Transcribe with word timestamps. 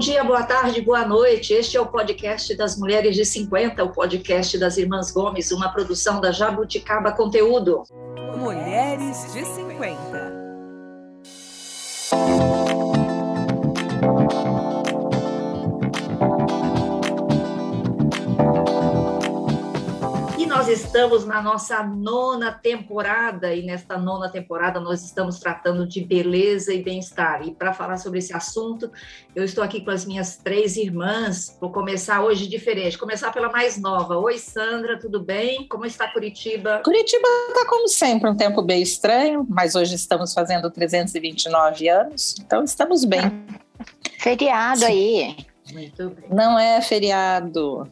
dia, 0.00 0.24
boa 0.24 0.42
tarde, 0.42 0.80
boa 0.80 1.04
noite. 1.04 1.52
Este 1.52 1.76
é 1.76 1.80
o 1.80 1.84
podcast 1.84 2.56
das 2.56 2.74
Mulheres 2.78 3.14
de 3.14 3.22
50, 3.22 3.84
o 3.84 3.92
podcast 3.92 4.56
das 4.56 4.78
Irmãs 4.78 5.10
Gomes, 5.10 5.52
uma 5.52 5.68
produção 5.68 6.22
da 6.22 6.32
Jabuticaba 6.32 7.12
Conteúdo. 7.12 7.82
Mulheres 8.34 9.30
de 9.34 9.44
50. 9.44 10.09
Nós 20.60 20.68
estamos 20.68 21.24
na 21.24 21.40
nossa 21.40 21.82
nona 21.82 22.52
temporada 22.52 23.54
e 23.54 23.62
nesta 23.62 23.96
nona 23.96 24.28
temporada 24.28 24.78
nós 24.78 25.02
estamos 25.02 25.38
tratando 25.38 25.86
de 25.88 26.04
beleza 26.04 26.70
e 26.74 26.82
bem-estar. 26.82 27.48
E 27.48 27.54
para 27.54 27.72
falar 27.72 27.96
sobre 27.96 28.18
esse 28.18 28.34
assunto, 28.34 28.92
eu 29.34 29.42
estou 29.42 29.64
aqui 29.64 29.82
com 29.82 29.90
as 29.90 30.04
minhas 30.04 30.36
três 30.36 30.76
irmãs. 30.76 31.56
Vou 31.58 31.72
começar 31.72 32.22
hoje 32.22 32.46
diferente, 32.46 32.98
começar 32.98 33.32
pela 33.32 33.50
mais 33.50 33.80
nova. 33.80 34.18
Oi, 34.18 34.36
Sandra, 34.36 35.00
tudo 35.00 35.18
bem? 35.18 35.66
Como 35.66 35.86
está 35.86 36.08
Curitiba? 36.08 36.82
Curitiba 36.84 37.26
está 37.48 37.64
como 37.64 37.88
sempre 37.88 38.28
um 38.28 38.36
tempo 38.36 38.60
bem 38.60 38.82
estranho, 38.82 39.46
mas 39.48 39.74
hoje 39.74 39.94
estamos 39.94 40.34
fazendo 40.34 40.70
329 40.70 41.88
anos, 41.88 42.34
então 42.38 42.62
estamos 42.64 43.06
bem. 43.06 43.22
Feriado 44.18 44.84
aí. 44.84 45.38
Muito 45.72 46.10
bem. 46.10 46.28
Não 46.30 46.58
é 46.58 46.82
feriado. 46.82 47.88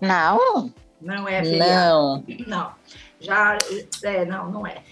Não. 0.00 0.72
Não 1.02 1.28
é 1.28 1.44
feriado. 1.44 1.66
Não. 1.66 2.24
Não. 2.46 2.74
Já, 3.20 3.58
é, 4.02 4.24
não, 4.24 4.50
não 4.50 4.66
é. 4.66 4.82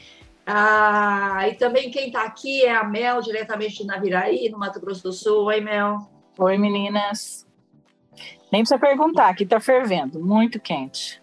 Ah, 0.46 1.48
e 1.48 1.54
também 1.54 1.90
quem 1.90 2.08
está 2.08 2.24
aqui 2.24 2.64
é 2.64 2.74
a 2.74 2.84
Mel, 2.84 3.20
diretamente 3.20 3.78
de 3.78 3.86
Naviraí, 3.86 4.48
no 4.48 4.58
Mato 4.58 4.80
Grosso 4.80 5.04
do 5.04 5.12
Sul. 5.12 5.44
Oi, 5.44 5.60
Mel. 5.60 6.08
Oi, 6.38 6.58
meninas. 6.58 7.46
Nem 8.50 8.62
precisa 8.62 8.78
perguntar, 8.78 9.28
aqui 9.28 9.44
está 9.44 9.60
fervendo, 9.60 10.18
muito 10.18 10.58
quente. 10.58 11.22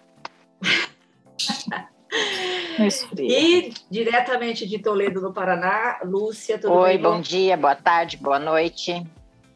e 3.18 3.74
diretamente 3.90 4.66
de 4.66 4.80
Toledo, 4.80 5.20
no 5.20 5.34
Paraná, 5.34 6.00
Lúcia, 6.06 6.58
tudo 6.58 6.74
Oi, 6.74 6.98
bem? 6.98 7.06
Oi, 7.06 7.12
bom 7.12 7.20
dia, 7.20 7.58
boa 7.58 7.76
tarde, 7.76 8.16
boa 8.16 8.40
noite. 8.40 9.06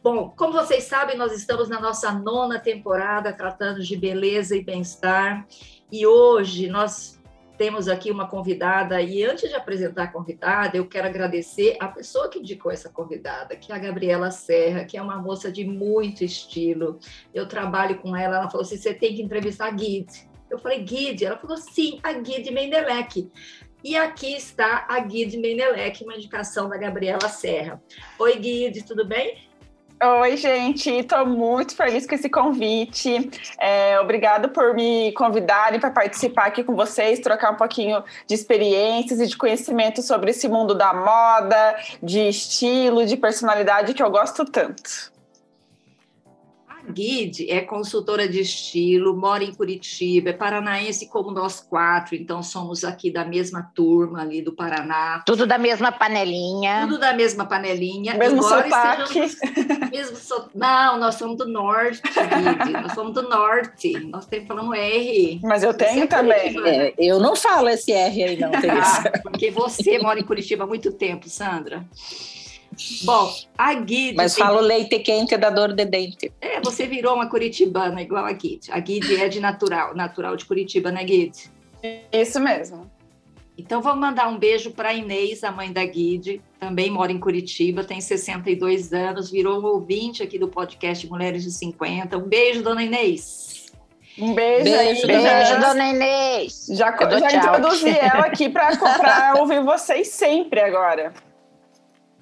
Bom, 0.02 0.30
como 0.36 0.52
vocês 0.52 0.82
sabem, 0.82 1.16
nós 1.16 1.32
estamos 1.32 1.68
na 1.68 1.80
nossa 1.80 2.10
nona 2.10 2.58
temporada 2.58 3.32
tratando 3.32 3.80
de 3.80 3.96
beleza 3.96 4.56
e 4.56 4.64
bem-estar. 4.64 5.46
E 5.92 6.04
hoje 6.04 6.66
nós 6.66 7.22
temos 7.56 7.86
aqui 7.86 8.10
uma 8.10 8.26
convidada. 8.26 9.00
E 9.00 9.22
antes 9.22 9.48
de 9.48 9.54
apresentar 9.54 10.02
a 10.02 10.08
convidada, 10.08 10.76
eu 10.76 10.88
quero 10.88 11.06
agradecer 11.06 11.76
a 11.78 11.86
pessoa 11.86 12.28
que 12.28 12.40
indicou 12.40 12.72
essa 12.72 12.88
convidada, 12.88 13.54
que 13.54 13.70
é 13.70 13.76
a 13.76 13.78
Gabriela 13.78 14.32
Serra, 14.32 14.84
que 14.84 14.96
é 14.96 15.02
uma 15.02 15.22
moça 15.22 15.52
de 15.52 15.64
muito 15.64 16.24
estilo. 16.24 16.98
Eu 17.32 17.46
trabalho 17.46 18.00
com 18.00 18.16
ela. 18.16 18.38
Ela 18.38 18.50
falou 18.50 18.62
assim: 18.62 18.78
você 18.78 18.92
tem 18.92 19.14
que 19.14 19.22
entrevistar 19.22 19.68
a 19.68 19.70
Guide. 19.70 20.28
Eu 20.50 20.58
falei, 20.58 20.82
Guide? 20.82 21.26
Ela 21.26 21.38
falou, 21.38 21.56
sim, 21.56 22.00
a 22.02 22.12
Guide 22.12 22.50
Mendelec. 22.50 23.30
E 23.84 23.96
aqui 23.96 24.34
está 24.34 24.84
a 24.88 24.98
Guide 24.98 25.38
Mendelec, 25.38 26.02
uma 26.02 26.16
indicação 26.16 26.68
da 26.68 26.76
Gabriela 26.76 27.28
Serra. 27.28 27.80
Oi, 28.18 28.36
Guide, 28.36 28.84
tudo 28.84 29.06
bem? 29.06 29.51
Oi, 30.04 30.36
gente, 30.36 30.90
estou 30.90 31.24
muito 31.24 31.76
feliz 31.76 32.04
com 32.08 32.16
esse 32.16 32.28
convite. 32.28 33.30
É, 33.56 34.00
obrigado 34.00 34.48
por 34.48 34.74
me 34.74 35.12
convidarem 35.12 35.78
para 35.78 35.92
participar 35.92 36.46
aqui 36.46 36.64
com 36.64 36.74
vocês, 36.74 37.20
trocar 37.20 37.52
um 37.52 37.56
pouquinho 37.56 38.02
de 38.26 38.34
experiências 38.34 39.20
e 39.20 39.28
de 39.28 39.36
conhecimento 39.36 40.02
sobre 40.02 40.32
esse 40.32 40.48
mundo 40.48 40.74
da 40.74 40.92
moda, 40.92 41.76
de 42.02 42.18
estilo, 42.18 43.06
de 43.06 43.16
personalidade 43.16 43.94
que 43.94 44.02
eu 44.02 44.10
gosto 44.10 44.44
tanto. 44.44 45.11
Guide 46.90 47.50
é 47.50 47.60
consultora 47.60 48.28
de 48.28 48.40
estilo, 48.40 49.16
mora 49.16 49.44
em 49.44 49.54
Curitiba, 49.54 50.30
é 50.30 50.32
paranaense 50.32 51.06
como 51.08 51.30
nós 51.30 51.60
quatro, 51.60 52.14
então 52.14 52.42
somos 52.42 52.84
aqui 52.84 53.10
da 53.10 53.24
mesma 53.24 53.70
turma 53.74 54.22
ali 54.22 54.42
do 54.42 54.52
Paraná. 54.52 55.22
Tudo 55.24 55.46
da 55.46 55.58
mesma 55.58 55.92
panelinha. 55.92 56.82
Tudo 56.82 56.98
da 56.98 57.12
mesma 57.12 57.44
panelinha. 57.44 58.14
Mesmo 58.14 58.42
sotaque. 58.42 59.20
Mesmo 59.92 60.16
so... 60.16 60.48
Não, 60.54 60.98
nós 60.98 61.16
somos 61.16 61.36
do 61.36 61.46
norte, 61.46 62.00
Guide. 62.02 62.72
nós 62.72 62.92
somos 62.92 63.12
do 63.12 63.28
norte. 63.28 63.92
Nós 64.06 64.26
temos 64.26 64.48
falando 64.48 64.74
R. 64.74 65.40
Mas 65.42 65.62
eu 65.62 65.74
tenho 65.74 66.08
também. 66.08 66.56
É, 66.66 66.94
eu 66.98 67.20
não 67.20 67.36
falo 67.36 67.68
esse 67.68 67.92
R 67.92 68.24
aí, 68.24 68.38
não. 68.38 68.50
Tem 68.50 68.70
ah, 68.70 69.20
porque 69.22 69.50
você 69.50 69.98
mora 69.98 70.18
em 70.18 70.24
Curitiba 70.24 70.64
há 70.64 70.66
muito 70.66 70.92
tempo, 70.92 71.28
Sandra. 71.28 71.84
Bom, 73.04 73.34
a 73.56 73.74
Guide. 73.74 74.16
Mas 74.16 74.34
tem... 74.34 74.44
falo 74.44 74.60
leite 74.60 74.98
quente 75.00 75.36
da 75.36 75.50
dor 75.50 75.72
de 75.72 75.84
dente. 75.84 76.32
É, 76.40 76.60
você 76.60 76.86
virou 76.86 77.14
uma 77.14 77.28
curitibana 77.28 78.00
igual 78.00 78.24
a 78.24 78.32
Guide. 78.32 78.70
A 78.70 78.78
Guide 78.78 79.16
é 79.16 79.28
de 79.28 79.40
natural, 79.40 79.94
natural 79.94 80.36
de 80.36 80.44
Curitiba, 80.44 80.90
né, 80.90 81.02
Guide? 81.04 81.50
Isso 82.12 82.38
mesmo. 82.40 82.90
Então 83.58 83.82
vamos 83.82 84.00
mandar 84.00 84.28
um 84.28 84.38
beijo 84.38 84.70
para 84.70 84.94
Inês, 84.94 85.44
a 85.44 85.52
mãe 85.52 85.72
da 85.72 85.84
Guide, 85.84 86.40
também 86.58 86.90
mora 86.90 87.12
em 87.12 87.18
Curitiba, 87.18 87.84
tem 87.84 88.00
62 88.00 88.92
anos, 88.92 89.30
virou 89.30 89.60
um 89.60 89.64
ouvinte 89.66 90.22
aqui 90.22 90.38
do 90.38 90.48
podcast 90.48 91.06
Mulheres 91.08 91.44
de 91.44 91.50
50. 91.50 92.16
Um 92.16 92.22
beijo, 92.22 92.62
dona 92.62 92.82
Inês. 92.82 93.66
Um 94.18 94.34
beijo, 94.34 94.64
beijo, 94.64 95.06
beijo, 95.06 95.22
beijo 95.22 95.60
dona 95.60 95.88
Inês. 95.90 96.66
Já, 96.70 96.96
já 96.96 97.36
introduzi 97.36 97.90
ela 97.90 98.26
aqui 98.26 98.48
para 98.48 99.34
ouvir 99.38 99.62
vocês 99.62 100.08
sempre 100.08 100.60
agora. 100.60 101.12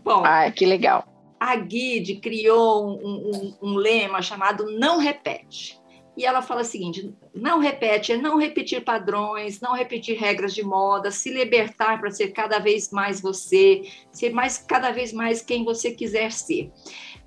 Bom, 0.03 0.23
ah, 0.25 0.51
que 0.51 0.65
legal. 0.67 1.07
A 1.39 1.57
Guide 1.57 2.17
criou 2.17 2.87
um, 2.87 3.31
um, 3.31 3.57
um 3.63 3.75
lema 3.75 4.21
chamado 4.21 4.71
Não 4.79 4.99
Repete. 4.99 5.81
E 6.17 6.27
ela 6.27 6.43
fala 6.43 6.61
o 6.61 6.65
seguinte: 6.65 7.15
não 7.35 7.59
repete, 7.59 8.13
é 8.13 8.17
não 8.17 8.37
repetir 8.37 8.85
padrões, 8.85 9.61
não 9.61 9.73
repetir 9.73 10.19
regras 10.19 10.55
de 10.55 10.63
moda, 10.63 11.11
se 11.11 11.31
libertar 11.31 11.99
para 11.99 12.11
ser 12.11 12.33
cada 12.33 12.59
vez 12.59 12.91
mais 12.91 13.23
você, 13.23 13.83
ser 14.13 14.31
mais 14.31 14.59
cada 14.59 14.91
vez 14.91 15.13
mais 15.13 15.41
quem 15.41 15.65
você 15.65 15.93
quiser 15.93 16.31
ser. 16.31 16.71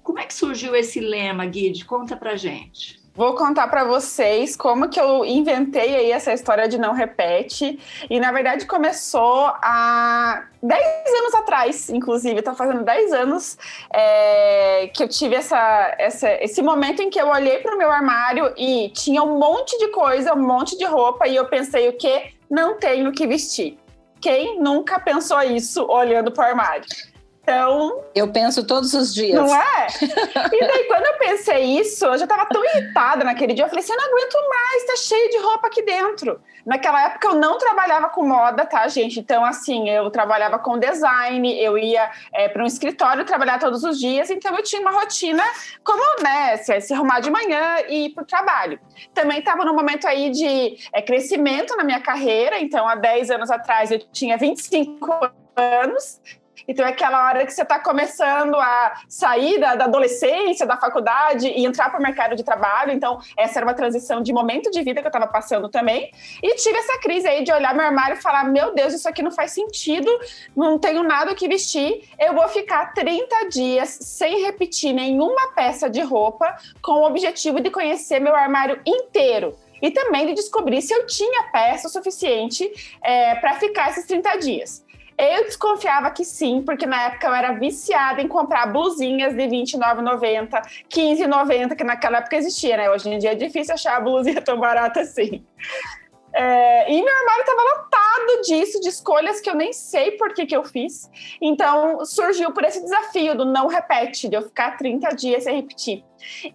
Como 0.03 0.19
é 0.19 0.25
que 0.25 0.33
surgiu 0.33 0.75
esse 0.75 0.99
lema, 0.99 1.45
Guide? 1.45 1.85
Conta 1.85 2.15
pra 2.15 2.35
gente. 2.35 3.02
Vou 3.15 3.35
contar 3.35 3.67
para 3.67 3.83
vocês 3.83 4.55
como 4.55 4.89
que 4.89 4.99
eu 4.99 5.23
inventei 5.23 5.95
aí 5.95 6.11
essa 6.11 6.33
história 6.33 6.67
de 6.67 6.79
não 6.79 6.93
repete. 6.93 7.79
E 8.09 8.19
na 8.19 8.31
verdade 8.31 8.65
começou 8.65 9.45
há 9.61 10.47
10 10.63 10.81
anos 11.19 11.35
atrás, 11.35 11.89
inclusive, 11.91 12.39
está 12.39 12.55
fazendo 12.55 12.83
10 12.83 13.13
anos 13.13 13.55
é, 13.93 14.87
que 14.87 15.03
eu 15.03 15.07
tive 15.07 15.35
essa, 15.35 15.93
essa, 15.99 16.27
esse 16.43 16.63
momento 16.63 17.03
em 17.03 17.11
que 17.11 17.21
eu 17.21 17.27
olhei 17.27 17.59
para 17.59 17.75
o 17.75 17.77
meu 17.77 17.91
armário 17.91 18.51
e 18.57 18.89
tinha 18.89 19.21
um 19.21 19.37
monte 19.37 19.77
de 19.77 19.89
coisa, 19.89 20.33
um 20.33 20.41
monte 20.41 20.75
de 20.75 20.85
roupa, 20.85 21.27
e 21.27 21.35
eu 21.35 21.45
pensei 21.45 21.87
o 21.89 21.93
que? 21.93 22.33
Não 22.49 22.77
tenho 22.77 23.11
que 23.11 23.27
vestir. 23.27 23.77
Quem 24.19 24.59
nunca 24.59 24.99
pensou 24.99 25.39
isso 25.43 25.85
olhando 25.85 26.31
para 26.31 26.45
o 26.45 26.47
armário? 26.47 27.12
Então. 27.43 28.05
Eu 28.15 28.31
penso 28.31 28.65
todos 28.65 28.93
os 28.93 29.13
dias. 29.13 29.35
Não 29.35 29.53
é? 29.53 29.87
E 30.53 30.59
daí, 30.59 30.83
quando 30.85 31.05
eu 31.05 31.17
pensei 31.17 31.79
isso, 31.79 32.05
eu 32.05 32.17
já 32.17 32.23
estava 32.23 32.45
tão 32.45 32.63
irritada 32.63 33.23
naquele 33.23 33.53
dia. 33.53 33.65
Eu 33.65 33.69
falei 33.69 33.83
assim: 33.83 33.91
eu 33.91 33.97
não 33.97 34.05
aguento 34.05 34.35
mais, 34.49 34.85
tá 34.85 34.95
cheio 34.95 35.29
de 35.29 35.37
roupa 35.39 35.67
aqui 35.67 35.81
dentro. 35.81 36.39
Naquela 36.65 37.05
época 37.05 37.27
eu 37.27 37.35
não 37.35 37.57
trabalhava 37.57 38.09
com 38.09 38.25
moda, 38.25 38.65
tá, 38.65 38.87
gente? 38.87 39.19
Então, 39.19 39.43
assim, 39.43 39.89
eu 39.89 40.09
trabalhava 40.09 40.57
com 40.57 40.77
design, 40.77 41.61
eu 41.61 41.77
ia 41.77 42.09
é, 42.33 42.47
para 42.47 42.63
um 42.63 42.65
escritório 42.65 43.25
trabalhar 43.25 43.59
todos 43.59 43.83
os 43.83 43.99
dias, 43.99 44.29
então 44.29 44.55
eu 44.55 44.63
tinha 44.63 44.81
uma 44.81 44.91
rotina 44.91 45.43
como, 45.83 46.01
né, 46.23 46.55
se, 46.57 46.79
se 46.79 46.93
arrumar 46.93 47.19
de 47.19 47.29
manhã 47.29 47.79
e 47.89 48.05
ir 48.05 48.09
para 48.11 48.23
o 48.23 48.25
trabalho. 48.25 48.79
Também 49.13 49.39
estava 49.39 49.65
num 49.65 49.73
momento 49.75 50.07
aí 50.07 50.29
de 50.29 50.77
é, 50.93 51.01
crescimento 51.01 51.75
na 51.75 51.83
minha 51.83 51.99
carreira, 51.99 52.57
então 52.59 52.87
há 52.87 52.95
10 52.95 53.31
anos 53.31 53.51
atrás 53.51 53.91
eu 53.91 53.99
tinha 53.99 54.37
25 54.37 55.11
anos 55.57 56.21
então 56.67 56.85
é 56.85 56.89
aquela 56.89 57.27
hora 57.27 57.45
que 57.45 57.53
você 57.53 57.61
está 57.61 57.79
começando 57.79 58.55
a 58.55 58.93
sair 59.07 59.59
da, 59.59 59.75
da, 59.75 59.85
adolescência, 59.85 60.65
da 60.65 60.77
faculdade 60.77 61.47
e 61.47 61.65
entrar 61.65 61.89
para 61.89 61.99
o 61.99 62.03
mercado 62.03 62.35
de 62.35 62.43
trabalho. 62.43 62.91
Então, 62.91 63.19
essa 63.37 63.59
era 63.59 63.65
uma 63.65 63.73
transição 63.73 64.21
de 64.21 64.31
momento 64.33 64.71
de 64.71 64.81
vida 64.81 65.01
que 65.01 65.07
eu 65.07 65.09
estava 65.09 65.27
passando 65.27 65.69
também. 65.69 66.11
E 66.41 66.55
tive 66.55 66.77
essa 66.77 66.99
crise 66.99 67.27
aí 67.27 67.43
de 67.43 67.51
olhar 67.51 67.73
meu 67.73 67.85
armário 67.85 68.17
e 68.17 68.21
falar: 68.21 68.45
meu 68.45 68.73
Deus, 68.73 68.93
isso 68.93 69.07
aqui 69.07 69.21
não 69.21 69.31
faz 69.31 69.51
sentido, 69.51 70.09
não 70.55 70.79
tenho 70.79 71.03
nada 71.03 71.35
que 71.35 71.47
vestir. 71.47 72.09
Eu 72.19 72.33
vou 72.33 72.47
ficar 72.47 72.93
30 72.93 73.49
dias 73.49 73.89
sem 73.89 74.43
repetir 74.43 74.93
nenhuma 74.93 75.53
peça 75.53 75.89
de 75.89 76.01
roupa, 76.01 76.55
com 76.81 76.93
o 76.93 77.05
objetivo 77.05 77.59
de 77.59 77.69
conhecer 77.69 78.19
meu 78.19 78.35
armário 78.35 78.79
inteiro 78.85 79.55
e 79.83 79.91
também 79.91 80.25
de 80.27 80.33
descobrir 80.33 80.81
se 80.81 80.93
eu 80.93 81.05
tinha 81.05 81.43
peça 81.51 81.89
suficiente 81.89 82.71
é, 83.03 83.35
para 83.35 83.55
ficar 83.55 83.89
esses 83.89 84.05
30 84.05 84.37
dias. 84.37 84.82
Eu 85.17 85.43
desconfiava 85.43 86.09
que 86.11 86.25
sim, 86.25 86.61
porque 86.61 86.85
na 86.85 87.03
época 87.03 87.27
eu 87.27 87.33
era 87.33 87.53
viciada 87.53 88.21
em 88.21 88.27
comprar 88.27 88.67
blusinhas 88.67 89.33
de 89.33 89.43
R$29,90, 89.43 90.51
R$15,90, 90.53 91.75
que 91.75 91.83
naquela 91.83 92.17
época 92.17 92.35
existia, 92.35 92.77
né? 92.77 92.89
Hoje 92.89 93.09
em 93.09 93.17
dia 93.19 93.31
é 93.31 93.35
difícil 93.35 93.73
achar 93.73 93.97
a 93.97 94.01
blusinha 94.01 94.41
tão 94.41 94.59
barata 94.59 95.01
assim. 95.01 95.45
É, 96.35 96.91
e 96.91 96.99
meu 96.99 97.15
armário 97.15 97.41
estava 97.41 97.61
lotado 97.61 98.41
disso, 98.43 98.81
de 98.81 98.89
escolhas 98.89 99.39
que 99.39 99.47
eu 99.47 99.55
nem 99.55 99.71
sei 99.71 100.11
por 100.13 100.33
que, 100.33 100.47
que 100.47 100.55
eu 100.55 100.63
fiz. 100.63 101.09
Então 101.39 102.03
surgiu 102.05 102.51
por 102.51 102.63
esse 102.63 102.81
desafio 102.81 103.37
do 103.37 103.45
não 103.45 103.67
repete, 103.67 104.27
de 104.27 104.35
eu 104.35 104.41
ficar 104.41 104.77
30 104.77 105.09
dias 105.09 105.43
sem 105.43 105.55
repetir. 105.55 106.03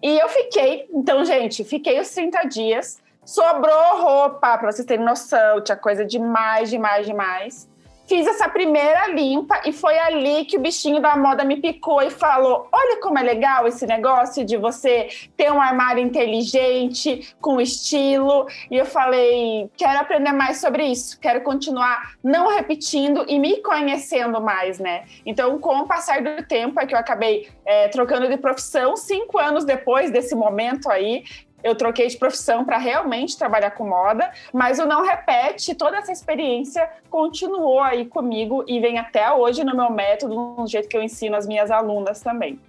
E 0.01 0.19
eu 0.19 0.27
fiquei, 0.27 0.89
então, 0.93 1.23
gente, 1.23 1.63
fiquei 1.63 1.99
os 1.99 2.09
30 2.09 2.43
dias. 2.43 3.01
Sobrou 3.23 4.01
roupa, 4.01 4.57
para 4.57 4.71
vocês 4.71 4.85
terem 4.85 5.05
noção, 5.05 5.61
tinha 5.61 5.77
coisa 5.77 6.03
demais, 6.03 6.69
demais, 6.69 7.05
demais. 7.05 7.68
Fiz 8.09 8.25
essa 8.25 8.49
primeira 8.49 9.05
limpa 9.09 9.61
e 9.67 9.71
foi 9.71 9.95
ali 9.99 10.43
que 10.43 10.57
o 10.57 10.59
bichinho 10.59 10.99
da 10.99 11.15
moda 11.15 11.43
me 11.43 11.57
picou 11.57 12.01
e 12.01 12.09
falou: 12.09 12.67
Olha 12.71 12.99
como 12.99 13.19
é 13.19 13.21
legal 13.21 13.67
esse 13.67 13.85
negócio 13.85 14.43
de 14.43 14.57
você 14.57 15.07
ter 15.37 15.51
um 15.51 15.61
armário 15.61 16.03
inteligente, 16.03 17.35
com 17.39 17.61
estilo. 17.61 18.47
E 18.71 18.77
eu 18.77 18.85
falei: 18.85 19.69
Quero 19.77 19.99
aprender 19.99 20.31
mais 20.31 20.59
sobre 20.59 20.85
isso, 20.85 21.19
quero 21.19 21.41
continuar 21.41 22.15
não 22.23 22.47
repetindo 22.47 23.23
e 23.27 23.37
me 23.37 23.61
conhecendo 23.61 24.41
mais, 24.41 24.79
né? 24.79 25.05
Então, 25.23 25.59
com 25.59 25.77
o 25.77 25.87
passar 25.87 26.23
do 26.23 26.43
tempo, 26.47 26.79
é 26.79 26.87
que 26.87 26.95
eu 26.95 26.99
acabei 26.99 27.47
é, 27.63 27.89
trocando 27.89 28.27
de 28.27 28.37
profissão. 28.37 28.97
Cinco 28.97 29.37
anos 29.37 29.65
depois 29.65 30.09
desse 30.09 30.33
momento 30.33 30.89
aí, 30.89 31.23
eu 31.63 31.75
troquei 31.75 32.07
de 32.07 32.17
profissão 32.17 32.63
para 32.65 32.77
realmente 32.77 33.37
trabalhar 33.37 33.71
com 33.71 33.87
moda, 33.87 34.31
mas 34.53 34.79
o 34.79 34.85
Não 34.85 35.03
Repete, 35.03 35.75
toda 35.75 35.97
essa 35.97 36.11
experiência 36.11 36.89
continuou 37.09 37.81
aí 37.81 38.05
comigo 38.05 38.63
e 38.67 38.79
vem 38.79 38.97
até 38.97 39.31
hoje 39.31 39.63
no 39.63 39.75
meu 39.75 39.91
método, 39.91 40.55
no 40.57 40.67
jeito 40.67 40.87
que 40.87 40.97
eu 40.97 41.03
ensino 41.03 41.35
as 41.35 41.47
minhas 41.47 41.71
alunas 41.71 42.21
também. 42.21 42.59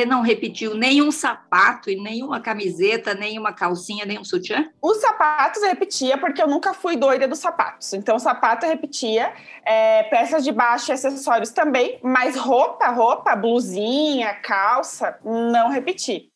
Você 0.00 0.06
não 0.06 0.22
repetiu 0.22 0.74
nenhum 0.74 1.10
sapato 1.10 1.90
e 1.90 1.96
nenhuma 1.96 2.40
camiseta, 2.40 3.12
nenhuma 3.12 3.52
calcinha, 3.52 4.06
nenhum 4.06 4.24
sutiã? 4.24 4.70
Os 4.80 4.98
sapatos 4.98 5.62
eu 5.62 5.68
repetia 5.68 6.16
porque 6.16 6.40
eu 6.40 6.46
nunca 6.46 6.72
fui 6.72 6.96
doida 6.96 7.26
dos 7.26 7.40
sapatos. 7.40 7.92
Então, 7.92 8.18
sapato 8.18 8.64
eu 8.64 8.70
repetia, 8.70 9.32
é, 9.64 10.04
peças 10.04 10.44
de 10.44 10.52
baixo 10.52 10.90
e 10.90 10.94
acessórios 10.94 11.50
também, 11.50 11.98
mas 12.02 12.36
roupa, 12.36 12.88
roupa, 12.88 13.34
blusinha, 13.34 14.32
calça, 14.34 15.18
não 15.24 15.68
repeti. 15.68 16.29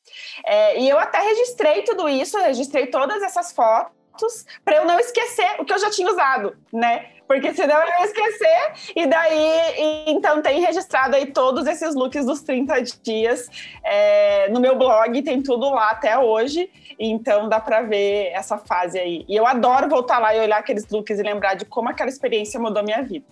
É, 0.45 0.81
e 0.81 0.89
eu 0.89 0.99
até 0.99 1.19
registrei 1.21 1.83
tudo 1.83 2.09
isso, 2.09 2.39
registrei 2.39 2.87
todas 2.87 3.23
essas 3.23 3.53
fotos 3.53 4.47
para 4.65 4.77
eu 4.77 4.85
não 4.85 4.99
esquecer 4.99 5.57
o 5.59 5.65
que 5.65 5.73
eu 5.73 5.79
já 5.79 5.91
tinha 5.91 6.09
usado, 6.09 6.57
né? 6.73 7.07
Porque 7.27 7.55
senão 7.55 7.81
eu 7.81 7.89
ia 7.89 8.05
esquecer. 8.05 8.93
E 8.95 9.07
daí, 9.07 10.05
então 10.07 10.43
tem 10.43 10.61
registrado 10.61 11.17
aí 11.17 11.27
todos 11.27 11.67
esses 11.67 11.95
looks 11.95 12.27
dos 12.27 12.43
30 12.43 12.83
dias 13.03 13.49
é, 13.83 14.49
no 14.51 14.61
meu 14.61 14.77
blog, 14.77 15.21
tem 15.23 15.43
tudo 15.43 15.71
lá 15.71 15.91
até 15.91 16.19
hoje. 16.19 16.71
Então 16.99 17.49
dá 17.49 17.59
para 17.59 17.83
ver 17.83 18.31
essa 18.33 18.59
fase 18.59 18.99
aí. 18.99 19.25
E 19.29 19.35
eu 19.35 19.47
adoro 19.47 19.89
voltar 19.89 20.19
lá 20.19 20.35
e 20.35 20.41
olhar 20.41 20.59
aqueles 20.59 20.89
looks 20.89 21.19
e 21.19 21.23
lembrar 21.23 21.55
de 21.55 21.65
como 21.65 21.89
aquela 21.89 22.11
experiência 22.11 22.61
mudou 22.61 22.83
minha 22.85 23.03
vida. 23.03 23.27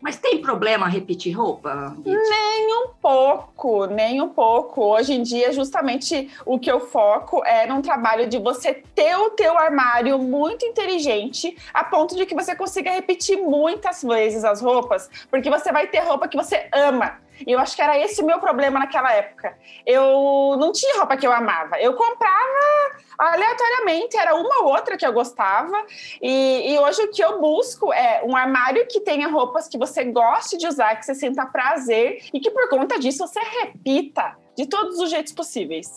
Mas 0.00 0.16
tem 0.16 0.40
problema 0.40 0.88
repetir 0.88 1.36
roupa? 1.36 1.96
Nem 2.04 2.84
um 2.84 2.88
pouco, 3.00 3.86
nem 3.86 4.20
um 4.20 4.28
pouco. 4.28 4.82
Hoje 4.82 5.14
em 5.14 5.22
dia, 5.22 5.52
justamente 5.52 6.30
o 6.44 6.58
que 6.58 6.70
eu 6.70 6.80
foco 6.80 7.44
é 7.44 7.66
num 7.66 7.80
trabalho 7.80 8.28
de 8.28 8.38
você 8.38 8.74
ter 8.94 9.16
o 9.16 9.30
teu 9.30 9.56
armário 9.58 10.18
muito 10.18 10.64
inteligente, 10.64 11.56
a 11.72 11.82
ponto 11.82 12.14
de 12.14 12.26
que 12.26 12.34
você 12.34 12.54
consiga 12.54 12.90
repetir 12.90 13.38
muitas 13.38 14.02
vezes 14.02 14.44
as 14.44 14.60
roupas, 14.60 15.10
porque 15.30 15.50
você 15.50 15.72
vai 15.72 15.86
ter 15.86 16.00
roupa 16.00 16.28
que 16.28 16.36
você 16.36 16.68
ama. 16.72 17.18
E 17.44 17.52
eu 17.52 17.58
acho 17.58 17.74
que 17.74 17.82
era 17.82 17.98
esse 17.98 18.22
o 18.22 18.26
meu 18.26 18.38
problema 18.38 18.78
naquela 18.78 19.12
época. 19.12 19.56
Eu 19.84 20.56
não 20.58 20.72
tinha 20.72 20.98
roupa 20.98 21.16
que 21.16 21.26
eu 21.26 21.32
amava. 21.32 21.80
Eu 21.80 21.94
comprava 21.94 22.96
aleatoriamente, 23.18 24.16
era 24.16 24.34
uma 24.34 24.62
ou 24.62 24.70
outra 24.70 24.96
que 24.96 25.06
eu 25.06 25.12
gostava. 25.12 25.76
E, 26.20 26.72
e, 26.72 26.78
hoje 26.78 27.02
o 27.02 27.10
que 27.10 27.22
eu 27.22 27.40
busco 27.40 27.92
é 27.92 28.22
um 28.24 28.36
armário 28.36 28.86
que 28.86 29.00
tenha 29.00 29.28
roupas 29.28 29.68
que 29.68 29.78
você 29.78 30.04
goste 30.04 30.56
de 30.56 30.66
usar, 30.66 30.96
que 30.96 31.04
você 31.04 31.14
sinta 31.14 31.46
prazer 31.46 32.22
e 32.32 32.40
que 32.40 32.50
por 32.50 32.68
conta 32.68 32.98
disso 32.98 33.26
você 33.26 33.40
repita 33.62 34.36
de 34.56 34.66
todos 34.66 34.98
os 34.98 35.10
jeitos 35.10 35.32
possíveis. 35.32 35.96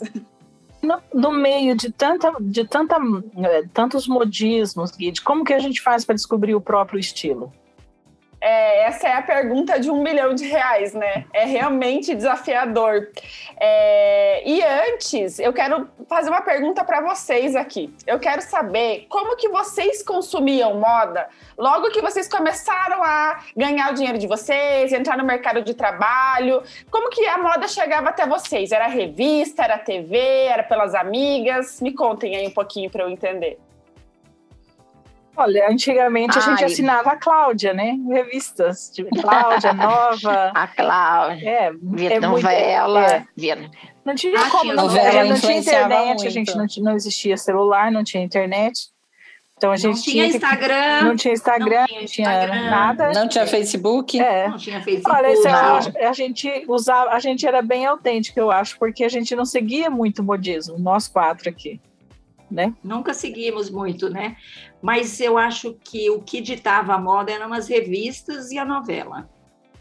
No, 0.82 0.98
no 1.14 1.32
meio 1.32 1.76
de 1.76 1.92
tanta, 1.92 2.34
de 2.40 2.66
tanta, 2.66 2.96
eh, 2.96 3.64
tantos 3.74 4.08
modismos, 4.08 4.92
Guide, 4.92 5.22
como 5.22 5.44
que 5.44 5.54
a 5.54 5.60
gente 5.60 5.82
faz 5.82 6.06
para 6.06 6.16
descobrir 6.16 6.56
o 6.56 6.62
próprio 6.62 6.98
estilo? 6.98 7.52
É, 8.42 8.84
essa 8.84 9.08
é 9.08 9.14
a 9.14 9.22
pergunta 9.22 9.80
de 9.80 9.92
um 9.92 10.02
milhão 10.02 10.34
de 10.34 10.46
reais, 10.46 10.94
né? 10.94 11.26
É 11.34 11.46
realmente 11.46 12.16
desafiador. 12.16 13.10
É, 13.60 14.48
e 14.48 14.64
antes, 14.64 15.40
eu 15.40 15.52
quero 15.52 15.90
fazer 16.08 16.30
uma 16.30 16.42
pergunta 16.42 16.84
para 16.84 17.02
vocês 17.02 17.56
aqui. 17.56 17.94
Eu 18.08 18.20
quero 18.20 18.42
saber 18.42 19.08
como 19.10 19.36
que 19.36 19.50
vocês 19.50 20.02
consumiam 20.02 20.76
moda 20.76 21.28
logo 21.60 21.92
que 21.92 22.02
vocês 22.02 22.28
começaram 22.30 23.04
a 23.04 23.44
ganhar 23.56 23.92
o 23.92 23.94
dinheiro 23.94 24.18
de 24.18 24.26
vocês, 24.26 24.94
entrar 24.94 25.18
no 25.18 25.26
mercado 25.26 25.62
de 25.62 25.74
trabalho. 25.74 26.64
Como 26.90 27.10
que 27.10 27.28
a 27.28 27.38
moda 27.38 27.68
chegava 27.68 28.10
até 28.10 28.26
vocês? 28.26 28.72
Era 28.72 28.88
revista, 28.88 29.64
era 29.64 29.78
TV, 29.78 30.18
era 30.18 30.64
pelas 30.64 30.96
amigas? 30.96 31.82
Me 31.82 31.94
contem 31.94 32.38
aí 32.38 32.48
um 32.48 32.52
pouquinho 32.52 32.90
para 32.90 33.04
eu 33.04 33.10
entender. 33.10 33.60
Olha, 35.40 35.70
antigamente 35.70 36.38
Ai. 36.38 36.44
a 36.44 36.50
gente 36.50 36.66
assinava 36.66 37.12
a 37.12 37.16
Cláudia, 37.16 37.74
né? 37.74 37.98
Revistas, 38.10 38.90
tipo, 38.90 39.10
Cláudia, 39.22 39.72
Nova. 39.72 40.52
A 40.54 40.68
Cláudia. 40.68 41.50
É, 41.50 41.72
via 41.82 42.16
é 42.16 42.20
novela. 42.20 43.00
Muito, 43.00 43.14
é. 43.14 43.28
Via... 43.38 43.72
Não 44.04 44.16
tinha 44.16 44.38
ah, 44.38 44.50
como, 44.50 44.74
não, 44.74 44.84
novela 44.84 45.24
não 45.24 45.40
tinha 45.40 45.58
internet, 45.58 46.08
muito. 46.08 46.28
a 46.28 46.30
gente 46.30 46.56
não, 46.56 46.66
não 46.84 46.96
existia 46.96 47.38
celular, 47.38 47.90
não 47.90 48.04
tinha 48.04 48.22
internet. 48.22 48.90
Então 49.56 49.72
a 49.72 49.78
gente 49.78 49.96
não 49.96 50.02
tinha, 50.02 50.14
tinha 50.26 50.28
Instagram. 50.28 51.02
Não 51.04 51.16
tinha 51.16 51.34
Instagram, 51.34 51.80
não 51.80 52.06
tinha, 52.06 52.28
Instagram, 52.28 52.70
nada. 52.70 53.12
Não 53.14 53.28
tinha 53.30 53.48
Facebook. 53.48 54.20
É. 54.20 54.50
Não 54.50 54.58
tinha 54.58 54.82
Facebook. 54.82 55.16
Olha, 55.16 55.28
é 55.96 56.08
a, 56.08 56.14
gente 56.14 56.66
usava, 56.68 57.12
a 57.12 57.20
gente 57.20 57.48
era 57.48 57.62
bem 57.62 57.86
autêntico, 57.86 58.38
eu 58.38 58.52
acho, 58.52 58.78
porque 58.78 59.06
a 59.06 59.10
gente 59.10 59.34
não 59.36 59.46
seguia 59.46 59.90
muito 59.90 60.22
modismo, 60.22 60.78
nós 60.78 61.08
quatro 61.08 61.50
aqui. 61.50 61.80
Né? 62.50 62.74
Nunca 62.84 63.14
seguimos 63.14 63.70
muito, 63.70 64.10
né? 64.10 64.36
mas 64.82 65.20
eu 65.20 65.38
acho 65.38 65.74
que 65.74 66.10
o 66.10 66.22
que 66.22 66.42
ditava 66.42 66.94
a 66.94 67.00
moda 67.00 67.32
eram 67.32 67.54
as 67.54 67.68
revistas 67.68 68.52
e 68.52 68.58
a 68.58 68.66
novela. 68.66 69.30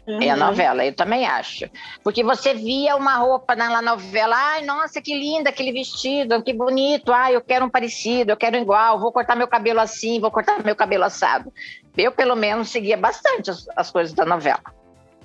Uhum. 0.07 0.21
É 0.21 0.29
a 0.29 0.35
novela, 0.35 0.83
eu 0.83 0.93
também 0.93 1.25
acho. 1.25 1.69
Porque 2.03 2.23
você 2.23 2.53
via 2.53 2.95
uma 2.95 3.15
roupa 3.17 3.55
na 3.55 3.81
novela, 3.81 4.35
ai, 4.35 4.65
nossa, 4.65 5.01
que 5.01 5.13
linda 5.13 5.51
aquele 5.51 5.71
vestido, 5.71 6.41
que 6.41 6.51
bonito, 6.51 7.13
ai, 7.13 7.35
eu 7.35 7.41
quero 7.41 7.65
um 7.65 7.69
parecido, 7.69 8.31
eu 8.31 8.37
quero 8.37 8.57
um 8.57 8.61
igual, 8.61 8.99
vou 8.99 9.11
cortar 9.11 9.35
meu 9.35 9.47
cabelo 9.47 9.79
assim, 9.79 10.19
vou 10.19 10.31
cortar 10.31 10.63
meu 10.63 10.75
cabelo 10.75 11.03
assado. 11.03 11.53
Eu, 11.95 12.11
pelo 12.11 12.35
menos, 12.35 12.69
seguia 12.69 12.97
bastante 12.97 13.51
as, 13.51 13.67
as 13.75 13.91
coisas 13.91 14.13
da 14.13 14.25
novela. 14.25 14.61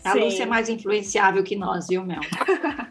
A 0.04 0.12
Sim. 0.12 0.20
Lúcia 0.20 0.42
é 0.42 0.46
mais 0.46 0.68
influenciável 0.68 1.42
que 1.42 1.56
nós, 1.56 1.88
viu, 1.88 2.04
Mel? 2.04 2.20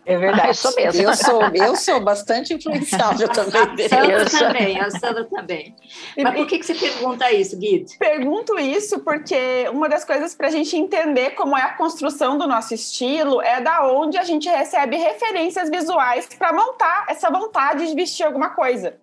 É 0.05 0.17
verdade. 0.17 0.47
eu 0.47 0.53
sou 0.55 0.75
mesmo. 0.75 1.01
Eu 1.01 1.15
sou, 1.15 1.41
eu 1.53 1.75
sou 1.75 1.99
bastante 2.01 2.53
influenciável 2.55 3.29
também. 3.31 3.85
A 3.85 3.89
Sandra 3.89 4.25
também, 4.25 4.79
a 4.79 4.89
Sandra 4.89 5.25
também. 5.25 5.75
Mas 6.17 6.35
por 6.35 6.47
que, 6.47 6.57
que 6.57 6.65
você 6.65 6.73
pergunta 6.73 7.31
isso, 7.31 7.57
Guido? 7.57 7.91
Pergunto 7.99 8.59
isso 8.59 8.99
porque 9.01 9.69
uma 9.71 9.87
das 9.87 10.03
coisas 10.03 10.33
para 10.33 10.47
a 10.47 10.51
gente 10.51 10.75
entender 10.75 11.31
como 11.31 11.55
é 11.55 11.61
a 11.61 11.73
construção 11.73 12.37
do 12.37 12.47
nosso 12.47 12.73
estilo 12.73 13.41
é 13.41 13.61
da 13.61 13.87
onde 13.87 14.17
a 14.17 14.23
gente 14.23 14.49
recebe 14.49 14.97
referências 14.97 15.69
visuais 15.69 16.27
para 16.37 16.51
montar 16.51 17.05
essa 17.07 17.29
vontade 17.29 17.87
de 17.87 17.95
vestir 17.95 18.25
alguma 18.25 18.49
coisa. 18.49 18.97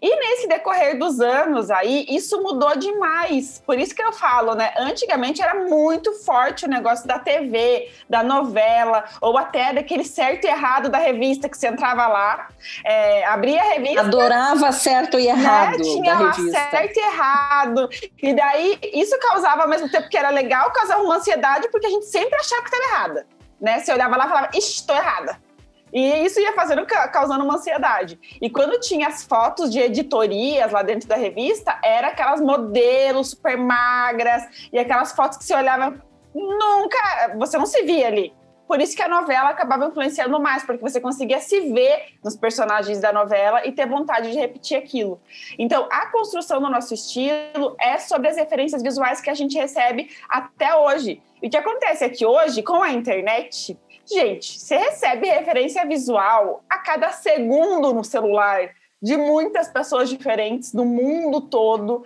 E 0.00 0.16
nesse 0.16 0.48
decorrer 0.48 0.98
dos 0.98 1.20
anos 1.20 1.70
aí, 1.70 2.06
isso 2.08 2.42
mudou 2.42 2.76
demais. 2.76 3.62
Por 3.64 3.78
isso 3.78 3.94
que 3.94 4.02
eu 4.02 4.12
falo, 4.12 4.54
né? 4.54 4.72
Antigamente 4.78 5.42
era 5.42 5.54
muito 5.54 6.12
forte 6.24 6.64
o 6.64 6.68
negócio 6.68 7.06
da 7.06 7.18
TV, 7.18 7.90
da 8.08 8.22
novela, 8.22 9.04
ou 9.20 9.36
até 9.38 9.72
daquele 9.72 10.04
certo 10.04 10.44
e 10.44 10.48
errado 10.48 10.88
da 10.88 10.98
revista 10.98 11.48
que 11.48 11.56
você 11.56 11.68
entrava 11.68 12.06
lá, 12.06 12.48
é, 12.84 13.24
abria 13.26 13.60
a 13.60 13.74
revista. 13.74 14.00
Adorava 14.00 14.72
certo 14.72 15.18
e 15.18 15.26
errado. 15.26 15.78
Né? 15.78 15.84
Tinha 15.84 16.14
da 16.14 16.20
lá 16.20 16.30
revista. 16.32 16.70
certo 16.70 16.96
e 16.96 17.00
errado. 17.00 17.88
E 18.22 18.34
daí, 18.34 18.78
isso 18.92 19.18
causava, 19.18 19.62
ao 19.62 19.68
mesmo 19.68 19.90
tempo 19.90 20.08
que 20.08 20.16
era 20.16 20.30
legal, 20.30 20.70
causava 20.72 21.02
uma 21.02 21.16
ansiedade, 21.16 21.68
porque 21.70 21.86
a 21.86 21.90
gente 21.90 22.06
sempre 22.06 22.38
achava 22.38 22.62
que 22.62 22.74
estava 22.74 22.92
errada. 22.92 23.26
Né? 23.60 23.80
Você 23.80 23.92
olhava 23.92 24.16
lá 24.16 24.26
e 24.26 24.28
falava, 24.28 24.50
estou 24.54 24.96
errada. 24.96 25.45
E 25.92 26.24
isso 26.24 26.40
ia 26.40 26.52
fazendo, 26.52 26.84
causando 26.84 27.44
uma 27.44 27.54
ansiedade. 27.54 28.18
E 28.40 28.50
quando 28.50 28.78
tinha 28.80 29.08
as 29.08 29.24
fotos 29.24 29.70
de 29.70 29.78
editorias 29.78 30.72
lá 30.72 30.82
dentro 30.82 31.08
da 31.08 31.16
revista, 31.16 31.78
era 31.82 32.08
aquelas 32.08 32.40
modelos 32.40 33.30
super 33.30 33.56
magras 33.56 34.42
e 34.72 34.78
aquelas 34.78 35.12
fotos 35.12 35.38
que 35.38 35.44
você 35.44 35.54
olhava, 35.54 36.02
nunca, 36.34 37.34
você 37.36 37.56
não 37.56 37.66
se 37.66 37.82
via 37.82 38.08
ali. 38.08 38.34
Por 38.66 38.80
isso 38.80 38.96
que 38.96 39.02
a 39.02 39.08
novela 39.08 39.50
acabava 39.50 39.86
influenciando 39.86 40.40
mais, 40.40 40.64
porque 40.64 40.82
você 40.82 41.00
conseguia 41.00 41.40
se 41.40 41.60
ver 41.72 42.14
nos 42.22 42.36
personagens 42.36 43.00
da 43.00 43.12
novela 43.12 43.64
e 43.64 43.70
ter 43.70 43.86
vontade 43.86 44.32
de 44.32 44.38
repetir 44.38 44.76
aquilo. 44.76 45.20
Então, 45.56 45.88
a 45.90 46.06
construção 46.06 46.60
do 46.60 46.68
nosso 46.68 46.92
estilo 46.92 47.76
é 47.80 47.98
sobre 47.98 48.28
as 48.28 48.36
referências 48.36 48.82
visuais 48.82 49.20
que 49.20 49.30
a 49.30 49.34
gente 49.34 49.56
recebe 49.56 50.10
até 50.28 50.74
hoje. 50.74 51.22
E 51.40 51.46
o 51.46 51.50
que 51.50 51.56
acontece 51.56 52.04
é 52.04 52.08
que 52.08 52.26
hoje, 52.26 52.62
com 52.62 52.82
a 52.82 52.90
internet, 52.90 53.78
Gente, 54.08 54.58
você 54.58 54.76
recebe 54.76 55.28
referência 55.28 55.84
visual 55.84 56.62
a 56.70 56.78
cada 56.78 57.10
segundo 57.10 57.92
no 57.92 58.04
celular. 58.04 58.70
de 59.02 59.14
muitas 59.14 59.68
pessoas 59.68 60.08
diferentes 60.08 60.72
do 60.72 60.82
mundo 60.82 61.42
todo. 61.42 62.02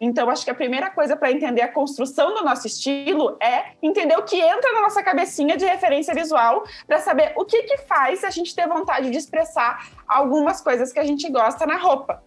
Então, 0.00 0.28
acho 0.28 0.44
que 0.44 0.50
a 0.50 0.54
primeira 0.54 0.90
coisa 0.90 1.16
para 1.16 1.30
entender 1.30 1.62
a 1.62 1.72
construção 1.72 2.34
do 2.34 2.44
nosso 2.44 2.66
estilo 2.66 3.36
é 3.40 3.72
entender 3.80 4.16
o 4.18 4.24
que 4.24 4.40
entra 4.40 4.72
na 4.72 4.82
nossa 4.82 5.04
cabecinha 5.04 5.56
de 5.56 5.64
referência 5.64 6.12
visual, 6.12 6.64
para 6.86 6.98
saber 6.98 7.32
o 7.36 7.44
que, 7.44 7.62
que 7.62 7.78
faz 7.78 8.24
a 8.24 8.30
gente 8.30 8.54
ter 8.56 8.66
vontade 8.66 9.08
de 9.08 9.16
expressar 9.16 9.88
algumas 10.06 10.60
coisas 10.60 10.92
que 10.92 10.98
a 10.98 11.04
gente 11.04 11.30
gosta 11.30 11.64
na 11.64 11.76
roupa. 11.76 12.22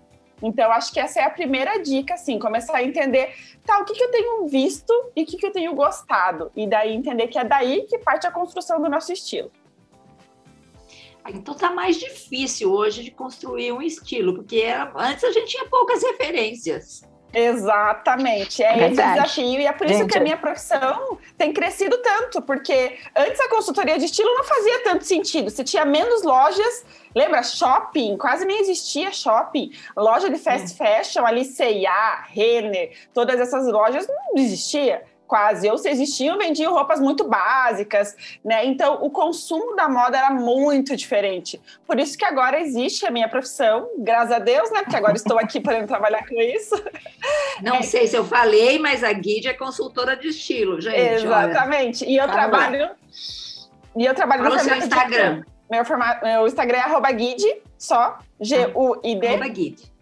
Então, 0.45 0.71
acho 0.71 0.93
que 0.93 0.99
essa 0.99 1.19
é 1.19 1.23
a 1.23 1.29
primeira 1.31 1.81
dica, 1.81 2.13
assim, 2.13 2.37
começar 2.37 2.77
a 2.77 2.83
entender, 2.83 3.33
tá, 3.65 3.79
o 3.79 3.83
que, 3.83 3.95
que 3.95 4.03
eu 4.03 4.11
tenho 4.11 4.47
visto 4.47 4.93
e 5.15 5.23
o 5.23 5.25
que, 5.25 5.37
que 5.37 5.45
eu 5.47 5.51
tenho 5.51 5.73
gostado. 5.73 6.51
E 6.55 6.67
daí 6.67 6.93
entender 6.93 7.27
que 7.29 7.39
é 7.39 7.43
daí 7.43 7.87
que 7.89 7.97
parte 7.97 8.27
a 8.27 8.31
construção 8.31 8.79
do 8.79 8.87
nosso 8.87 9.11
estilo. 9.11 9.51
Então 11.27 11.55
tá 11.55 11.71
mais 11.71 11.97
difícil 11.97 12.71
hoje 12.71 13.03
de 13.03 13.09
construir 13.09 13.71
um 13.71 13.81
estilo, 13.81 14.35
porque 14.35 14.57
era, 14.57 14.93
antes 14.95 15.23
a 15.23 15.31
gente 15.31 15.47
tinha 15.47 15.65
poucas 15.65 16.03
referências. 16.03 17.01
Exatamente, 17.35 18.63
é, 18.63 18.79
é 18.79 18.87
esse 18.87 18.95
desafio 18.95 19.59
e 19.59 19.67
é 19.67 19.73
por 19.73 19.85
isso 19.85 19.99
Gente, 19.99 20.11
que 20.11 20.17
a 20.17 20.21
minha 20.21 20.37
profissão 20.37 21.17
tem 21.37 21.51
crescido 21.51 21.97
tanto, 21.97 22.41
porque 22.41 22.97
antes 23.15 23.39
a 23.41 23.49
consultoria 23.49 23.99
de 23.99 24.05
estilo 24.05 24.33
não 24.35 24.43
fazia 24.45 24.83
tanto 24.85 25.03
sentido. 25.03 25.49
Você 25.49 25.63
tinha 25.63 25.83
menos 25.83 26.23
lojas, 26.23 26.85
lembra? 27.13 27.43
Shopping, 27.43 28.17
quase 28.17 28.45
nem 28.45 28.61
existia 28.61 29.11
shopping. 29.11 29.71
Loja 29.97 30.29
de 30.29 30.37
fast 30.37 30.81
é. 30.81 30.97
fashion, 30.97 31.25
ali 31.25 31.43
C&A, 31.43 32.25
Renner, 32.29 32.91
todas 33.13 33.37
essas 33.37 33.67
lojas 33.67 34.07
não 34.07 34.41
existia 34.41 35.03
quase, 35.27 35.69
ou 35.69 35.77
se 35.77 35.89
existiam, 35.89 36.37
vendiam 36.37 36.73
roupas 36.73 36.99
muito 36.99 37.23
básicas, 37.27 38.15
né? 38.43 38.65
Então, 38.65 38.99
o 39.01 39.09
consumo 39.09 39.75
da 39.75 39.87
moda 39.87 40.17
era 40.17 40.29
muito 40.29 40.95
diferente. 40.95 41.61
Por 41.85 41.99
isso 41.99 42.17
que 42.17 42.25
agora 42.25 42.59
existe 42.59 43.05
a 43.05 43.11
minha 43.11 43.27
profissão, 43.27 43.89
graças 43.97 44.31
a 44.31 44.39
Deus, 44.39 44.71
né? 44.71 44.81
Porque 44.81 44.95
agora 44.95 45.15
estou 45.15 45.37
aqui 45.37 45.59
podendo 45.61 45.87
trabalhar 45.87 46.27
com 46.27 46.39
isso. 46.41 46.75
Não 47.61 47.77
é. 47.77 47.81
sei 47.81 48.07
se 48.07 48.15
eu 48.15 48.25
falei, 48.25 48.79
mas 48.79 49.03
a 49.03 49.11
Guide 49.13 49.47
é 49.47 49.53
consultora 49.53 50.15
de 50.15 50.29
estilo, 50.29 50.79
gente. 50.79 51.23
Exatamente. 51.23 52.03
Olha. 52.03 52.11
E 52.11 52.17
eu 52.17 52.27
trabalho. 52.27 52.89
E 53.95 54.05
eu 54.05 54.13
trabalho 54.13 54.43
Fala 54.43 54.55
no 54.55 54.61
seu 54.61 54.75
Instagram. 54.75 55.43
Meu, 55.69 55.83
formato, 55.83 56.23
meu 56.23 56.45
Instagram 56.45 56.77
é 56.77 56.81
arroba 56.81 57.11
guide, 57.11 57.61
só, 57.77 58.19
G-U-I-D. 58.39 59.27
Arroba 59.27 59.47
guide. 59.47 59.94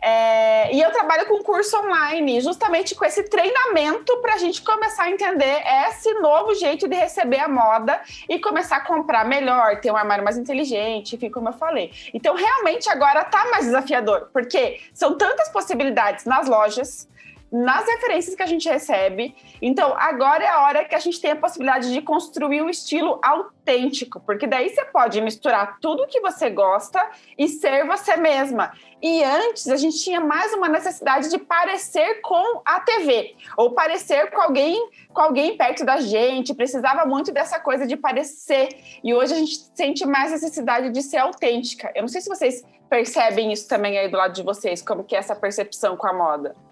É, 0.00 0.74
e 0.74 0.80
eu 0.80 0.90
trabalho 0.92 1.26
com 1.26 1.42
curso 1.42 1.76
online, 1.78 2.40
justamente 2.40 2.94
com 2.94 3.04
esse 3.04 3.24
treinamento 3.24 4.16
para 4.18 4.34
a 4.34 4.38
gente 4.38 4.62
começar 4.62 5.04
a 5.04 5.10
entender 5.10 5.62
esse 5.88 6.12
novo 6.14 6.54
jeito 6.54 6.88
de 6.88 6.96
receber 6.96 7.40
a 7.40 7.48
moda 7.48 8.00
e 8.28 8.38
começar 8.38 8.76
a 8.76 8.80
comprar 8.80 9.24
melhor, 9.24 9.80
ter 9.80 9.90
um 9.90 9.96
armário 9.96 10.24
mais 10.24 10.36
inteligente, 10.36 11.16
enfim, 11.16 11.30
como 11.30 11.48
eu 11.48 11.52
falei. 11.52 11.92
Então, 12.12 12.34
realmente 12.34 12.88
agora 12.88 13.22
está 13.22 13.44
mais 13.50 13.64
desafiador, 13.64 14.28
porque 14.32 14.80
são 14.92 15.16
tantas 15.16 15.48
possibilidades 15.48 16.24
nas 16.24 16.48
lojas, 16.48 17.08
nas 17.50 17.86
referências 17.86 18.34
que 18.34 18.42
a 18.42 18.46
gente 18.46 18.68
recebe. 18.68 19.34
Então, 19.60 19.94
agora 19.98 20.44
é 20.44 20.48
a 20.48 20.62
hora 20.62 20.84
que 20.84 20.94
a 20.94 20.98
gente 20.98 21.20
tem 21.20 21.30
a 21.30 21.36
possibilidade 21.36 21.92
de 21.92 22.02
construir 22.02 22.62
um 22.62 22.68
estilo 22.68 23.18
autêntico, 23.22 24.20
porque 24.20 24.46
daí 24.46 24.68
você 24.68 24.84
pode 24.84 25.20
misturar 25.20 25.78
tudo 25.80 26.06
que 26.06 26.20
você 26.20 26.50
gosta 26.50 27.04
e 27.36 27.48
ser 27.48 27.86
você 27.86 28.16
mesma. 28.16 28.72
E 29.00 29.22
antes 29.22 29.68
a 29.68 29.76
gente 29.76 30.02
tinha 30.02 30.20
mais 30.20 30.52
uma 30.52 30.68
necessidade 30.68 31.30
de 31.30 31.38
parecer 31.38 32.20
com 32.20 32.60
a 32.64 32.80
TV, 32.80 33.34
ou 33.56 33.72
parecer 33.72 34.30
com 34.30 34.40
alguém, 34.40 34.90
com 35.12 35.20
alguém 35.20 35.56
perto 35.56 35.84
da 35.84 36.00
gente, 36.00 36.54
precisava 36.54 37.06
muito 37.06 37.32
dessa 37.32 37.58
coisa 37.58 37.86
de 37.86 37.96
parecer. 37.96 38.68
E 39.02 39.14
hoje 39.14 39.34
a 39.34 39.36
gente 39.36 39.56
sente 39.74 40.04
mais 40.04 40.32
necessidade 40.32 40.90
de 40.90 41.02
ser 41.02 41.18
autêntica. 41.18 41.90
Eu 41.94 42.02
não 42.02 42.08
sei 42.08 42.20
se 42.20 42.28
vocês 42.28 42.64
percebem 42.90 43.52
isso 43.52 43.68
também 43.68 43.98
aí 43.98 44.08
do 44.08 44.16
lado 44.16 44.32
de 44.32 44.42
vocês, 44.42 44.82
como 44.82 45.04
que 45.04 45.14
é 45.14 45.18
essa 45.18 45.36
percepção 45.36 45.96
com 45.96 46.06
a 46.06 46.12
moda 46.12 46.67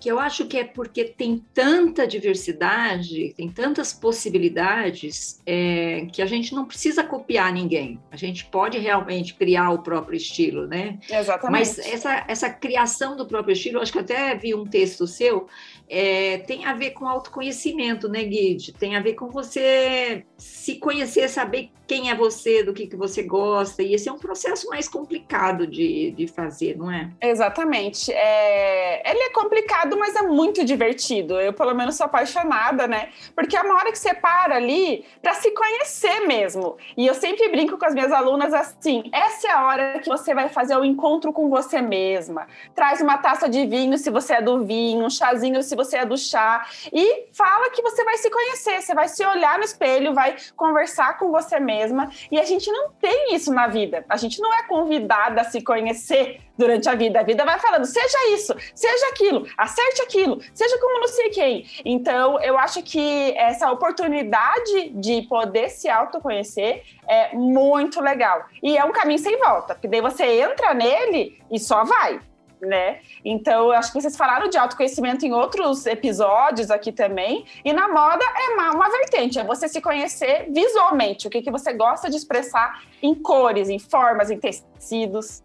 que 0.00 0.08
eu 0.08 0.18
acho 0.18 0.46
que 0.46 0.58
é 0.58 0.64
porque 0.64 1.04
tem 1.04 1.44
tanta 1.52 2.06
diversidade, 2.06 3.34
tem 3.36 3.48
tantas 3.48 3.92
possibilidades, 3.92 5.40
é, 5.44 6.06
que 6.12 6.22
a 6.22 6.26
gente 6.26 6.54
não 6.54 6.64
precisa 6.64 7.02
copiar 7.02 7.52
ninguém. 7.52 8.00
A 8.10 8.16
gente 8.16 8.44
pode 8.44 8.78
realmente 8.78 9.34
criar 9.34 9.70
o 9.70 9.82
próprio 9.82 10.16
estilo, 10.16 10.66
né? 10.66 10.98
Exatamente. 11.10 11.50
Mas 11.50 11.78
essa, 11.78 12.24
essa 12.28 12.50
criação 12.50 13.16
do 13.16 13.26
próprio 13.26 13.52
estilo, 13.52 13.80
acho 13.80 13.92
que 13.92 13.98
até 13.98 14.34
vi 14.36 14.54
um 14.54 14.64
texto 14.64 15.06
seu, 15.06 15.48
é, 15.88 16.38
tem 16.38 16.64
a 16.64 16.74
ver 16.74 16.90
com 16.90 17.06
autoconhecimento, 17.06 18.08
né, 18.08 18.22
Guide? 18.24 18.72
Tem 18.72 18.96
a 18.96 19.00
ver 19.00 19.14
com 19.14 19.28
você 19.28 20.24
se 20.36 20.76
conhecer, 20.76 21.28
saber 21.28 21.70
quem 21.88 22.10
é 22.10 22.14
você, 22.14 22.62
do 22.62 22.74
que, 22.74 22.86
que 22.86 22.94
você 22.94 23.22
gosta, 23.22 23.82
e 23.82 23.94
esse 23.94 24.10
é 24.10 24.12
um 24.12 24.18
processo 24.18 24.68
mais 24.68 24.86
complicado 24.86 25.66
de, 25.66 26.10
de 26.10 26.26
fazer, 26.28 26.76
não 26.76 26.92
é? 26.92 27.10
Exatamente. 27.18 28.12
É... 28.12 29.10
Ele 29.10 29.20
é 29.20 29.30
complicado, 29.30 29.96
mas 29.98 30.14
é 30.14 30.20
muito 30.20 30.62
divertido. 30.66 31.40
Eu, 31.40 31.54
pelo 31.54 31.74
menos, 31.74 31.96
sou 31.96 32.04
apaixonada, 32.04 32.86
né? 32.86 33.08
Porque 33.34 33.56
é 33.56 33.62
uma 33.62 33.74
hora 33.74 33.90
que 33.90 33.98
você 33.98 34.12
para 34.12 34.56
ali 34.56 35.02
para 35.22 35.32
se 35.34 35.50
conhecer 35.52 36.26
mesmo. 36.26 36.76
E 36.94 37.06
eu 37.06 37.14
sempre 37.14 37.48
brinco 37.48 37.78
com 37.78 37.86
as 37.86 37.94
minhas 37.94 38.12
alunas 38.12 38.52
assim: 38.52 39.04
essa 39.10 39.48
é 39.48 39.50
a 39.50 39.66
hora 39.66 39.98
que 40.00 40.08
você 40.10 40.34
vai 40.34 40.50
fazer 40.50 40.76
o 40.76 40.84
encontro 40.84 41.32
com 41.32 41.48
você 41.48 41.80
mesma. 41.80 42.46
Traz 42.74 43.00
uma 43.00 43.16
taça 43.16 43.48
de 43.48 43.64
vinho 43.66 43.96
se 43.96 44.10
você 44.10 44.34
é 44.34 44.42
do 44.42 44.62
vinho, 44.62 45.06
um 45.06 45.10
chazinho 45.10 45.62
se 45.62 45.74
você 45.78 45.98
é 45.98 46.04
do 46.04 46.16
chá, 46.16 46.66
e 46.92 47.28
fala 47.32 47.70
que 47.70 47.80
você 47.80 48.04
vai 48.04 48.16
se 48.18 48.28
conhecer, 48.28 48.82
você 48.82 48.94
vai 48.94 49.08
se 49.08 49.24
olhar 49.24 49.58
no 49.58 49.64
espelho, 49.64 50.12
vai 50.12 50.36
conversar 50.56 51.16
com 51.18 51.30
você 51.30 51.60
mesma. 51.60 52.10
E 52.32 52.38
a 52.38 52.44
gente 52.44 52.70
não 52.70 52.90
tem 52.90 53.34
isso 53.34 53.52
na 53.52 53.68
vida. 53.68 54.04
A 54.08 54.16
gente 54.16 54.40
não 54.40 54.52
é 54.52 54.64
convidada 54.64 55.40
a 55.40 55.44
se 55.44 55.62
conhecer 55.62 56.40
durante 56.58 56.88
a 56.88 56.94
vida. 56.96 57.20
A 57.20 57.22
vida 57.22 57.44
vai 57.44 57.60
falando, 57.60 57.84
seja 57.84 58.30
isso, 58.30 58.52
seja 58.74 59.08
aquilo, 59.08 59.46
acerte 59.56 60.02
aquilo, 60.02 60.40
seja 60.52 60.76
como 60.78 60.98
não 60.98 61.08
sei 61.08 61.30
quem. 61.30 61.64
Então, 61.84 62.40
eu 62.42 62.58
acho 62.58 62.82
que 62.82 63.32
essa 63.36 63.70
oportunidade 63.70 64.90
de 64.90 65.22
poder 65.22 65.70
se 65.70 65.88
autoconhecer 65.88 66.82
é 67.06 67.34
muito 67.36 68.00
legal. 68.00 68.46
E 68.60 68.76
é 68.76 68.84
um 68.84 68.92
caminho 68.92 69.20
sem 69.20 69.38
volta, 69.38 69.74
porque 69.74 69.86
daí 69.86 70.00
você 70.00 70.24
entra 70.24 70.74
nele 70.74 71.40
e 71.50 71.60
só 71.60 71.84
vai 71.84 72.20
né? 72.60 73.00
Então, 73.24 73.70
acho 73.70 73.92
que 73.92 74.00
vocês 74.00 74.16
falaram 74.16 74.48
de 74.48 74.58
autoconhecimento 74.58 75.24
em 75.24 75.32
outros 75.32 75.86
episódios 75.86 76.70
aqui 76.70 76.92
também. 76.92 77.44
E 77.64 77.72
na 77.72 77.88
moda 77.88 78.24
é 78.24 78.54
uma, 78.54 78.70
uma 78.72 78.90
vertente, 78.90 79.38
é 79.38 79.44
você 79.44 79.68
se 79.68 79.80
conhecer 79.80 80.48
visualmente, 80.50 81.26
o 81.26 81.30
que, 81.30 81.42
que 81.42 81.50
você 81.50 81.72
gosta 81.72 82.10
de 82.10 82.16
expressar 82.16 82.82
em 83.02 83.14
cores, 83.14 83.68
em 83.68 83.78
formas, 83.78 84.30
em 84.30 84.38
tecidos. 84.38 85.42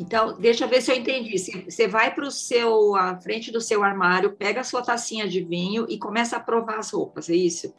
Então, 0.00 0.38
deixa 0.38 0.64
eu 0.64 0.68
ver 0.68 0.80
se 0.80 0.90
eu 0.90 0.96
entendi. 0.96 1.38
Você 1.38 1.86
vai 1.86 2.14
para 2.14 2.24
o 2.24 2.30
seu, 2.30 2.96
à 2.96 3.20
frente 3.20 3.52
do 3.52 3.60
seu 3.60 3.84
armário, 3.84 4.32
pega 4.32 4.60
a 4.60 4.64
sua 4.64 4.82
tacinha 4.82 5.28
de 5.28 5.42
vinho 5.42 5.86
e 5.88 5.98
começa 5.98 6.36
a 6.36 6.40
provar 6.40 6.78
as 6.78 6.90
roupas, 6.90 7.28
é 7.28 7.34
isso? 7.34 7.74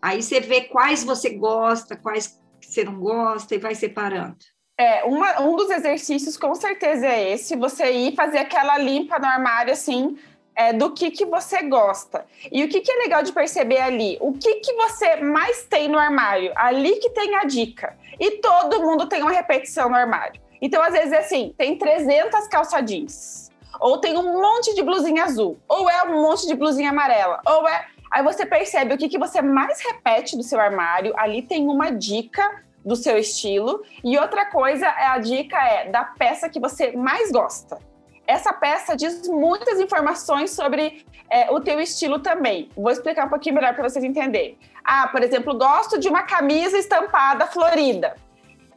Aí 0.00 0.22
você 0.22 0.40
vê 0.40 0.62
quais 0.62 1.04
você 1.04 1.30
gosta, 1.30 1.96
quais 1.96 2.40
você 2.60 2.84
não 2.84 2.98
gosta 2.98 3.54
e 3.54 3.58
vai 3.58 3.74
separando. 3.74 4.38
É, 4.80 5.02
uma, 5.02 5.40
um 5.42 5.56
dos 5.56 5.70
exercícios 5.70 6.36
com 6.36 6.54
certeza 6.54 7.04
é 7.04 7.32
esse, 7.32 7.56
você 7.56 7.90
ir 7.90 8.14
fazer 8.14 8.38
aquela 8.38 8.78
limpa 8.78 9.18
no 9.18 9.26
armário, 9.26 9.72
assim, 9.72 10.16
é, 10.54 10.72
do 10.72 10.92
que, 10.92 11.10
que 11.10 11.26
você 11.26 11.64
gosta. 11.64 12.24
E 12.52 12.62
o 12.62 12.68
que, 12.68 12.80
que 12.80 12.92
é 12.92 12.96
legal 12.96 13.24
de 13.24 13.32
perceber 13.32 13.80
ali? 13.80 14.16
O 14.20 14.32
que, 14.34 14.56
que 14.56 14.72
você 14.74 15.16
mais 15.16 15.64
tem 15.64 15.88
no 15.88 15.98
armário? 15.98 16.52
Ali 16.54 16.96
que 17.00 17.10
tem 17.10 17.34
a 17.34 17.44
dica. 17.44 17.96
E 18.20 18.38
todo 18.38 18.80
mundo 18.80 19.08
tem 19.08 19.20
uma 19.20 19.32
repetição 19.32 19.88
no 19.88 19.96
armário. 19.96 20.40
Então, 20.62 20.80
às 20.80 20.92
vezes, 20.92 21.12
é 21.12 21.18
assim, 21.18 21.52
tem 21.58 21.76
300 21.76 22.46
calça 22.46 22.80
jeans. 22.80 23.50
Ou 23.80 23.98
tem 23.98 24.16
um 24.16 24.40
monte 24.40 24.76
de 24.76 24.82
blusinha 24.82 25.24
azul. 25.24 25.58
Ou 25.68 25.90
é 25.90 26.04
um 26.04 26.22
monte 26.22 26.46
de 26.46 26.54
blusinha 26.54 26.90
amarela. 26.90 27.40
Ou 27.44 27.68
é... 27.68 27.86
Aí 28.12 28.22
você 28.22 28.46
percebe 28.46 28.94
o 28.94 28.98
que, 28.98 29.08
que 29.08 29.18
você 29.18 29.42
mais 29.42 29.80
repete 29.80 30.36
do 30.36 30.42
seu 30.44 30.60
armário. 30.60 31.12
Ali 31.16 31.42
tem 31.42 31.66
uma 31.66 31.90
dica 31.90 32.64
do 32.88 32.96
seu 32.96 33.18
estilo. 33.18 33.82
E 34.02 34.18
outra 34.18 34.46
coisa, 34.46 34.86
é 34.86 35.06
a 35.06 35.18
dica 35.18 35.56
é 35.56 35.90
da 35.90 36.04
peça 36.04 36.48
que 36.48 36.58
você 36.58 36.92
mais 36.92 37.30
gosta. 37.30 37.78
Essa 38.26 38.52
peça 38.52 38.96
diz 38.96 39.28
muitas 39.28 39.78
informações 39.78 40.50
sobre 40.50 41.04
é, 41.30 41.50
o 41.50 41.60
teu 41.60 41.78
estilo 41.80 42.18
também. 42.18 42.70
Vou 42.74 42.90
explicar 42.90 43.26
um 43.26 43.30
pouquinho 43.30 43.54
melhor 43.54 43.74
para 43.74 43.88
vocês 43.88 44.04
entenderem. 44.04 44.58
Ah, 44.84 45.08
por 45.08 45.22
exemplo, 45.22 45.56
gosto 45.56 45.98
de 45.98 46.08
uma 46.08 46.22
camisa 46.22 46.76
estampada 46.78 47.46
florida. 47.46 48.16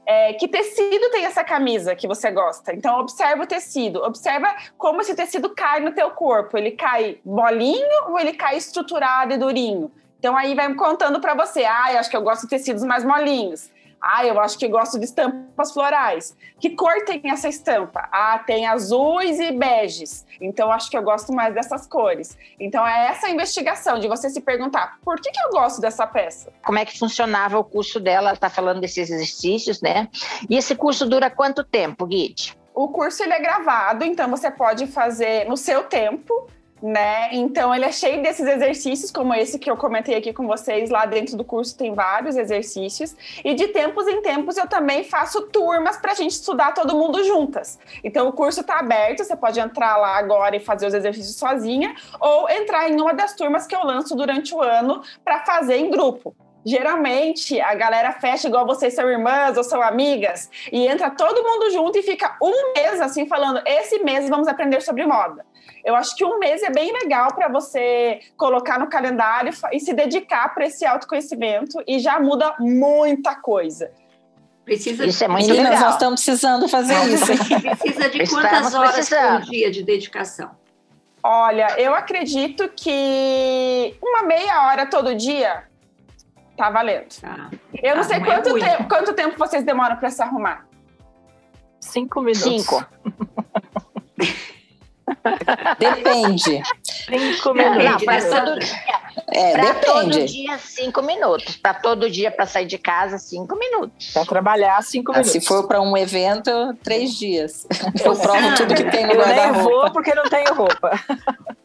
É, 0.06 0.34
que 0.34 0.48
tecido 0.48 1.10
tem 1.12 1.26
essa 1.26 1.44
camisa 1.44 1.96
que 1.96 2.08
você 2.08 2.32
gosta? 2.32 2.74
Então, 2.74 3.00
observa 3.00 3.44
o 3.44 3.48
tecido. 3.48 4.02
Observa 4.04 4.54
como 4.78 5.02
esse 5.02 5.16
tecido 5.16 5.50
cai 5.50 5.80
no 5.80 5.92
teu 5.94 6.12
corpo. 6.12 6.58
Ele 6.58 6.72
cai 6.72 7.20
bolinho 7.24 8.10
ou 8.10 8.20
ele 8.20 8.34
cai 8.34 8.58
estruturado 8.58 9.34
e 9.34 9.38
durinho? 9.38 9.92
Então, 10.18 10.36
aí 10.36 10.56
vai 10.56 10.74
contando 10.76 11.20
para 11.20 11.34
você. 11.34 11.66
Ah, 11.66 11.94
eu 11.94 12.00
acho 12.00 12.10
que 12.10 12.18
eu 12.18 12.22
gosto 12.22 12.44
de 12.44 12.50
tecidos 12.50 12.84
mais 12.84 13.04
molinhos. 13.04 13.70
Ah, 14.02 14.26
eu 14.26 14.40
acho 14.40 14.58
que 14.58 14.68
gosto 14.68 14.98
de 14.98 15.06
estampas 15.06 15.72
florais. 15.72 16.36
Que 16.60 16.72
cor 16.72 17.06
tem 17.06 17.22
essa 17.26 17.48
estampa? 17.48 18.10
Ah, 18.12 18.40
tem 18.40 18.66
azuis 18.66 19.40
e 19.40 19.52
beges. 19.52 20.26
Então, 20.42 20.72
acho 20.72 20.90
que 20.90 20.98
eu 20.98 21.04
gosto 21.04 21.32
mais 21.32 21.54
dessas 21.54 21.86
cores. 21.86 22.36
Então, 22.60 22.86
é 22.86 23.08
essa 23.08 23.30
investigação 23.30 24.00
de 24.00 24.08
você 24.08 24.30
se 24.30 24.42
perguntar 24.42 24.98
por 25.04 25.22
que, 25.22 25.30
que 25.30 25.40
eu 25.46 25.52
gosto 25.52 25.80
dessa 25.80 26.08
peça? 26.08 26.52
Como 26.66 26.80
é 26.80 26.86
que 26.86 26.98
funcionava 26.98 27.60
o 27.60 27.64
curso 27.64 28.00
dela? 28.00 28.30
Ela 28.30 28.34
está 28.34 28.50
falando 28.50 28.82
desses 28.82 29.10
exercícios, 29.10 29.82
né? 29.82 30.08
E 30.50 30.58
esse 30.58 30.76
curso 30.76 31.06
dura 31.06 31.30
quanto 31.30 31.64
tempo, 31.64 32.06
Guide? 32.06 32.58
O 32.74 32.88
curso 32.88 33.22
ele 33.22 33.34
é 33.34 33.40
gravado, 33.40 34.04
então 34.06 34.30
você 34.30 34.50
pode 34.50 34.88
fazer 34.88 35.46
no 35.48 35.58
seu 35.58 35.84
tempo 35.84 36.48
né? 36.82 37.30
Então 37.34 37.74
ele 37.74 37.86
é 37.86 37.92
cheio 37.92 38.24
desses 38.24 38.48
exercícios, 38.48 39.12
como 39.12 39.34
esse 39.34 39.60
que 39.60 39.70
eu 39.70 39.78
comentei 39.78 40.16
aqui 40.16 40.34
com 40.34 40.48
vocês. 40.48 40.90
Lá 40.90 41.06
dentro 41.06 41.38
do 41.38 41.44
curso 41.44 41.78
tem 41.78 41.94
vários 41.94 42.36
exercícios. 42.36 43.16
E 43.44 43.54
de 43.54 43.68
tempos 43.68 44.08
em 44.08 44.22
tempos 44.22 44.58
eu 44.58 44.68
também 44.68 45.04
faço 45.04 45.44
turmas 45.44 45.98
para 45.98 46.14
a 46.14 46.16
gente 46.16 46.32
estudar 46.32 46.74
todo 46.74 46.96
mundo 46.96 47.24
juntas. 47.24 47.78
Então 48.04 48.28
o 48.28 48.34
curso 48.34 48.62
está 48.62 48.80
aberto, 48.80 49.24
você 49.24 49.36
pode 49.36 49.60
entrar 49.60 49.98
lá 49.98 50.18
agora 50.18 50.56
e 50.56 50.60
fazer 50.60 50.88
os 50.88 50.94
exercícios 50.94 51.36
sozinha, 51.36 51.96
ou 52.20 52.50
entrar 52.50 52.90
em 52.90 53.00
uma 53.00 53.14
das 53.14 53.36
turmas 53.36 53.68
que 53.68 53.76
eu 53.76 53.84
lanço 53.84 54.16
durante 54.16 54.54
o 54.56 54.62
ano 54.62 55.02
para 55.24 55.46
fazer 55.46 55.78
em 55.78 55.90
grupo. 55.90 56.36
Geralmente 56.64 57.60
a 57.60 57.74
galera 57.74 58.12
fecha 58.14 58.48
igual 58.48 58.68
vocês 58.68 58.94
são 58.94 59.10
irmãs 59.10 59.58
ou 59.58 59.64
são 59.64 59.82
amigas 59.82 60.48
e 60.72 60.86
entra 60.86 61.10
todo 61.10 61.44
mundo 61.44 61.72
junto 61.72 61.98
e 61.98 62.04
fica 62.04 62.38
um 62.42 62.74
mês 62.74 63.02
assim 63.02 63.28
falando: 63.28 63.62
esse 63.66 64.00
mês 64.00 64.30
vamos 64.30 64.48
aprender 64.48 64.82
sobre 64.82 65.06
moda. 65.06 65.44
Eu 65.84 65.96
acho 65.96 66.16
que 66.16 66.24
um 66.24 66.38
mês 66.40 66.62
é 66.64 66.70
bem 66.70 66.92
legal 66.94 67.34
para 67.34 67.48
você 67.48 68.20
colocar 68.38 68.80
no 68.80 68.88
calendário 68.88 69.52
e 69.72 69.80
se 69.80 69.94
dedicar 69.94 70.54
para 70.54 70.66
esse 70.66 70.86
autoconhecimento 70.86 71.82
e 71.88 72.00
já 72.00 72.20
muda 72.20 72.56
muita 72.60 73.36
coisa. 73.36 73.92
Precisa 74.64 75.06
isso 75.06 75.24
é 75.24 75.28
muito 75.28 75.48
Meninas, 75.48 75.72
legal. 75.72 75.86
nós 75.86 75.94
estamos 75.94 76.24
precisando 76.24 76.68
fazer 76.68 76.96
isso. 77.06 77.26
Precisa 77.26 78.10
de 78.10 78.30
quantas 78.30 78.74
horas 78.76 78.94
precisando. 78.94 79.42
por 79.42 79.50
dia 79.50 79.72
de 79.72 79.84
dedicação? 79.84 80.52
Olha, 81.24 81.80
eu 81.80 81.94
acredito 81.94 82.70
que 82.70 83.96
uma 84.02 84.24
meia 84.24 84.68
hora 84.68 84.86
todo 84.86 85.16
dia 85.16 85.64
tá 86.56 86.70
valendo. 86.70 87.08
Ah, 87.24 87.50
eu 87.82 87.96
não 87.96 88.04
sei 88.04 88.20
não 88.20 88.26
quanto, 88.26 88.58
é 88.58 88.78
te 88.78 88.84
quanto 88.86 89.14
tempo 89.14 89.38
vocês 89.38 89.64
demoram 89.64 89.96
para 89.98 90.10
se 90.10 90.22
arrumar. 90.22 90.68
Cinco 91.80 92.22
minutos. 92.22 92.44
Cinco. 92.44 92.86
Depende. 95.78 96.62
Cinco 96.84 97.54
minutos. 97.54 97.84
Não, 97.86 98.00
para 98.00 98.22
todo 98.46 98.60
dia. 98.60 99.02
É, 99.34 99.52
pra 99.54 99.64
depende. 99.74 99.86
todo 99.86 100.26
dia, 100.26 100.58
cinco 100.58 101.02
minutos. 101.02 101.56
Para 101.58 101.74
todo 101.76 102.10
dia, 102.10 102.32
para 102.32 102.46
sair 102.46 102.66
de 102.66 102.78
casa, 102.78 103.18
cinco 103.18 103.58
minutos. 103.58 104.12
Para 104.14 104.26
trabalhar, 104.26 104.82
cinco 104.84 105.12
minutos. 105.12 105.36
Ah, 105.36 105.40
se 105.40 105.46
for 105.46 105.68
para 105.68 105.82
um 105.82 105.96
evento, 105.98 106.52
três 106.84 107.18
dias. 107.18 107.66
Eu 108.04 108.16
provo 108.16 108.56
tudo 108.56 108.74
que 108.76 108.90
tem 108.92 109.06
no 109.08 109.14
guarda-roupa. 109.16 109.42
Eu 109.48 109.54
nem 109.54 109.64
vou 109.64 109.92
porque 109.92 110.14
não 110.14 110.24
tenho 110.24 110.54
roupa. 110.54 110.92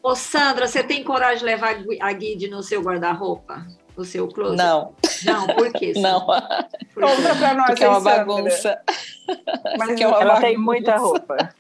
Ô, 0.03 0.15
Sandra, 0.15 0.67
você 0.67 0.83
tem 0.83 1.03
coragem 1.03 1.39
de 1.39 1.45
levar 1.45 1.77
a 2.01 2.13
guide 2.13 2.49
no 2.49 2.63
seu 2.63 2.81
guarda-roupa? 2.83 3.67
No 3.97 4.05
seu 4.05 4.29
closet? 4.29 4.57
Não. 4.59 4.93
Não, 5.25 5.47
por 5.47 5.73
quê? 5.73 5.95
Não. 5.97 6.21
Conta 6.21 7.35
para 7.39 7.55
nós, 7.55 7.67
Porque 7.69 7.85
é 7.85 7.89
uma 7.89 8.01
bagunça. 8.01 8.79
Mas 9.79 10.01
é 10.01 10.07
uma 10.07 10.17
ela 10.21 10.25
bagunça. 10.35 10.41
tem 10.43 10.59
muita 10.59 10.97
roupa. 10.97 11.55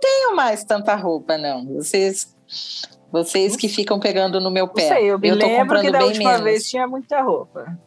Eu 0.00 0.26
não 0.26 0.34
tenho 0.34 0.36
mais 0.36 0.64
tanta 0.64 0.94
roupa, 0.94 1.36
não. 1.36 1.66
Vocês, 1.66 2.34
vocês 3.12 3.56
que 3.56 3.68
ficam 3.68 4.00
pegando 4.00 4.40
no 4.40 4.50
meu 4.50 4.66
pé. 4.68 4.88
Não 4.88 4.96
sei, 4.96 5.10
eu 5.10 5.18
me 5.18 5.28
eu 5.28 5.38
tô 5.38 5.48
comprando 5.48 5.84
que 5.84 5.92
da 5.92 6.04
última 6.04 6.30
menos. 6.30 6.44
vez 6.44 6.68
tinha 6.68 6.86
muita 6.86 7.20
roupa. 7.20 7.78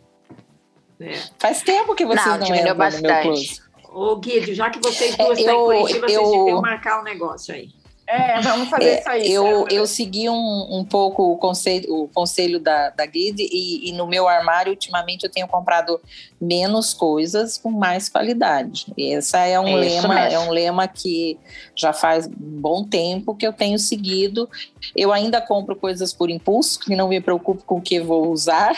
É. 1.00 1.14
Faz 1.40 1.62
tempo 1.62 1.96
que 1.96 2.06
vocês 2.06 2.26
não, 2.26 2.38
não 2.38 2.56
entram 2.56 2.76
bastante. 2.76 3.04
no 3.04 3.14
meu 3.14 3.22
closet. 3.24 3.64
Ô, 3.94 4.16
Guido, 4.18 4.54
já 4.54 4.70
que 4.70 4.80
vocês 4.80 5.16
duas 5.16 5.38
estão 5.38 5.72
em 5.74 5.82
Curitiba, 5.82 6.12
eu, 6.12 6.24
vocês 6.24 6.42
deviam 6.42 6.62
marcar 6.62 7.02
um 7.02 7.04
negócio 7.04 7.54
aí. 7.54 7.70
É, 8.06 8.42
vamos 8.42 8.70
fazer 8.70 8.90
é, 8.90 9.00
isso 9.00 9.10
aí. 9.10 9.32
Eu, 9.32 9.68
eu 9.70 9.88
segui 9.88 10.30
um, 10.30 10.68
um 10.70 10.84
pouco 10.84 11.32
o 11.32 11.38
conselho, 11.38 12.04
o 12.04 12.08
conselho 12.10 12.60
da, 12.60 12.90
da 12.90 13.06
Guide 13.06 13.48
e, 13.52 13.90
e, 13.90 13.94
no 13.94 14.06
meu 14.06 14.28
armário, 14.28 14.72
ultimamente, 14.72 15.24
eu 15.24 15.32
tenho 15.32 15.48
comprado 15.48 16.00
menos 16.40 16.94
coisas 16.94 17.58
com 17.58 17.72
mais 17.72 18.10
qualidade. 18.10 18.88
Esse 18.98 19.38
é 19.38 19.60
um 19.60 19.68
é 19.68 19.76
lema, 19.76 20.20
é 20.20 20.40
um 20.40 20.52
lema 20.52 20.88
que 20.88 21.40
já 21.76 21.94
faz 21.94 22.28
bom 22.28 22.84
tempo 22.84 23.36
que 23.36 23.48
eu 23.48 23.54
tenho 23.54 23.80
seguido. 23.80 24.50
Eu 24.94 25.14
ainda 25.14 25.40
compro 25.40 25.76
coisas 25.76 26.12
por 26.12 26.30
impulso, 26.30 26.80
que 26.80 26.96
não 26.96 27.08
me 27.08 27.22
preocupo 27.22 27.64
com 27.64 27.78
o 27.78 27.82
que 27.82 28.02
vou 28.02 28.30
usar. 28.30 28.76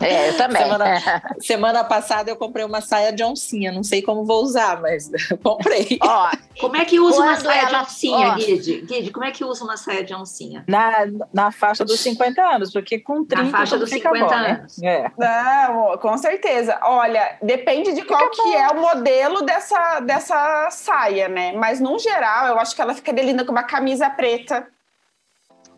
É, 0.00 0.30
eu 0.30 0.36
também. 0.38 0.62
Semana, 0.62 1.22
semana 1.38 1.84
passada 1.84 2.30
eu 2.30 2.36
comprei 2.36 2.64
uma 2.64 2.80
saia 2.80 3.12
de 3.12 3.22
oncinha, 3.22 3.70
não 3.70 3.82
sei 3.82 4.00
como 4.00 4.24
vou 4.24 4.42
usar, 4.42 4.80
mas 4.80 5.10
comprei. 5.44 5.98
Ó, 6.00 6.30
como 6.58 6.76
é 6.76 6.84
que 6.86 6.98
usa 6.98 7.20
uma 7.20 7.36
saia 7.36 7.66
de 7.66 7.74
oncinha? 7.74 8.21
Guide, 8.30 8.80
Guide, 8.82 9.10
como 9.10 9.24
é 9.24 9.30
que 9.30 9.44
usa 9.44 9.64
uma 9.64 9.76
saia 9.76 10.02
de 10.04 10.14
oncinha? 10.14 10.64
Na, 10.66 11.06
na 11.32 11.50
faixa 11.52 11.84
dos 11.84 12.00
50 12.00 12.42
anos, 12.42 12.72
porque 12.72 12.98
com 12.98 13.24
30 13.24 13.44
Na 13.44 13.50
faixa 13.50 13.78
dos 13.78 13.90
50 13.90 14.18
bom, 14.18 14.30
né? 14.30 14.50
anos. 14.52 14.78
Né? 14.78 14.88
É. 14.92 15.12
Não, 15.16 15.98
com 15.98 16.16
certeza. 16.18 16.78
Olha, 16.82 17.36
depende 17.42 17.92
de 17.92 18.02
qual 18.02 18.30
que 18.30 18.54
é 18.54 18.68
o 18.68 18.80
modelo 18.80 19.42
dessa, 19.42 20.00
dessa 20.00 20.68
saia, 20.70 21.28
né? 21.28 21.52
Mas, 21.52 21.80
no 21.80 21.98
geral, 21.98 22.48
eu 22.48 22.58
acho 22.58 22.74
que 22.74 22.82
ela 22.82 22.94
fica 22.94 23.12
linda 23.12 23.44
com 23.44 23.52
uma 23.52 23.62
camisa 23.62 24.08
preta 24.10 24.66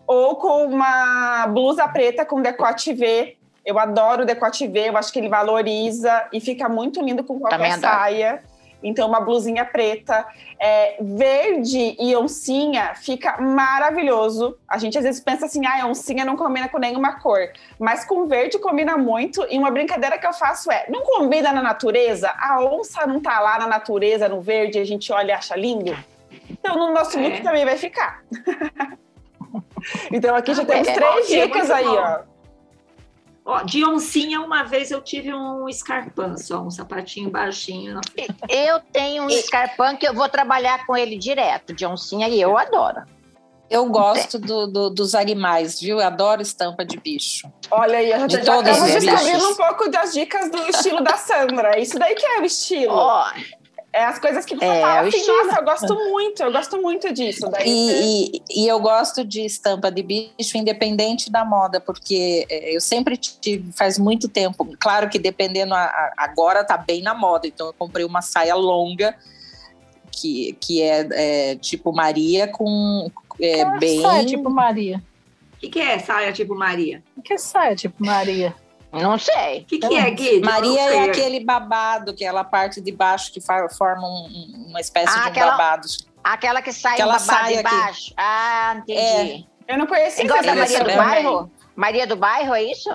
ou 0.07 0.37
com 0.37 0.67
uma 0.67 1.47
blusa 1.47 1.87
preta 1.89 2.25
com 2.25 2.43
decote 2.43 2.93
V. 2.93 3.37
Eu 3.65 3.79
adoro 3.79 4.23
o 4.23 4.27
decote 4.27 4.67
V, 4.69 4.91
eu 4.91 4.97
acho 4.97 5.13
que 5.13 5.19
ele 5.19 5.29
valoriza 5.29 6.29
e 6.33 6.41
fica 6.41 6.69
muito 6.69 7.01
lindo 7.01 7.25
com 7.25 7.41
qualquer 7.41 7.79
saia. 7.79 8.43
Então, 8.85 9.09
uma 9.09 9.21
blusinha 9.21 9.65
preta, 9.65 10.27
é, 10.61 10.99
verde 11.01 11.97
e 11.99 12.15
oncinha 12.15 12.95
fica 12.95 13.41
maravilhoso. 13.41 14.59
A 14.69 14.77
gente 14.77 14.99
às 14.99 15.05
vezes 15.05 15.21
pensa 15.21 15.47
assim, 15.47 15.65
ah, 15.67 15.87
oncinha 15.87 16.25
não 16.25 16.37
combina 16.37 16.69
com 16.69 16.79
nenhuma 16.79 17.19
cor. 17.19 17.51
Mas 17.79 18.05
com 18.05 18.27
verde 18.27 18.59
combina 18.59 18.97
muito. 18.99 19.47
E 19.51 19.59
uma 19.59 19.71
brincadeira 19.71 20.19
que 20.19 20.27
eu 20.27 20.35
faço 20.35 20.71
é, 20.71 20.85
não 20.91 21.03
combina 21.03 21.51
na 21.51 21.63
natureza? 21.63 22.31
A 22.39 22.63
onça 22.63 23.07
não 23.07 23.21
tá 23.21 23.41
lá 23.41 23.59
na 23.59 23.67
natureza, 23.67 24.29
no 24.29 24.43
verde, 24.43 24.79
a 24.79 24.85
gente 24.85 25.11
olha 25.11 25.31
e 25.31 25.33
acha 25.33 25.57
lindo? 25.57 25.97
Então, 26.51 26.77
no 26.77 26.93
nosso 26.93 27.19
look 27.19 27.37
é. 27.37 27.41
também 27.41 27.65
vai 27.65 27.79
ficar. 27.79 28.23
então, 30.13 30.37
aqui 30.37 30.53
já 30.55 30.63
ah, 30.63 30.67
temos 30.67 30.89
é, 30.89 30.93
três 30.93 31.27
dicas 31.27 31.71
aí, 31.71 31.85
bom. 31.85 31.97
ó. 31.97 32.34
Ó, 33.45 33.63
de 33.63 33.85
oncinha, 33.85 34.41
uma 34.41 34.63
vez 34.63 34.91
eu 34.91 35.03
tive 35.03 35.35
um 35.35 35.69
escarpão 35.69 36.37
só, 36.37 36.63
um 36.63 36.71
sapatinho 36.71 37.29
baixinho. 37.29 38.01
Eu 38.49 38.81
tenho 38.91 39.25
um 39.25 39.29
escarpão 39.29 39.97
que 39.97 40.09
eu 40.09 40.15
vou 40.15 40.29
trabalhar 40.31 40.87
com 40.87 40.97
ele 40.97 41.19
direto, 41.19 41.75
de 41.75 41.85
oncinha, 41.85 42.27
e 42.27 42.41
eu 42.41 42.57
adoro. 42.57 43.03
Eu 43.69 43.87
gosto 43.87 44.39
do, 44.39 44.67
do, 44.67 44.91
dos 44.91 45.15
animais, 45.15 45.81
viu? 45.81 45.99
Eu 45.99 46.07
adoro 46.07 46.41
estampa 46.41 46.85
de 46.85 46.99
bicho. 46.99 47.51
Olha 47.71 47.99
aí, 47.99 48.13
a 48.13 48.21
gente 48.21 48.39
de 48.39 48.47
já 48.47 48.61
estamos 48.61 48.93
descobrindo 48.93 49.49
um 49.49 49.55
pouco 49.55 49.91
das 49.91 50.13
dicas 50.13 50.51
do 50.51 50.59
estilo 50.69 51.03
da 51.03 51.17
Sandra. 51.17 51.79
Isso 51.79 51.99
daí 51.99 52.15
que 52.15 52.25
é 52.25 52.41
o 52.41 52.45
estilo. 52.45 52.95
Oh, 52.95 53.25
é 53.95 54.05
as 54.05 54.19
coisas 54.19 54.45
que 54.45 54.57
você 54.57 54.65
é, 54.65 54.81
fala 54.81 55.07
assim, 55.07 55.25
nossa, 55.25 55.61
eu 55.61 55.65
gosto 55.65 55.95
muito, 55.95 56.43
eu 56.43 56.53
gosto 56.53 56.83
muito 56.83 57.13
disso. 57.15 57.49
Daí 57.49 57.65
e, 57.65 58.37
e, 58.51 58.65
e, 58.65 58.69
eu 58.69 58.81
gosto 58.81 59.25
de 59.25 59.43
estampa 59.43 59.89
de 59.89 60.03
bicho, 60.03 60.59
independente 60.59 61.31
da 61.31 61.45
moda, 61.45 61.81
porque 61.81 62.45
é, 62.51 62.75
eu 62.75 62.81
sempre 62.81 63.17
tive, 63.17 63.71
faz 63.73 63.97
muito 63.97 64.29
tempo, 64.29 64.69
claro 64.81 65.09
que 65.09 65.17
dependendo, 65.17 65.75
a, 65.75 65.85
a, 65.85 66.13
agora 66.19 66.65
tá 66.65 66.77
bem 66.77 67.03
na 67.03 67.15
moda, 67.15 67.47
então 67.47 67.69
eu 67.69 67.73
comprei 67.73 68.05
uma 68.05 68.21
saia 68.21 68.57
longa, 68.57 69.15
que, 70.11 70.57
que 70.61 70.83
é, 70.83 71.07
é 71.13 71.57
tipo 71.57 71.93
Maria, 71.93 72.49
com 72.49 73.09
é, 73.41 73.79
bem... 73.79 74.03
Saia 74.03 74.27
tipo 74.27 74.51
Maria. 74.51 75.01
O 75.55 75.61
que, 75.61 75.69
que 75.69 75.81
é 75.81 75.99
saia 76.01 76.33
tipo 76.33 76.55
Maria? 76.57 77.01
O 77.17 77.23
que 77.23 77.35
é 77.35 77.39
saia 77.39 77.77
tipo 77.77 78.05
Maria? 78.05 78.55
Não 79.03 79.19
sei. 79.19 79.61
O 79.61 79.65
que, 79.65 79.79
que 79.79 79.95
é, 79.97 80.11
Guido? 80.11 80.47
Maria 80.47 80.95
é 80.95 81.05
aquele 81.05 81.45
babado, 81.45 82.13
aquela 82.13 82.45
parte 82.45 82.81
de 82.81 82.93
baixo 82.93 83.33
que 83.33 83.41
forma 83.41 84.07
um, 84.07 84.67
uma 84.69 84.81
espécie 84.81 85.17
ah, 85.17 85.23
de 85.23 85.29
aquela, 85.29 85.51
babado. 85.53 85.89
Aquela 86.23 86.63
que 86.63 86.73
sai 86.73 86.95
aquela 86.95 87.19
babado 87.19 87.27
sai 87.27 87.63
baixo. 87.63 88.07
Aqui. 88.07 88.15
Ah, 88.17 88.75
entendi. 88.79 89.49
É. 89.69 89.75
Eu 89.75 89.79
não 89.79 89.87
conheci. 89.87 90.23
Igual 90.23 90.43
da 90.43 90.55
Maria 90.55 90.85
do 90.85 90.97
Bairro? 90.97 91.51
Maria 91.77 92.07
do 92.07 92.17
Bairro, 92.17 92.55
é 92.55 92.63
isso? 92.63 92.91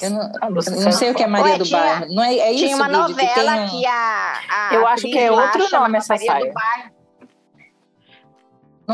Eu 0.00 0.10
não, 0.10 0.32
eu 0.42 0.50
não, 0.50 0.92
sei 0.92 1.10
o 1.10 1.14
que 1.14 1.22
é 1.22 1.26
Maria 1.26 1.52
Ué, 1.52 1.58
do 1.58 1.64
tinha, 1.64 1.78
Bairro. 1.78 2.06
Não 2.14 2.22
é, 2.22 2.34
é 2.36 2.54
tinha 2.54 2.66
isso, 2.68 2.76
uma 2.76 2.88
novela 2.88 3.14
que, 3.14 3.34
tem 3.34 3.60
um... 3.60 3.68
que 3.68 3.86
a, 3.86 4.40
a 4.48 4.74
Eu 4.74 4.86
acho 4.86 5.02
que 5.02 5.18
é 5.18 5.30
outro 5.30 5.70
nome 5.70 5.98
essa 5.98 6.14
Maria 6.14 6.26
saia. 6.26 6.46
Do 6.46 6.52
Bairro. 6.52 6.99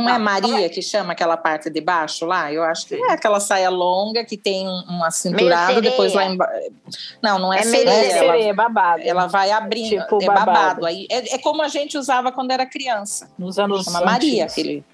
Não 0.01 0.09
é 0.09 0.19
Maria 0.19 0.69
que 0.69 0.83
chama 0.83 1.13
aquela 1.13 1.37
parte 1.37 1.71
de 1.71 1.81
baixo 1.81 2.25
lá? 2.27 2.53
Eu 2.53 2.63
acho 2.63 2.87
que 2.87 2.95
é 2.95 3.13
aquela 3.13 3.41
saia 3.41 3.71
longa 3.71 4.25
que 4.25 4.37
tem 4.37 4.67
uma 4.89 5.11
cinturada, 5.11 5.81
depois 5.81 6.15
lá 6.15 6.25
embaixo. 6.25 6.71
Não, 7.23 7.39
não 7.39 7.53
é, 7.53 7.61
é 7.61 7.63
sereia. 7.63 7.91
É 7.91 8.19
sereia, 8.19 8.51
é 8.51 8.53
babado. 8.53 9.03
Ela 9.05 9.27
vai 9.27 9.51
abrindo, 9.51 10.01
tipo 10.03 10.23
é 10.23 10.27
babado. 10.27 10.47
babado. 10.47 10.87
Aí, 10.87 11.07
é, 11.11 11.35
é, 11.35 11.39
como 11.39 11.63
a 11.63 11.69
gente 11.69 11.97
usava 11.97 12.33
quando 12.33 12.51
era 12.51 12.67
criança. 12.67 13.31
Nos 13.39 13.59
anos 13.59 13.85
Chama 13.85 14.01
Maria, 14.03 14.45
aquele. 14.45 14.85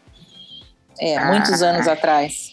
É, 0.99 1.17
ah. 1.17 1.27
muitos 1.27 1.63
anos 1.63 1.89
atrás. 1.89 2.52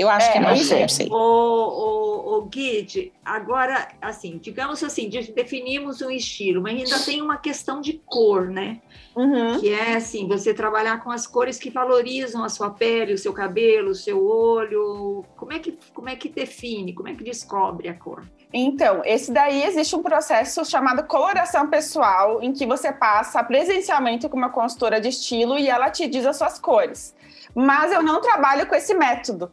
Eu 0.00 0.08
acho 0.08 0.28
É, 0.28 0.32
que 0.32 0.40
não, 0.40 0.52
isso 0.54 0.72
é. 0.74 0.88
sei. 0.88 1.08
O, 1.10 1.14
o, 1.14 2.38
o 2.38 2.42
Guide, 2.42 3.12
agora, 3.24 3.88
assim, 4.00 4.38
digamos 4.38 4.82
assim, 4.82 5.08
de- 5.08 5.32
definimos 5.32 6.00
um 6.00 6.10
estilo, 6.10 6.62
mas 6.62 6.74
ainda 6.76 6.98
tem 7.04 7.20
uma 7.20 7.36
questão 7.36 7.80
de 7.80 8.00
cor, 8.06 8.48
né? 8.48 8.80
Uhum. 9.14 9.58
Que 9.60 9.72
é 9.72 9.96
assim, 9.96 10.26
você 10.26 10.54
trabalhar 10.54 11.02
com 11.02 11.10
as 11.10 11.26
cores 11.26 11.58
que 11.58 11.68
valorizam 11.68 12.44
a 12.44 12.48
sua 12.48 12.70
pele, 12.70 13.12
o 13.12 13.18
seu 13.18 13.32
cabelo, 13.32 13.90
o 13.90 13.94
seu 13.94 14.24
olho. 14.24 15.24
Como 15.36 15.52
é 15.52 15.58
que, 15.58 15.76
como 15.92 16.08
é 16.08 16.16
que 16.16 16.28
define, 16.28 16.94
como 16.94 17.08
é 17.08 17.14
que 17.14 17.24
descobre 17.24 17.88
a 17.88 17.94
cor? 17.94 18.24
Então, 18.52 19.02
esse 19.04 19.30
daí 19.32 19.62
existe 19.64 19.94
um 19.94 20.02
processo 20.02 20.64
chamado 20.64 21.04
coloração 21.04 21.68
pessoal, 21.68 22.42
em 22.42 22.52
que 22.52 22.66
você 22.66 22.90
passa 22.92 23.42
presencialmente 23.44 24.28
com 24.28 24.36
uma 24.36 24.50
consultora 24.50 25.00
de 25.00 25.08
estilo 25.08 25.58
e 25.58 25.68
ela 25.68 25.90
te 25.90 26.06
diz 26.08 26.24
as 26.26 26.36
suas 26.36 26.58
cores. 26.58 27.14
Mas 27.54 27.90
eu 27.92 28.00
não 28.02 28.20
trabalho 28.20 28.66
com 28.66 28.74
esse 28.76 28.94
método. 28.94 29.50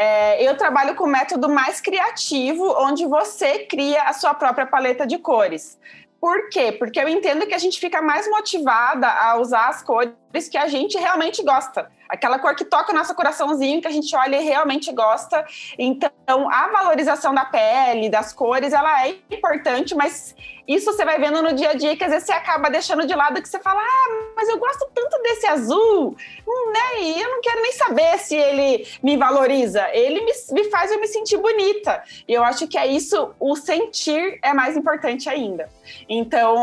É, 0.00 0.48
eu 0.48 0.56
trabalho 0.56 0.94
com 0.94 1.04
o 1.04 1.08
método 1.08 1.48
mais 1.48 1.80
criativo, 1.80 2.64
onde 2.78 3.04
você 3.04 3.64
cria 3.64 4.04
a 4.04 4.12
sua 4.12 4.32
própria 4.32 4.64
paleta 4.64 5.04
de 5.04 5.18
cores. 5.18 5.76
Por 6.20 6.48
quê? 6.50 6.70
Porque 6.70 7.00
eu 7.00 7.08
entendo 7.08 7.46
que 7.48 7.54
a 7.54 7.58
gente 7.58 7.80
fica 7.80 8.00
mais 8.00 8.30
motivada 8.30 9.08
a 9.08 9.36
usar 9.40 9.68
as 9.68 9.82
cores 9.82 10.12
que 10.48 10.58
a 10.58 10.68
gente 10.68 10.98
realmente 10.98 11.42
gosta. 11.42 11.90
Aquela 12.08 12.38
cor 12.38 12.54
que 12.54 12.64
toca 12.64 12.92
o 12.92 12.94
nosso 12.94 13.14
coraçãozinho, 13.14 13.80
que 13.80 13.88
a 13.88 13.90
gente 13.90 14.14
olha 14.14 14.40
e 14.40 14.44
realmente 14.44 14.92
gosta. 14.92 15.44
Então, 15.78 16.50
a 16.50 16.68
valorização 16.68 17.34
da 17.34 17.44
pele, 17.44 18.08
das 18.08 18.32
cores, 18.32 18.72
ela 18.72 19.06
é 19.06 19.16
importante, 19.30 19.94
mas 19.94 20.34
isso 20.68 20.92
você 20.92 21.02
vai 21.02 21.18
vendo 21.18 21.40
no 21.40 21.54
dia 21.54 21.70
a 21.70 21.74
dia, 21.74 21.96
que 21.96 22.04
às 22.04 22.10
vezes 22.10 22.26
você 22.26 22.32
acaba 22.32 22.68
deixando 22.68 23.06
de 23.06 23.14
lado, 23.14 23.40
que 23.40 23.48
você 23.48 23.58
fala, 23.58 23.80
ah, 23.80 24.32
mas 24.36 24.50
eu 24.50 24.58
gosto 24.58 24.86
tanto 24.94 25.22
desse 25.22 25.46
azul, 25.46 26.14
hum, 26.46 26.72
né? 26.72 27.00
E 27.00 27.22
eu 27.22 27.30
não 27.30 27.40
quero 27.40 27.62
nem 27.62 27.72
saber 27.72 28.18
se 28.18 28.36
ele 28.36 28.86
me 29.02 29.16
valoriza. 29.16 29.88
Ele 29.92 30.20
me, 30.20 30.32
me 30.52 30.64
faz 30.70 30.92
eu 30.92 31.00
me 31.00 31.06
sentir 31.06 31.38
bonita. 31.38 32.02
E 32.28 32.34
eu 32.34 32.44
acho 32.44 32.68
que 32.68 32.76
é 32.76 32.86
isso, 32.86 33.34
o 33.40 33.56
sentir 33.56 34.38
é 34.42 34.52
mais 34.52 34.76
importante 34.76 35.26
ainda. 35.30 35.70
Então, 36.06 36.54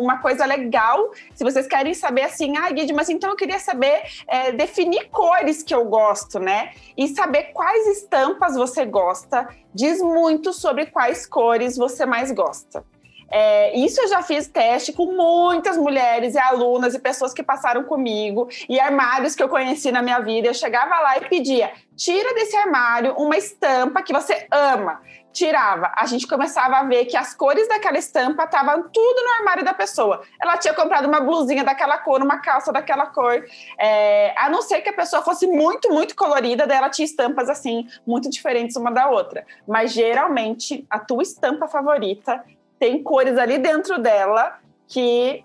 uma 0.00 0.22
coisa 0.22 0.46
legal, 0.46 1.10
se 1.34 1.44
vocês 1.44 1.66
querem 1.66 1.92
saber 1.92 2.22
assim, 2.22 2.56
ah, 2.56 2.70
Guide, 2.70 2.94
mas 2.94 3.09
então 3.12 3.30
eu 3.30 3.36
queria 3.36 3.58
saber 3.58 4.02
é, 4.26 4.52
definir 4.52 5.08
cores 5.10 5.62
que 5.62 5.74
eu 5.74 5.84
gosto, 5.84 6.38
né? 6.38 6.72
E 6.96 7.08
saber 7.08 7.52
quais 7.52 7.86
estampas 7.98 8.54
você 8.54 8.84
gosta, 8.84 9.48
diz 9.74 10.00
muito 10.00 10.52
sobre 10.52 10.86
quais 10.86 11.26
cores 11.26 11.76
você 11.76 12.06
mais 12.06 12.30
gosta. 12.32 12.84
É, 13.30 13.78
isso 13.78 14.00
eu 14.00 14.08
já 14.08 14.22
fiz 14.22 14.48
teste 14.48 14.92
com 14.92 15.06
muitas 15.12 15.76
mulheres 15.76 16.34
e 16.34 16.38
alunas 16.38 16.94
e 16.94 16.98
pessoas 16.98 17.32
que 17.32 17.44
passaram 17.44 17.84
comigo 17.84 18.48
e 18.68 18.80
armários 18.80 19.36
que 19.36 19.42
eu 19.42 19.48
conheci 19.48 19.92
na 19.92 20.02
minha 20.02 20.18
vida. 20.18 20.48
Eu 20.48 20.54
chegava 20.54 20.98
lá 20.98 21.16
e 21.16 21.28
pedia: 21.28 21.70
tira 21.96 22.34
desse 22.34 22.56
armário 22.56 23.14
uma 23.14 23.36
estampa 23.36 24.02
que 24.02 24.12
você 24.12 24.48
ama. 24.50 25.00
Tirava. 25.32 25.92
A 25.96 26.06
gente 26.06 26.26
começava 26.26 26.78
a 26.78 26.82
ver 26.82 27.04
que 27.04 27.16
as 27.16 27.34
cores 27.34 27.68
daquela 27.68 27.98
estampa 27.98 28.44
estavam 28.44 28.82
tudo 28.82 29.22
no 29.22 29.30
armário 29.38 29.64
da 29.64 29.72
pessoa. 29.72 30.22
Ela 30.42 30.56
tinha 30.56 30.74
comprado 30.74 31.06
uma 31.06 31.20
blusinha 31.20 31.62
daquela 31.62 31.98
cor, 31.98 32.20
uma 32.20 32.38
calça 32.38 32.72
daquela 32.72 33.06
cor. 33.06 33.44
É, 33.78 34.34
a 34.36 34.48
não 34.48 34.60
ser 34.60 34.80
que 34.80 34.88
a 34.88 34.92
pessoa 34.92 35.22
fosse 35.22 35.46
muito, 35.46 35.88
muito 35.88 36.16
colorida, 36.16 36.66
daí 36.66 36.78
ela 36.78 36.90
tinha 36.90 37.06
estampas 37.06 37.48
assim, 37.48 37.86
muito 38.04 38.28
diferentes 38.28 38.74
uma 38.76 38.90
da 38.90 39.08
outra. 39.08 39.46
Mas 39.66 39.92
geralmente 39.92 40.84
a 40.90 40.98
tua 40.98 41.22
estampa 41.22 41.68
favorita 41.68 42.44
tem 42.78 43.02
cores 43.02 43.38
ali 43.38 43.58
dentro 43.58 43.98
dela 43.98 44.58
que 44.88 45.44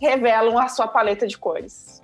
revelam 0.00 0.58
a 0.58 0.68
sua 0.68 0.86
paleta 0.86 1.26
de 1.26 1.36
cores. 1.36 2.02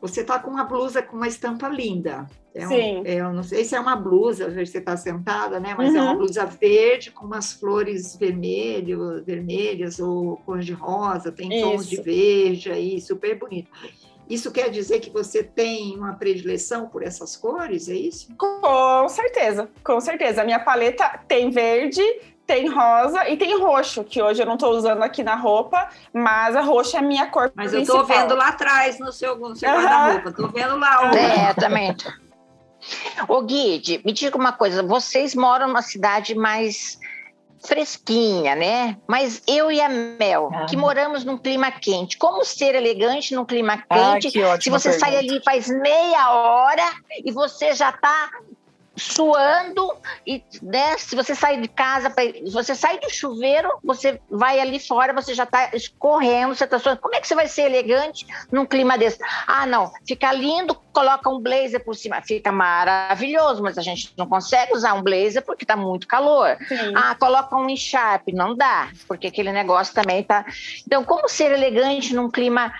Você 0.00 0.20
está 0.22 0.38
com 0.38 0.50
uma 0.50 0.64
blusa 0.64 1.02
com 1.02 1.16
uma 1.16 1.28
estampa 1.28 1.68
linda. 1.68 2.26
É 2.54 2.66
um- 2.66 2.68
Sim. 2.68 3.02
é, 3.04 3.14
eu 3.20 3.32
não 3.32 3.44
sei 3.44 3.64
se 3.64 3.76
é 3.76 3.80
uma 3.80 3.94
blusa, 3.94 4.50
você 4.50 4.78
está 4.78 4.96
sentada, 4.96 5.60
né? 5.60 5.72
Mas 5.78 5.94
é 5.94 6.00
uma 6.00 6.10
Uhum. 6.12 6.18
blusa 6.18 6.44
verde 6.46 7.12
com 7.12 7.24
umas 7.24 7.52
flores 7.52 8.16
vermelho, 8.16 9.22
vermelhas 9.24 10.00
ou 10.00 10.36
cor 10.38 10.58
de 10.58 10.72
rosa, 10.72 11.30
tem 11.30 11.48
tons 11.60 11.86
de 11.88 11.94
Isso. 11.94 12.02
verde 12.04 12.72
aí, 12.72 13.00
super 13.00 13.38
bonito. 13.38 13.70
Isso 14.28 14.50
quer 14.52 14.68
dizer 14.70 15.00
que 15.00 15.10
você 15.10 15.42
tem 15.44 15.96
uma 15.96 16.14
predileção 16.14 16.88
por 16.88 17.02
essas 17.04 17.36
cores, 17.36 17.88
é 17.88 17.94
isso? 17.94 18.28
Com 18.36 19.08
certeza, 19.08 19.68
com 19.84 20.00
certeza. 20.00 20.42
A 20.42 20.44
minha 20.44 20.60
paleta 20.60 21.20
tem 21.28 21.50
verde, 21.50 22.02
tem 22.46 22.68
rosa 22.68 23.28
e 23.28 23.36
tem 23.36 23.58
roxo, 23.60 24.02
que 24.04 24.20
hoje 24.20 24.42
eu 24.42 24.46
não 24.46 24.54
estou 24.54 24.72
usando 24.72 25.02
aqui 25.02 25.22
na 25.22 25.34
roupa, 25.36 25.88
mas 26.12 26.54
a 26.56 26.60
roxa 26.62 26.96
é 26.96 27.00
a 27.00 27.02
minha 27.02 27.26
cor 27.28 27.50
Mas 27.54 27.72
eu 27.72 27.78
principal. 27.80 28.02
estou 28.02 28.16
vendo 28.16 28.34
lá 28.36 28.48
atrás 28.48 28.98
no 28.98 29.12
seu, 29.12 29.36
no 29.36 29.54
seu 29.54 29.68
Aham. 29.68 29.82
guarda-roupa, 29.82 30.30
estou 30.30 30.48
vendo 30.48 30.76
lá. 30.78 31.16
É, 31.16 31.54
também. 31.54 31.96
Ô, 33.28 33.42
Guide, 33.42 34.00
me 34.04 34.12
diga 34.12 34.36
uma 34.36 34.52
coisa: 34.52 34.82
vocês 34.82 35.34
moram 35.34 35.68
numa 35.68 35.82
cidade 35.82 36.34
mais 36.34 36.98
fresquinha, 37.62 38.54
né? 38.54 38.96
Mas 39.06 39.42
eu 39.46 39.70
e 39.70 39.80
a 39.80 39.88
Mel, 39.88 40.50
Ah. 40.52 40.64
que 40.64 40.76
moramos 40.76 41.24
num 41.24 41.36
clima 41.36 41.70
quente, 41.70 42.16
como 42.16 42.42
ser 42.44 42.74
elegante 42.74 43.34
num 43.34 43.44
clima 43.44 43.84
Ah, 43.90 44.12
quente? 44.14 44.30
que 44.32 44.42
ótima 44.42 44.78
se 44.78 44.88
você 44.92 44.98
sai 44.98 45.10
pergunta. 45.12 45.32
ali 45.34 45.44
faz 45.44 45.68
meia 45.68 46.30
hora 46.32 46.90
e 47.24 47.30
você 47.30 47.74
já 47.74 47.92
tá 47.92 48.30
suando 49.00 49.90
e 50.26 50.42
né, 50.62 50.96
se 50.98 51.16
você 51.16 51.34
sai 51.34 51.60
de 51.60 51.68
casa, 51.68 52.10
pra- 52.10 52.24
você 52.52 52.74
sai 52.74 52.98
do 52.98 53.10
chuveiro, 53.10 53.68
você 53.82 54.20
vai 54.30 54.60
ali 54.60 54.78
fora, 54.78 55.12
você 55.12 55.34
já 55.34 55.46
tá 55.46 55.70
escorrendo, 55.72 56.54
você 56.54 56.66
tá 56.66 56.78
suando. 56.78 57.00
Como 57.00 57.14
é 57.14 57.20
que 57.20 57.26
você 57.26 57.34
vai 57.34 57.48
ser 57.48 57.62
elegante 57.62 58.26
num 58.52 58.66
clima 58.66 58.96
desse? 58.98 59.18
Ah, 59.46 59.66
não, 59.66 59.90
fica 60.06 60.32
lindo, 60.32 60.74
coloca 60.92 61.28
um 61.30 61.40
blazer 61.40 61.82
por 61.84 61.94
cima, 61.94 62.20
fica 62.22 62.52
maravilhoso, 62.52 63.62
mas 63.62 63.78
a 63.78 63.82
gente 63.82 64.12
não 64.16 64.26
consegue 64.26 64.74
usar 64.74 64.94
um 64.94 65.02
blazer 65.02 65.42
porque 65.44 65.64
tá 65.64 65.76
muito 65.76 66.06
calor. 66.06 66.56
Sim. 66.68 66.92
Ah, 66.94 67.14
coloca 67.14 67.56
um 67.56 67.68
encharpe, 67.68 68.32
não 68.32 68.54
dá, 68.54 68.90
porque 69.08 69.28
aquele 69.28 69.52
negócio 69.52 69.94
também 69.94 70.22
tá. 70.22 70.44
Então, 70.86 71.04
como 71.04 71.28
ser 71.28 71.52
elegante 71.52 72.14
num 72.14 72.30
clima 72.30 72.72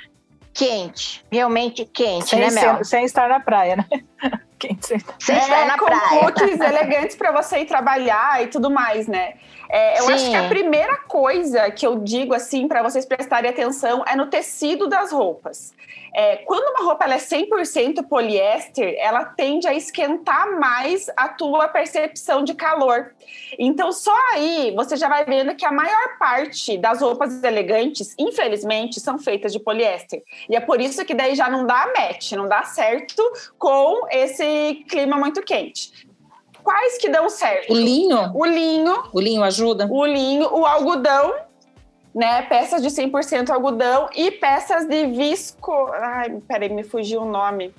quente, 0.52 1.24
realmente 1.30 1.84
quente, 1.84 2.30
Sem, 2.30 2.40
né, 2.40 2.50
Mel? 2.50 2.76
ser- 2.78 2.84
sem 2.84 3.04
estar 3.04 3.28
na 3.28 3.40
praia, 3.40 3.76
né? 3.76 3.86
Quem 4.58 4.76
sem- 4.82 5.00
Sem 5.18 5.38
estar 5.38 5.66
na 5.66 5.78
com 5.78 5.86
praia. 5.86 6.22
looks 6.26 6.42
elegantes 6.60 7.16
para 7.16 7.32
você 7.32 7.60
ir 7.60 7.64
trabalhar 7.66 8.42
e 8.42 8.48
tudo 8.48 8.70
mais, 8.70 9.06
né? 9.08 9.34
É, 9.70 10.00
eu 10.00 10.04
Sim. 10.04 10.12
acho 10.12 10.30
que 10.30 10.36
a 10.36 10.48
primeira 10.48 10.96
coisa 11.08 11.70
que 11.70 11.86
eu 11.86 11.98
digo 12.00 12.34
assim 12.34 12.68
para 12.68 12.82
vocês 12.82 13.06
prestarem 13.06 13.48
atenção 13.50 14.04
é 14.06 14.14
no 14.14 14.26
tecido 14.26 14.86
das 14.86 15.12
roupas. 15.12 15.72
É, 16.14 16.36
quando 16.38 16.74
uma 16.74 16.84
roupa 16.86 17.04
é 17.04 17.16
100% 17.16 18.06
poliéster, 18.08 18.94
ela 18.98 19.24
tende 19.24 19.66
a 19.66 19.74
esquentar 19.74 20.58
mais 20.58 21.06
a 21.16 21.28
tua 21.28 21.68
percepção 21.68 22.42
de 22.42 22.54
calor. 22.54 23.14
Então, 23.58 23.92
só 23.92 24.14
aí 24.32 24.72
você 24.74 24.96
já 24.96 25.08
vai 25.08 25.24
vendo 25.24 25.54
que 25.54 25.64
a 25.64 25.72
maior 25.72 26.18
parte 26.18 26.76
das 26.78 27.00
roupas 27.00 27.42
elegantes, 27.42 28.14
infelizmente, 28.18 29.00
são 29.00 29.18
feitas 29.18 29.52
de 29.52 29.60
poliéster. 29.60 30.22
E 30.48 30.56
é 30.56 30.60
por 30.60 30.80
isso 30.80 31.04
que 31.04 31.14
daí 31.14 31.34
já 31.34 31.48
não 31.48 31.66
dá 31.66 31.92
match, 31.96 32.32
não 32.32 32.48
dá 32.48 32.62
certo 32.64 33.22
com 33.58 34.06
esse 34.10 34.84
clima 34.88 35.16
muito 35.16 35.42
quente. 35.42 36.08
Quais 36.62 36.98
que 36.98 37.08
dão 37.08 37.28
certo? 37.30 37.72
O 37.72 37.76
linho, 37.76 38.32
O 38.34 38.44
linho, 38.44 39.02
o 39.12 39.20
linho 39.20 39.42
ajuda? 39.42 39.88
o 39.90 40.04
linho, 40.04 40.52
o 40.54 40.66
algodão, 40.66 41.34
né? 42.14 42.42
Peças 42.42 42.82
de 42.82 42.88
100% 42.88 43.50
algodão 43.50 44.08
e 44.14 44.30
peças 44.30 44.86
de 44.86 45.06
visco. 45.06 45.72
Ai, 45.92 46.40
peraí, 46.46 46.68
me 46.68 46.82
fugiu 46.82 47.22
o 47.22 47.24
nome. 47.24 47.74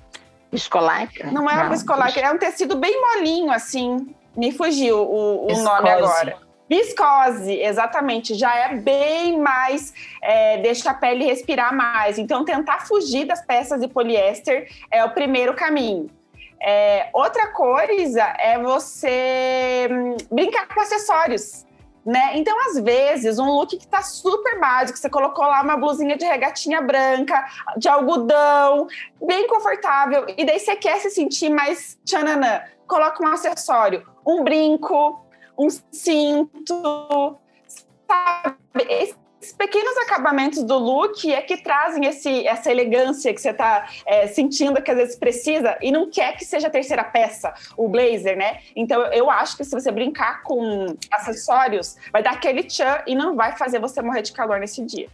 Viscolaica? 0.51 1.31
Não 1.31 1.49
é 1.49 1.69
viscolac, 1.69 2.17
é 2.19 2.31
um 2.31 2.37
tecido 2.37 2.75
bem 2.75 2.99
molinho, 2.99 3.51
assim. 3.51 4.13
Me 4.35 4.51
fugiu 4.51 4.97
o, 4.97 5.47
o 5.47 5.63
nome 5.63 5.89
agora. 5.89 6.37
Viscose, 6.69 7.53
exatamente. 7.53 8.33
Já 8.33 8.55
é 8.55 8.75
bem 8.75 9.37
mais. 9.39 9.93
é, 10.21 10.57
deixa 10.59 10.91
a 10.91 10.93
pele 10.93 11.25
respirar 11.25 11.75
mais. 11.75 12.17
Então, 12.17 12.45
tentar 12.45 12.85
fugir 12.85 13.25
das 13.25 13.45
peças 13.45 13.81
de 13.81 13.87
poliéster 13.87 14.69
é 14.89 15.03
o 15.03 15.09
primeiro 15.09 15.53
caminho. 15.53 16.09
É, 16.61 17.09
outra 17.11 17.47
coisa 17.47 18.21
é 18.39 18.57
você 18.57 19.89
hum, 19.91 20.15
brincar 20.31 20.67
com 20.67 20.79
acessórios. 20.79 21.65
Né? 22.03 22.31
Então, 22.35 22.57
às 22.67 22.79
vezes, 22.79 23.37
um 23.37 23.45
look 23.45 23.77
que 23.77 23.87
tá 23.87 24.01
super 24.01 24.59
básico, 24.59 24.97
você 24.97 25.09
colocou 25.09 25.45
lá 25.45 25.61
uma 25.61 25.77
blusinha 25.77 26.17
de 26.17 26.25
regatinha 26.25 26.81
branca, 26.81 27.45
de 27.77 27.87
algodão, 27.87 28.87
bem 29.23 29.47
confortável, 29.47 30.25
e 30.35 30.43
daí 30.43 30.59
você 30.59 30.75
quer 30.75 30.99
se 30.99 31.11
sentir 31.11 31.49
mais 31.49 31.99
tchananã, 32.03 32.61
coloca 32.87 33.23
um 33.23 33.27
acessório, 33.27 34.03
um 34.25 34.43
brinco, 34.43 35.23
um 35.55 35.69
cinto, 35.69 37.37
sabe? 38.07 38.57
Esses 39.41 39.53
pequenos 39.53 39.97
acabamentos 39.97 40.63
do 40.63 40.77
look 40.77 41.33
é 41.33 41.41
que 41.41 41.57
trazem 41.57 42.05
esse, 42.05 42.45
essa 42.45 42.71
elegância 42.71 43.33
que 43.33 43.41
você 43.41 43.49
está 43.49 43.89
sentindo 44.31 44.79
que 44.79 44.91
às 44.91 44.97
vezes 44.97 45.15
precisa 45.15 45.75
e 45.81 45.91
não 45.91 46.11
quer 46.11 46.37
que 46.37 46.45
seja 46.45 46.67
a 46.67 46.69
terceira 46.69 47.03
peça, 47.03 47.51
o 47.75 47.89
blazer, 47.89 48.37
né? 48.37 48.61
Então 48.75 49.01
eu 49.11 49.31
acho 49.31 49.57
que 49.57 49.63
se 49.63 49.71
você 49.71 49.91
brincar 49.91 50.43
com 50.43 50.95
acessórios, 51.11 51.97
vai 52.13 52.21
dar 52.21 52.33
aquele 52.33 52.63
tchan 52.63 53.01
e 53.07 53.15
não 53.15 53.35
vai 53.35 53.57
fazer 53.57 53.79
você 53.79 53.99
morrer 53.99 54.21
de 54.21 54.31
calor 54.31 54.59
nesse 54.59 54.85
dia. 54.85 55.09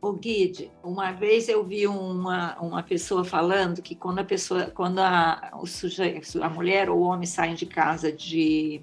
O 0.00 0.12
Guide, 0.12 0.70
uma 0.82 1.12
vez 1.12 1.50
eu 1.50 1.62
vi 1.64 1.86
uma, 1.86 2.56
uma 2.60 2.82
pessoa 2.82 3.24
falando 3.24 3.82
que 3.82 3.94
quando 3.94 4.20
a 4.20 4.24
pessoa, 4.24 4.70
quando 4.70 5.00
a, 5.00 5.50
o 5.60 5.66
sujeito, 5.66 6.42
a 6.42 6.48
mulher 6.48 6.88
ou 6.88 6.98
o 6.98 7.02
homem 7.02 7.26
saem 7.26 7.54
de 7.54 7.66
casa 7.66 8.10
de, 8.12 8.80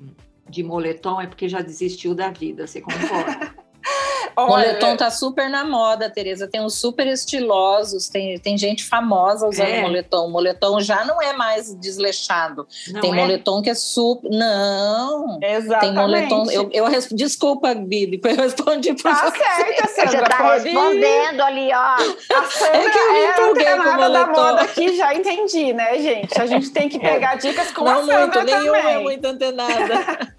de 0.50 0.64
moletom 0.64 1.22
é 1.22 1.28
porque 1.28 1.48
já 1.50 1.62
desistiu 1.62 2.14
da 2.14 2.30
vida, 2.30 2.68
você 2.68 2.82
concorda? 2.82 3.56
O 4.36 4.48
moletom 4.48 4.98
tá 4.98 5.12
super 5.12 5.50
na 5.50 5.66
moda, 5.66 6.10
Tereza. 6.10 6.48
Tem 6.48 6.62
uns 6.62 6.76
super 6.76 7.08
estilosos, 7.08 8.08
tem, 8.10 8.40
tem 8.40 8.58
gente 8.58 8.84
famosa 8.84 9.48
usando 9.48 9.68
é. 9.68 9.82
moletom. 9.82 10.28
O 10.28 10.32
moletom 10.32 10.80
já 10.80 11.04
não 11.06 11.22
é 11.22 11.34
mais 11.34 11.74
desleixado. 11.76 12.68
Não 12.90 13.02
tem 13.02 13.12
é? 13.12 13.16
moletom 13.16 13.62
que 13.62 13.70
é 13.70 13.76
super. 13.76 14.30
Não! 14.30 15.40
Exatamente. 15.42 15.80
Tem 15.80 15.94
moletom. 15.94 16.52
Eu, 16.52 16.70
eu 16.72 16.86
Desculpa, 17.12 17.74
Bibi, 17.74 18.20
eu 18.24 18.36
respondi 18.36 18.94
para 18.94 19.14
tá 19.14 19.30
você. 19.30 19.38
Certo, 19.38 19.90
Sandra. 19.90 20.10
Você 20.10 20.24
tá 20.24 20.54
respondendo 20.54 21.42
ali, 21.42 21.70
ó. 21.74 21.78
A 21.78 22.44
Sandra 22.50 22.78
é 22.84 22.90
que 22.90 22.98
eu 22.98 23.12
me 23.12 23.20
é 23.20 23.32
empolguei 23.32 23.66
com 23.66 23.90
o 23.90 23.94
moletom. 23.96 24.14
da 24.14 24.28
moda 24.28 24.62
aqui, 24.62 24.96
já 24.96 25.14
entendi, 25.14 25.74
né, 25.74 25.98
gente? 26.00 26.40
A 26.40 26.46
gente 26.46 26.70
tem 26.72 26.90
que 26.90 27.00
pegar 27.00 27.36
dicas 27.36 27.72
com 27.72 27.84
não 27.84 27.92
a 27.92 28.00
Sandra 28.00 28.20
muito, 28.20 28.34
também. 28.34 28.60
Nenhuma 28.60 28.78
é 28.78 29.00
muito 29.00 29.26
antenada. 29.26 30.34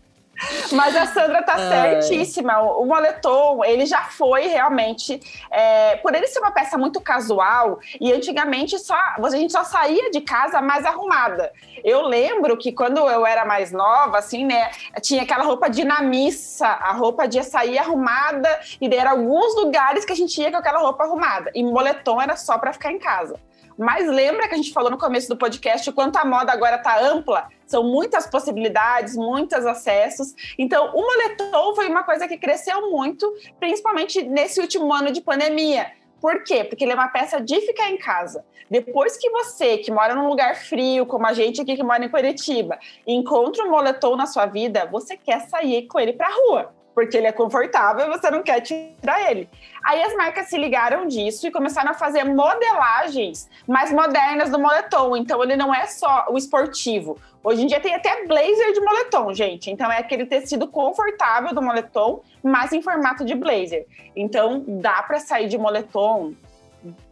Mas 0.73 0.97
a 0.97 1.07
Sandra 1.07 1.43
tá 1.43 1.57
certíssima. 1.69 2.61
O 2.61 2.85
moletom, 2.85 3.65
ele 3.65 3.87
já 3.87 4.03
foi 4.03 4.47
realmente. 4.47 5.21
É, 5.51 5.97
por 5.97 6.15
ele 6.15 6.27
ser 6.27 6.41
uma 6.41 6.51
peça 6.51 6.77
muito 6.77 7.01
casual, 7.01 7.79
e 8.01 8.13
antigamente 8.13 8.79
só, 8.79 8.95
a 8.95 9.31
gente 9.31 9.53
só 9.53 9.65
saía 9.65 10.11
de 10.11 10.21
casa 10.21 10.61
mais 10.61 10.85
arrumada. 10.85 11.53
Eu 11.83 12.03
lembro 12.03 12.57
que 12.57 12.73
quando 12.73 12.99
eu 12.99 13.27
era 13.27 13.45
mais 13.45 13.73
nova, 13.73 14.19
assim, 14.19 14.45
né, 14.45 14.71
tinha 15.01 15.23
aquela 15.23 15.45
roupa 15.45 15.69
de 15.69 15.85
na 15.85 16.03
missa, 16.03 16.67
a 16.67 16.93
roupa 16.93 17.27
de 17.27 17.43
sair 17.43 17.79
arrumada, 17.79 18.49
e 18.81 18.89
daí 18.89 18.99
eram 18.99 19.13
alguns 19.13 19.55
lugares 19.57 20.05
que 20.05 20.13
a 20.13 20.17
gente 20.17 20.41
ia 20.41 20.51
com 20.51 20.57
aquela 20.57 20.79
roupa 20.79 21.05
arrumada. 21.05 21.51
E 21.55 21.63
moletom 21.63 22.21
era 22.21 22.37
só 22.37 22.59
para 22.59 22.73
ficar 22.73 22.93
em 22.93 22.99
casa. 22.99 23.39
Mas 23.77 24.09
lembra 24.09 24.49
que 24.49 24.55
a 24.55 24.57
gente 24.57 24.73
falou 24.73 24.91
no 24.91 24.99
começo 24.99 25.29
do 25.29 25.37
podcast 25.37 25.89
o 25.91 25.93
quanto 25.93 26.17
a 26.17 26.25
moda 26.25 26.53
agora 26.53 26.77
está 26.77 27.01
ampla? 27.01 27.49
São 27.67 27.85
muitas 27.85 28.27
possibilidades, 28.27 29.17
muitos 29.17 29.65
acessos. 29.67 30.35
Então, 30.59 30.95
o 30.95 31.01
moletom 31.01 31.75
foi 31.75 31.89
uma 31.89 32.03
coisa 32.03 32.29
que 32.29 32.37
cresceu 32.37 32.91
muito, 32.91 33.33
principalmente 33.59 34.23
nesse 34.23 34.61
último 34.61 34.93
ano 34.93 35.11
de 35.11 35.21
pandemia. 35.21 35.93
Por 36.21 36.43
quê? 36.43 36.65
Porque 36.65 36.85
ele 36.85 36.93
é 36.93 36.95
uma 36.95 37.09
peça 37.09 37.41
de 37.41 37.61
ficar 37.61 37.91
em 37.91 37.99
casa. 37.99 38.45
Depois 38.71 39.17
que 39.17 39.29
você, 39.31 39.79
que 39.79 39.91
mora 39.91 40.15
num 40.15 40.29
lugar 40.29 40.57
frio, 40.57 41.05
como 41.05 41.27
a 41.27 41.33
gente 41.33 41.61
aqui 41.61 41.77
que 41.77 41.83
mora 41.83 42.05
em 42.05 42.09
Curitiba, 42.09 42.79
encontra 43.07 43.65
um 43.65 43.71
moletom 43.71 44.17
na 44.17 44.27
sua 44.27 44.47
vida, 44.47 44.87
você 44.87 45.17
quer 45.17 45.41
sair 45.49 45.87
com 45.87 46.01
ele 46.01 46.15
para 46.15 46.29
rua 46.29 46.73
porque 46.95 47.17
ele 47.17 47.27
é 47.27 47.33
confortável 47.33 48.07
e 48.07 48.09
você 48.09 48.31
não 48.31 48.43
quer 48.43 48.61
tirar 48.61 49.31
ele. 49.31 49.51
Aí 49.85 50.03
as 50.03 50.15
marcas 50.15 50.47
se 50.47 50.57
ligaram 50.57 51.07
disso 51.07 51.47
e 51.47 51.51
começaram 51.51 51.91
a 51.91 51.95
fazer 51.95 52.25
modelagens 52.25 53.51
mais 53.67 53.93
modernas 53.93 54.49
do 54.49 54.59
moletom. 54.59 55.17
Então 55.17 55.43
ele 55.43 55.57
não 55.57 55.75
é 55.75 55.87
só 55.87 56.27
o 56.31 56.39
esportivo. 56.39 57.19
Hoje 57.45 57.63
em 57.63 57.67
dia 57.67 57.79
tem 57.79 57.95
até 57.95 58.25
blazer 58.27 58.73
de 58.73 58.81
moletom, 58.81 59.35
gente. 59.35 59.71
Então 59.71 59.93
é 59.93 59.99
aquele 59.99 60.25
tecido 60.25 60.67
confortável 60.67 61.55
do 61.55 61.61
moletom, 61.61 62.23
mas 62.43 62.73
em 62.73 62.81
formato 62.81 63.23
de 63.23 63.35
blazer. 63.35 63.87
Então 64.17 64.65
dá 64.67 65.03
para 65.03 65.21
sair 65.21 65.47
de 65.47 65.59
moletom 65.59 66.33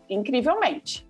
incrivelmente. 0.09 1.07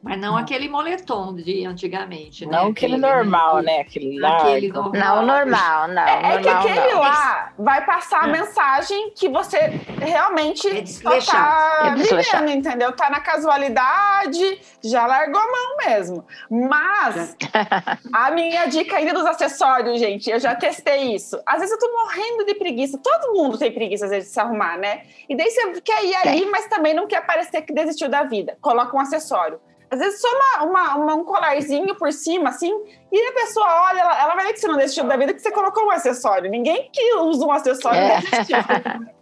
Mas 0.00 0.16
não 0.20 0.36
aquele 0.36 0.68
moletom 0.68 1.34
de 1.34 1.66
antigamente, 1.66 2.46
né? 2.46 2.52
Não 2.52 2.68
aquele, 2.68 2.94
aquele 2.94 2.98
normal, 2.98 3.56
né? 3.56 3.62
né? 3.62 3.80
Aquele, 3.80 4.24
aquele 4.24 4.72
normal. 4.72 4.92
Não, 4.92 5.26
normal, 5.26 5.88
não. 5.88 6.02
É, 6.02 6.12
normal, 6.14 6.32
é 6.32 6.42
que 6.42 6.48
aquele 6.48 6.92
não. 6.92 7.00
lá 7.00 7.52
vai 7.58 7.84
passar 7.84 8.24
a 8.24 8.28
é. 8.28 8.32
mensagem 8.32 9.10
que 9.10 9.28
você 9.28 9.58
realmente 10.00 10.68
é 10.68 10.86
só 10.86 11.18
tá 11.20 11.80
é 11.86 11.94
vivendo, 11.96 12.48
entendeu? 12.48 12.92
Tá 12.92 13.10
na 13.10 13.18
casualidade, 13.18 14.60
já 14.84 15.04
largou 15.04 15.40
a 15.40 15.46
mão 15.46 15.76
mesmo. 15.88 16.24
Mas 16.48 17.36
a 18.14 18.30
minha 18.30 18.66
dica 18.66 18.98
ainda 18.98 19.12
dos 19.12 19.26
acessórios, 19.26 19.98
gente, 19.98 20.30
eu 20.30 20.38
já 20.38 20.54
testei 20.54 21.12
isso. 21.12 21.42
Às 21.44 21.58
vezes 21.58 21.72
eu 21.72 21.78
tô 21.78 21.92
morrendo 21.92 22.46
de 22.46 22.54
preguiça. 22.54 23.00
Todo 23.02 23.34
mundo 23.34 23.58
tem 23.58 23.72
preguiça, 23.72 24.04
às 24.04 24.12
vezes, 24.12 24.28
de 24.28 24.34
se 24.34 24.38
arrumar, 24.38 24.78
né? 24.78 25.02
E 25.28 25.36
daí 25.36 25.50
você 25.50 25.80
quer 25.80 26.04
ir 26.04 26.14
ali, 26.14 26.46
mas 26.46 26.68
também 26.68 26.94
não 26.94 27.08
quer 27.08 27.26
parecer 27.26 27.62
que 27.62 27.72
desistiu 27.72 28.08
da 28.08 28.22
vida. 28.22 28.56
Coloca 28.60 28.96
um 28.96 29.00
acessório. 29.00 29.58
Às 29.90 29.98
vezes 29.98 30.20
só 30.20 30.28
uma, 30.28 30.64
uma, 30.64 30.96
uma, 30.96 31.14
um 31.14 31.24
colarzinho 31.24 31.94
por 31.94 32.12
cima, 32.12 32.50
assim, 32.50 32.72
e 33.10 33.28
a 33.28 33.32
pessoa 33.32 33.66
olha, 33.88 34.00
ela, 34.00 34.20
ela 34.20 34.34
vai 34.34 34.46
ver 34.46 34.52
que 34.52 34.60
você 34.60 34.68
não 34.68 34.76
desistiu 34.76 35.04
da 35.04 35.16
vida 35.16 35.32
que 35.32 35.40
você 35.40 35.50
colocou 35.50 35.86
um 35.86 35.90
acessório. 35.90 36.50
Ninguém 36.50 36.90
que 36.92 37.14
usa 37.14 37.46
um 37.46 37.52
acessório 37.52 37.98
é. 37.98 38.20
desistiu. 38.20 38.58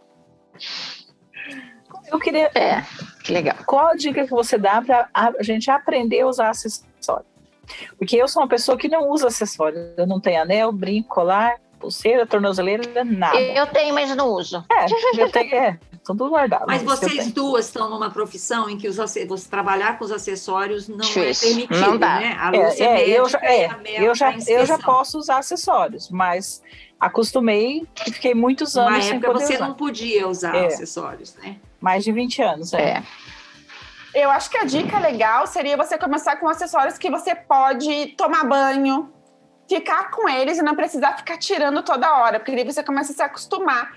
Eu 2.11 2.19
queria. 2.21 2.51
É, 2.55 2.83
que 3.23 3.33
legal. 3.33 3.57
Qual 3.67 3.89
a 3.89 3.95
dica 3.95 4.25
que 4.25 4.31
você 4.31 4.57
dá 4.57 4.81
para 4.81 5.09
a 5.13 5.43
gente 5.43 5.71
aprender 5.71 6.21
a 6.21 6.27
usar 6.27 6.51
acessório? 6.51 7.27
Porque 7.99 8.17
eu 8.17 8.29
sou 8.29 8.43
uma 8.43 8.49
pessoa 8.49 8.79
que 8.79 8.89
não 8.89 9.09
usa 9.09 9.27
acessório. 9.27 9.93
Eu 9.97 10.07
não 10.07 10.21
tenho 10.21 10.41
anel, 10.41 10.71
brinco, 10.71 11.09
colar, 11.09 11.61
pulseira, 11.79 12.27
tornozeleira, 12.27 13.05
nada. 13.05 13.41
Eu 13.41 13.67
tenho, 13.67 13.95
mas 13.95 14.15
não 14.17 14.29
uso. 14.29 14.65
É, 14.71 14.87
eu 15.21 15.31
tenho. 15.31 15.55
É, 15.55 15.79
tudo 16.07 16.29
guardado. 16.29 16.67
Mas 16.69 16.83
vocês 16.83 17.33
duas 17.33 17.67
estão 17.67 17.91
numa 17.91 18.11
profissão 18.11 18.71
em 18.71 18.79
que 18.79 18.87
os, 18.87 18.97
você 18.97 19.27
trabalhar 19.51 19.99
com 19.99 20.05
os 20.05 20.13
acessórios 20.13 20.89
não 20.89 21.05
é 21.05 21.33
permitido, 21.35 21.81
não 21.81 21.99
dá. 21.99 22.21
né? 22.21 22.37
A 22.39 22.53
é, 22.55 22.81
é, 22.81 23.19
eu 23.19 23.29
já, 23.29 23.39
é, 23.43 23.69
eu, 23.99 24.15
já, 24.15 24.35
eu 24.47 24.65
já 24.65 24.79
posso 24.79 25.19
usar 25.19 25.39
acessórios, 25.39 26.09
mas 26.09 26.63
acostumei 27.01 27.87
e 28.07 28.13
fiquei 28.13 28.35
muitos 28.35 28.77
anos 28.77 28.93
Uma 28.93 29.03
sem 29.03 29.17
época 29.17 29.33
você 29.33 29.55
usar. 29.57 29.67
não 29.67 29.75
podia 29.75 30.29
usar 30.29 30.55
é. 30.55 30.67
acessórios, 30.67 31.35
né? 31.43 31.57
Mais 31.81 32.05
de 32.05 32.13
20 32.13 32.43
anos, 32.43 32.73
é. 32.73 32.83
é. 32.83 33.03
Eu 34.15 34.31
acho 34.31 34.49
que 34.49 34.57
a 34.57 34.65
dica 34.65 34.99
legal 34.99 35.47
seria 35.47 35.77
você 35.77 35.99
começar 35.99 36.37
com 36.37 36.49
acessórios 36.49 36.97
que 36.97 37.11
você 37.11 37.35
pode 37.35 38.15
tomar 38.17 38.45
banho, 38.45 39.13
ficar 39.69 40.11
com 40.11 40.29
eles 40.29 40.59
e 40.59 40.63
não 40.63 40.75
precisar 40.75 41.17
ficar 41.17 41.37
tirando 41.39 41.83
toda 41.83 42.17
hora, 42.19 42.39
porque 42.39 42.55
daí 42.55 42.65
você 42.65 42.83
começa 42.83 43.13
a 43.13 43.15
se 43.15 43.23
acostumar. 43.23 43.97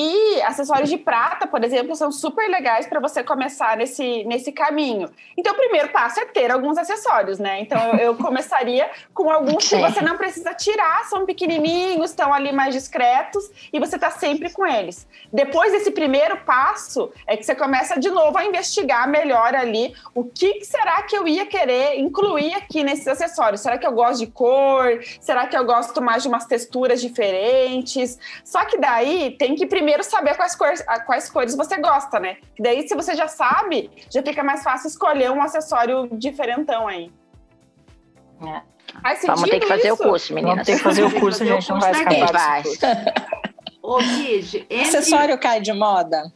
E 0.00 0.40
acessórios 0.42 0.88
de 0.88 0.96
prata, 0.96 1.44
por 1.44 1.64
exemplo, 1.64 1.96
são 1.96 2.12
super 2.12 2.48
legais 2.48 2.86
para 2.86 3.00
você 3.00 3.20
começar 3.24 3.76
nesse, 3.76 4.22
nesse 4.22 4.52
caminho. 4.52 5.10
Então, 5.36 5.52
o 5.52 5.56
primeiro 5.56 5.88
passo 5.88 6.20
é 6.20 6.24
ter 6.24 6.52
alguns 6.52 6.78
acessórios, 6.78 7.40
né? 7.40 7.58
Então, 7.58 7.80
eu, 7.94 7.98
eu 7.98 8.14
começaria 8.14 8.88
com 9.12 9.28
alguns 9.28 9.68
que 9.68 9.74
você 9.74 10.00
não 10.00 10.16
precisa 10.16 10.54
tirar, 10.54 11.04
são 11.06 11.26
pequenininhos, 11.26 12.10
estão 12.10 12.32
ali 12.32 12.52
mais 12.52 12.74
discretos 12.74 13.50
e 13.72 13.80
você 13.80 13.96
está 13.96 14.08
sempre 14.08 14.50
com 14.52 14.64
eles. 14.64 15.04
Depois 15.32 15.72
desse 15.72 15.90
primeiro 15.90 16.36
passo, 16.44 17.10
é 17.26 17.36
que 17.36 17.42
você 17.42 17.56
começa 17.56 17.98
de 17.98 18.08
novo 18.08 18.38
a 18.38 18.44
investigar 18.44 19.08
melhor 19.08 19.52
ali 19.52 19.96
o 20.14 20.22
que 20.22 20.64
será 20.64 21.02
que 21.02 21.16
eu 21.16 21.26
ia 21.26 21.44
querer 21.44 21.98
incluir 21.98 22.54
aqui 22.54 22.84
nesses 22.84 23.08
acessórios. 23.08 23.62
Será 23.62 23.76
que 23.76 23.86
eu 23.86 23.92
gosto 23.92 24.20
de 24.20 24.28
cor? 24.28 25.00
Será 25.20 25.48
que 25.48 25.56
eu 25.56 25.64
gosto 25.64 26.00
mais 26.00 26.22
de 26.22 26.28
umas 26.28 26.46
texturas 26.46 27.00
diferentes? 27.00 28.16
Só 28.44 28.64
que 28.64 28.78
daí 28.78 29.32
tem 29.36 29.56
que 29.56 29.66
primeiro 29.66 29.87
primeiro 29.88 30.04
saber 30.04 30.36
quais 30.36 30.54
cores, 30.54 30.84
quais 31.06 31.30
cores 31.30 31.56
você 31.56 31.78
gosta, 31.78 32.20
né? 32.20 32.36
Daí, 32.58 32.86
se 32.86 32.94
você 32.94 33.14
já 33.14 33.26
sabe, 33.26 33.90
já 34.10 34.22
fica 34.22 34.44
mais 34.44 34.62
fácil 34.62 34.88
escolher 34.88 35.30
um 35.30 35.42
acessório 35.42 36.08
diferentão 36.12 36.86
aí. 36.86 37.10
É. 38.46 38.60
Faz 39.02 39.22
Vamos 39.24 39.48
ter 39.48 39.60
que 39.60 39.66
fazer 39.66 39.92
isso? 39.92 40.02
o 40.02 40.08
curso, 40.08 40.34
meninas. 40.34 40.56
Vamos 40.56 40.66
ter 40.66 40.76
que 40.76 40.82
fazer 40.82 41.04
o 41.04 41.20
curso, 41.20 41.42
a 41.42 41.46
gente 41.46 41.70
não 41.70 41.80
vai 41.80 41.92
escapar 41.92 42.32
vai. 42.32 42.62
Ô, 43.82 43.98
Kid, 43.98 44.66
entre... 44.68 44.80
Acessório 44.82 45.38
cai 45.38 45.60
de 45.60 45.72
moda? 45.72 46.30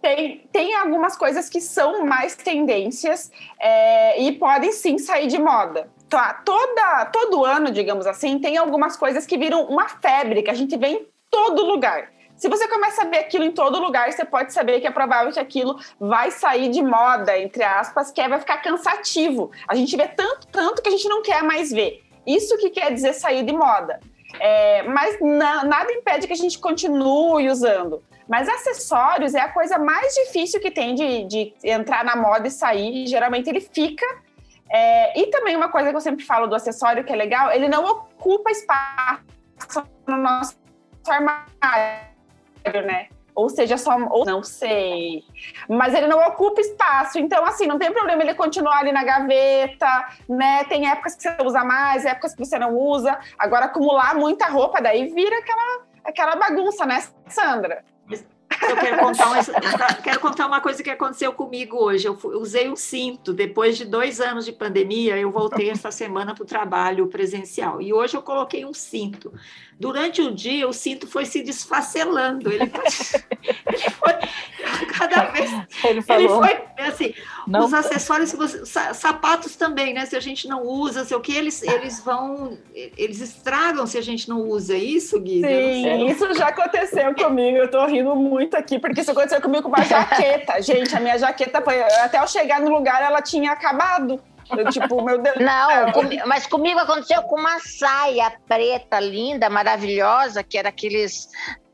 Tem, 0.00 0.48
tem 0.52 0.74
algumas 0.74 1.16
coisas 1.16 1.48
que 1.48 1.60
são 1.60 2.04
mais 2.04 2.34
tendências 2.34 3.30
é, 3.60 4.20
e 4.20 4.32
podem 4.32 4.72
sim 4.72 4.98
sair 4.98 5.28
de 5.28 5.38
moda. 5.38 5.88
Tá, 6.08 6.42
toda, 6.44 7.04
todo 7.06 7.44
ano, 7.44 7.70
digamos 7.70 8.04
assim, 8.04 8.40
tem 8.40 8.56
algumas 8.56 8.96
coisas 8.96 9.24
que 9.26 9.38
viram 9.38 9.64
uma 9.66 9.88
febre, 9.88 10.42
que 10.42 10.50
a 10.50 10.54
gente 10.54 10.76
vê 10.76 10.88
em 10.88 11.06
todo 11.30 11.64
lugar. 11.64 12.10
Se 12.42 12.48
você 12.48 12.66
começa 12.66 13.02
a 13.02 13.04
ver 13.04 13.18
aquilo 13.18 13.44
em 13.44 13.52
todo 13.52 13.78
lugar, 13.78 14.10
você 14.10 14.24
pode 14.24 14.52
saber 14.52 14.80
que 14.80 14.86
é 14.88 14.90
provável 14.90 15.32
que 15.32 15.38
aquilo 15.38 15.78
vai 16.00 16.32
sair 16.32 16.70
de 16.70 16.82
moda, 16.82 17.38
entre 17.38 17.62
aspas, 17.62 18.10
que 18.10 18.20
é, 18.20 18.28
vai 18.28 18.40
ficar 18.40 18.56
cansativo. 18.56 19.52
A 19.68 19.76
gente 19.76 19.96
vê 19.96 20.08
tanto, 20.08 20.48
tanto 20.48 20.82
que 20.82 20.88
a 20.88 20.90
gente 20.90 21.08
não 21.08 21.22
quer 21.22 21.44
mais 21.44 21.70
ver. 21.70 22.02
Isso 22.26 22.58
que 22.58 22.70
quer 22.70 22.92
dizer 22.92 23.12
sair 23.12 23.44
de 23.44 23.52
moda. 23.52 24.00
É, 24.40 24.82
mas 24.82 25.20
na, 25.20 25.62
nada 25.62 25.92
impede 25.92 26.26
que 26.26 26.32
a 26.32 26.36
gente 26.36 26.58
continue 26.58 27.48
usando. 27.48 28.02
Mas 28.28 28.48
acessórios 28.48 29.36
é 29.36 29.40
a 29.40 29.48
coisa 29.48 29.78
mais 29.78 30.12
difícil 30.12 30.58
que 30.58 30.72
tem 30.72 30.96
de, 30.96 31.22
de 31.22 31.54
entrar 31.62 32.04
na 32.04 32.16
moda 32.16 32.48
e 32.48 32.50
sair. 32.50 33.06
Geralmente 33.06 33.48
ele 33.48 33.60
fica. 33.60 34.04
É, 34.68 35.16
e 35.16 35.28
também 35.28 35.54
uma 35.54 35.68
coisa 35.68 35.90
que 35.90 35.96
eu 35.96 36.00
sempre 36.00 36.24
falo 36.24 36.48
do 36.48 36.56
acessório 36.56 37.04
que 37.04 37.12
é 37.12 37.16
legal, 37.16 37.52
ele 37.52 37.68
não 37.68 37.84
ocupa 37.84 38.50
espaço 38.50 39.22
no 40.08 40.16
nosso 40.16 40.56
armário 41.06 42.11
né? 42.84 43.08
Ou 43.34 43.48
seja, 43.48 43.78
só. 43.78 43.96
Ou 44.10 44.24
não 44.24 44.42
sei. 44.42 45.24
Mas 45.68 45.94
ele 45.94 46.06
não 46.06 46.18
ocupa 46.28 46.60
espaço. 46.60 47.18
Então, 47.18 47.44
assim, 47.44 47.66
não 47.66 47.78
tem 47.78 47.92
problema 47.92 48.22
ele 48.22 48.34
continuar 48.34 48.78
ali 48.78 48.92
na 48.92 49.04
gaveta, 49.04 50.06
né? 50.28 50.64
Tem 50.64 50.88
épocas 50.88 51.14
que 51.14 51.22
você 51.22 51.36
usa 51.42 51.64
mais, 51.64 52.04
épocas 52.04 52.34
que 52.34 52.44
você 52.44 52.58
não 52.58 52.76
usa. 52.76 53.18
Agora, 53.38 53.66
acumular 53.66 54.14
muita 54.14 54.46
roupa, 54.48 54.82
daí 54.82 55.06
vira 55.06 55.38
aquela, 55.38 55.80
aquela 56.04 56.36
bagunça, 56.36 56.84
né, 56.84 57.02
Sandra? 57.26 57.82
Eu 58.68 58.76
quero 58.76 58.98
contar, 58.98 59.26
uma, 59.26 59.42
quero 60.02 60.20
contar 60.20 60.46
uma 60.46 60.60
coisa 60.60 60.82
que 60.82 60.90
aconteceu 60.90 61.32
comigo 61.32 61.76
hoje. 61.76 62.06
Eu 62.06 62.18
usei 62.34 62.68
um 62.68 62.76
cinto. 62.76 63.32
Depois 63.32 63.76
de 63.76 63.84
dois 63.84 64.20
anos 64.20 64.44
de 64.44 64.52
pandemia, 64.52 65.16
eu 65.16 65.30
voltei 65.30 65.70
essa 65.70 65.90
semana 65.90 66.34
para 66.34 66.42
o 66.42 66.46
trabalho 66.46 67.06
presencial. 67.06 67.80
E 67.80 67.92
hoje 67.92 68.16
eu 68.16 68.22
coloquei 68.22 68.64
um 68.64 68.74
cinto. 68.74 69.32
Durante 69.78 70.22
o 70.22 70.32
dia, 70.32 70.68
o 70.68 70.72
cinto 70.72 71.06
foi 71.06 71.24
se 71.24 71.42
desfacelando. 71.42 72.52
Ele, 72.52 72.64
ele 73.66 73.90
foi 73.90 74.12
cada 74.92 75.24
vez. 75.24 75.50
Ele, 75.84 76.02
falou, 76.02 76.44
ele 76.44 76.60
foi 76.76 76.86
assim. 76.86 77.14
Não. 77.46 77.64
Os 77.64 77.74
acessórios, 77.74 78.34
sapatos 78.94 79.56
também, 79.56 79.92
né? 79.92 80.06
Se 80.06 80.16
a 80.16 80.20
gente 80.20 80.46
não 80.46 80.64
usa, 80.64 81.04
sei 81.04 81.16
o 81.16 81.20
que, 81.20 81.34
eles, 81.34 81.62
eles 81.62 82.00
vão. 82.00 82.58
Eles 82.74 83.20
estragam 83.20 83.86
se 83.86 83.98
a 83.98 84.02
gente 84.02 84.28
não 84.28 84.42
usa 84.42 84.76
isso, 84.76 85.18
Gui. 85.20 85.40
Sim, 85.40 86.06
isso 86.08 86.32
já 86.34 86.48
aconteceu 86.48 87.14
comigo. 87.14 87.58
Eu 87.58 87.70
tô 87.70 87.84
rindo 87.86 88.14
muito 88.14 88.56
aqui, 88.56 88.78
porque 88.78 89.00
isso 89.00 89.10
aconteceu 89.10 89.40
comigo 89.40 89.64
com 89.64 89.68
uma 89.68 89.84
jaqueta. 89.84 90.62
Gente, 90.62 90.94
a 90.96 91.00
minha 91.00 91.18
jaqueta 91.18 91.60
foi. 91.60 91.82
Até 91.82 92.20
eu 92.20 92.28
chegar 92.28 92.60
no 92.60 92.70
lugar, 92.70 93.02
ela 93.02 93.20
tinha 93.20 93.52
acabado. 93.52 94.20
Eu, 94.56 94.70
tipo, 94.70 95.02
meu 95.02 95.18
Deus. 95.18 95.36
Não, 95.38 95.92
com, 95.92 96.02
mas 96.26 96.46
comigo 96.46 96.78
aconteceu 96.78 97.22
com 97.22 97.38
uma 97.38 97.58
saia 97.60 98.32
preta, 98.48 99.00
linda, 99.00 99.48
maravilhosa, 99.48 100.42
que 100.42 100.58
era 100.58 100.68
aqueles 100.68 101.28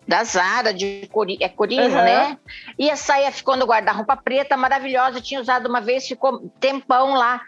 da 0.06 0.24
Zara, 0.24 0.72
de 0.72 1.06
cori, 1.12 1.36
é 1.38 1.50
corino, 1.50 1.84
uhum. 1.84 2.02
né? 2.02 2.38
E 2.78 2.90
a 2.90 2.96
saia 2.96 3.30
ficou 3.30 3.56
no 3.56 3.66
guarda-roupa 3.66 4.16
preta, 4.16 4.56
maravilhosa. 4.56 5.18
Eu 5.18 5.22
tinha 5.22 5.40
usado 5.40 5.68
uma 5.68 5.82
vez, 5.82 6.08
ficou 6.08 6.50
tempão 6.58 7.12
lá. 7.12 7.42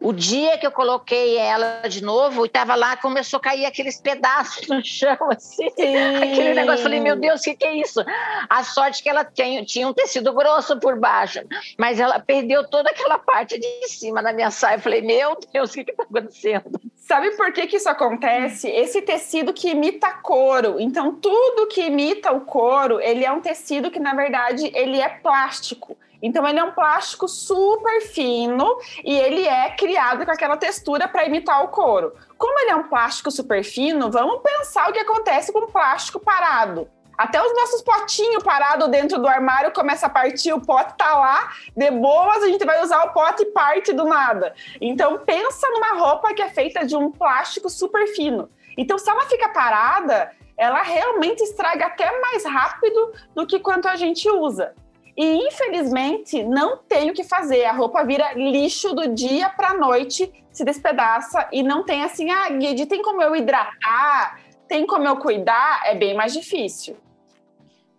O 0.00 0.12
dia 0.12 0.56
que 0.58 0.66
eu 0.66 0.70
coloquei 0.70 1.36
ela 1.36 1.82
de 1.88 2.02
novo, 2.02 2.46
e 2.46 2.48
tava 2.48 2.74
lá, 2.74 2.96
começou 2.96 3.38
a 3.38 3.42
cair 3.42 3.66
aqueles 3.66 4.00
pedaços 4.00 4.68
no 4.68 4.84
chão, 4.84 5.16
assim. 5.30 5.68
Sim. 5.70 5.96
Aquele 6.16 6.54
negócio, 6.54 6.82
falei, 6.82 7.00
meu 7.00 7.16
Deus, 7.16 7.40
o 7.40 7.44
que, 7.44 7.56
que 7.56 7.64
é 7.64 7.76
isso? 7.76 8.00
A 8.48 8.62
sorte 8.62 9.02
que 9.02 9.08
ela 9.08 9.24
tem, 9.24 9.64
tinha 9.64 9.88
um 9.88 9.92
tecido 9.92 10.32
grosso 10.32 10.78
por 10.78 10.98
baixo, 10.98 11.40
mas 11.76 11.98
ela 11.98 12.20
perdeu 12.20 12.68
toda 12.68 12.90
aquela 12.90 13.18
parte 13.18 13.58
de 13.58 13.88
cima 13.88 14.22
da 14.22 14.32
minha 14.32 14.50
saia. 14.50 14.76
Eu 14.76 14.80
falei, 14.80 15.02
meu 15.02 15.36
Deus, 15.52 15.70
o 15.70 15.74
que 15.74 15.90
está 15.90 16.04
acontecendo? 16.04 16.80
Sabe 16.96 17.30
por 17.32 17.52
que, 17.52 17.66
que 17.66 17.76
isso 17.76 17.88
acontece? 17.88 18.68
Esse 18.68 19.02
tecido 19.02 19.52
que 19.52 19.70
imita 19.70 20.10
couro. 20.10 20.78
Então, 20.78 21.14
tudo 21.14 21.66
que 21.66 21.80
imita 21.86 22.30
o 22.32 22.42
couro, 22.42 23.00
ele 23.00 23.24
é 23.24 23.32
um 23.32 23.40
tecido 23.40 23.90
que, 23.90 23.98
na 23.98 24.14
verdade, 24.14 24.70
ele 24.74 25.00
é 25.00 25.08
plástico. 25.08 25.96
Então 26.22 26.46
ele 26.46 26.58
é 26.58 26.64
um 26.64 26.72
plástico 26.72 27.28
super 27.28 28.00
fino 28.02 28.78
e 29.04 29.14
ele 29.16 29.46
é 29.46 29.70
criado 29.70 30.24
com 30.24 30.32
aquela 30.32 30.56
textura 30.56 31.06
para 31.06 31.24
imitar 31.24 31.62
o 31.64 31.68
couro. 31.68 32.12
Como 32.36 32.58
ele 32.60 32.70
é 32.70 32.76
um 32.76 32.88
plástico 32.88 33.30
super 33.30 33.62
fino, 33.62 34.10
vamos 34.10 34.40
pensar 34.42 34.88
o 34.88 34.92
que 34.92 34.98
acontece 34.98 35.52
com 35.52 35.60
o 35.60 35.70
plástico 35.70 36.18
parado. 36.18 36.88
Até 37.16 37.42
os 37.42 37.52
nossos 37.52 37.82
potinhos 37.82 38.44
parados 38.44 38.88
dentro 38.88 39.18
do 39.18 39.26
armário 39.26 39.72
começa 39.72 40.06
a 40.06 40.10
partir, 40.10 40.52
o 40.52 40.60
pote 40.60 40.96
tá 40.96 41.18
lá, 41.18 41.52
de 41.76 41.90
boas, 41.90 42.44
a 42.44 42.46
gente 42.46 42.64
vai 42.64 42.80
usar 42.80 43.02
o 43.02 43.12
pote 43.12 43.42
e 43.42 43.46
parte 43.46 43.92
do 43.92 44.04
nada. 44.04 44.54
Então 44.80 45.18
pensa 45.18 45.68
numa 45.68 45.98
roupa 45.98 46.32
que 46.32 46.42
é 46.42 46.48
feita 46.48 46.86
de 46.86 46.96
um 46.96 47.10
plástico 47.10 47.68
super 47.68 48.06
fino. 48.14 48.48
Então 48.76 48.96
se 48.96 49.10
ela 49.10 49.22
fica 49.22 49.48
parada, 49.48 50.30
ela 50.56 50.82
realmente 50.82 51.42
estraga 51.42 51.86
até 51.86 52.20
mais 52.20 52.44
rápido 52.44 53.12
do 53.34 53.44
que 53.44 53.58
quanto 53.58 53.88
a 53.88 53.96
gente 53.96 54.30
usa. 54.30 54.74
E 55.18 55.48
infelizmente 55.48 56.44
não 56.44 56.76
tem 56.76 57.10
o 57.10 57.12
que 57.12 57.24
fazer. 57.24 57.64
A 57.64 57.72
roupa 57.72 58.04
vira 58.04 58.34
lixo 58.34 58.94
do 58.94 59.12
dia 59.12 59.50
para 59.50 59.74
noite, 59.74 60.32
se 60.52 60.64
despedaça 60.64 61.48
e 61.52 61.60
não 61.60 61.82
tem 61.82 62.04
assim, 62.04 62.30
ah, 62.30 62.48
Guide, 62.50 62.86
tem 62.86 63.02
como 63.02 63.20
eu 63.20 63.34
hidratar? 63.34 64.40
Tem 64.68 64.86
como 64.86 65.08
eu 65.08 65.16
cuidar? 65.16 65.82
É 65.84 65.96
bem 65.96 66.14
mais 66.14 66.32
difícil. 66.32 66.96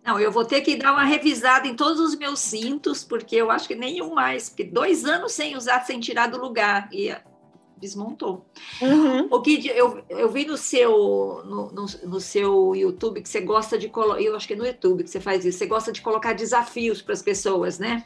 Não, 0.02 0.18
eu 0.18 0.32
vou 0.32 0.46
ter 0.46 0.62
que 0.62 0.76
dar 0.76 0.92
uma 0.92 1.04
revisada 1.04 1.68
em 1.68 1.76
todos 1.76 2.00
os 2.00 2.16
meus 2.16 2.40
cintos, 2.40 3.04
porque 3.04 3.36
eu 3.36 3.50
acho 3.50 3.68
que 3.68 3.74
nenhum 3.74 4.14
mais, 4.14 4.48
porque 4.48 4.64
dois 4.64 5.04
anos 5.04 5.32
sem 5.32 5.54
usar, 5.54 5.84
sem 5.84 6.00
tirar 6.00 6.28
do 6.28 6.40
lugar. 6.40 6.88
E 6.90 7.14
desmontou. 7.80 8.44
Uhum. 8.80 9.28
O 9.30 9.40
que 9.40 9.66
eu, 9.68 10.04
eu 10.08 10.28
vi 10.30 10.44
no 10.44 10.56
seu 10.56 11.42
no, 11.44 11.72
no, 11.72 11.86
no, 12.04 12.20
seu 12.20 12.74
YouTube 12.76 13.22
que 13.22 13.28
você 13.28 13.40
gosta 13.40 13.78
de 13.78 13.88
colocar, 13.88 14.20
eu 14.20 14.36
acho 14.36 14.46
que 14.46 14.52
é 14.52 14.56
no 14.56 14.66
YouTube 14.66 15.02
que 15.02 15.10
você 15.10 15.20
faz 15.20 15.44
isso, 15.44 15.58
você 15.58 15.66
gosta 15.66 15.90
de 15.90 16.02
colocar 16.02 16.34
desafios 16.34 17.00
para 17.00 17.14
as 17.14 17.22
pessoas, 17.22 17.78
né? 17.78 18.04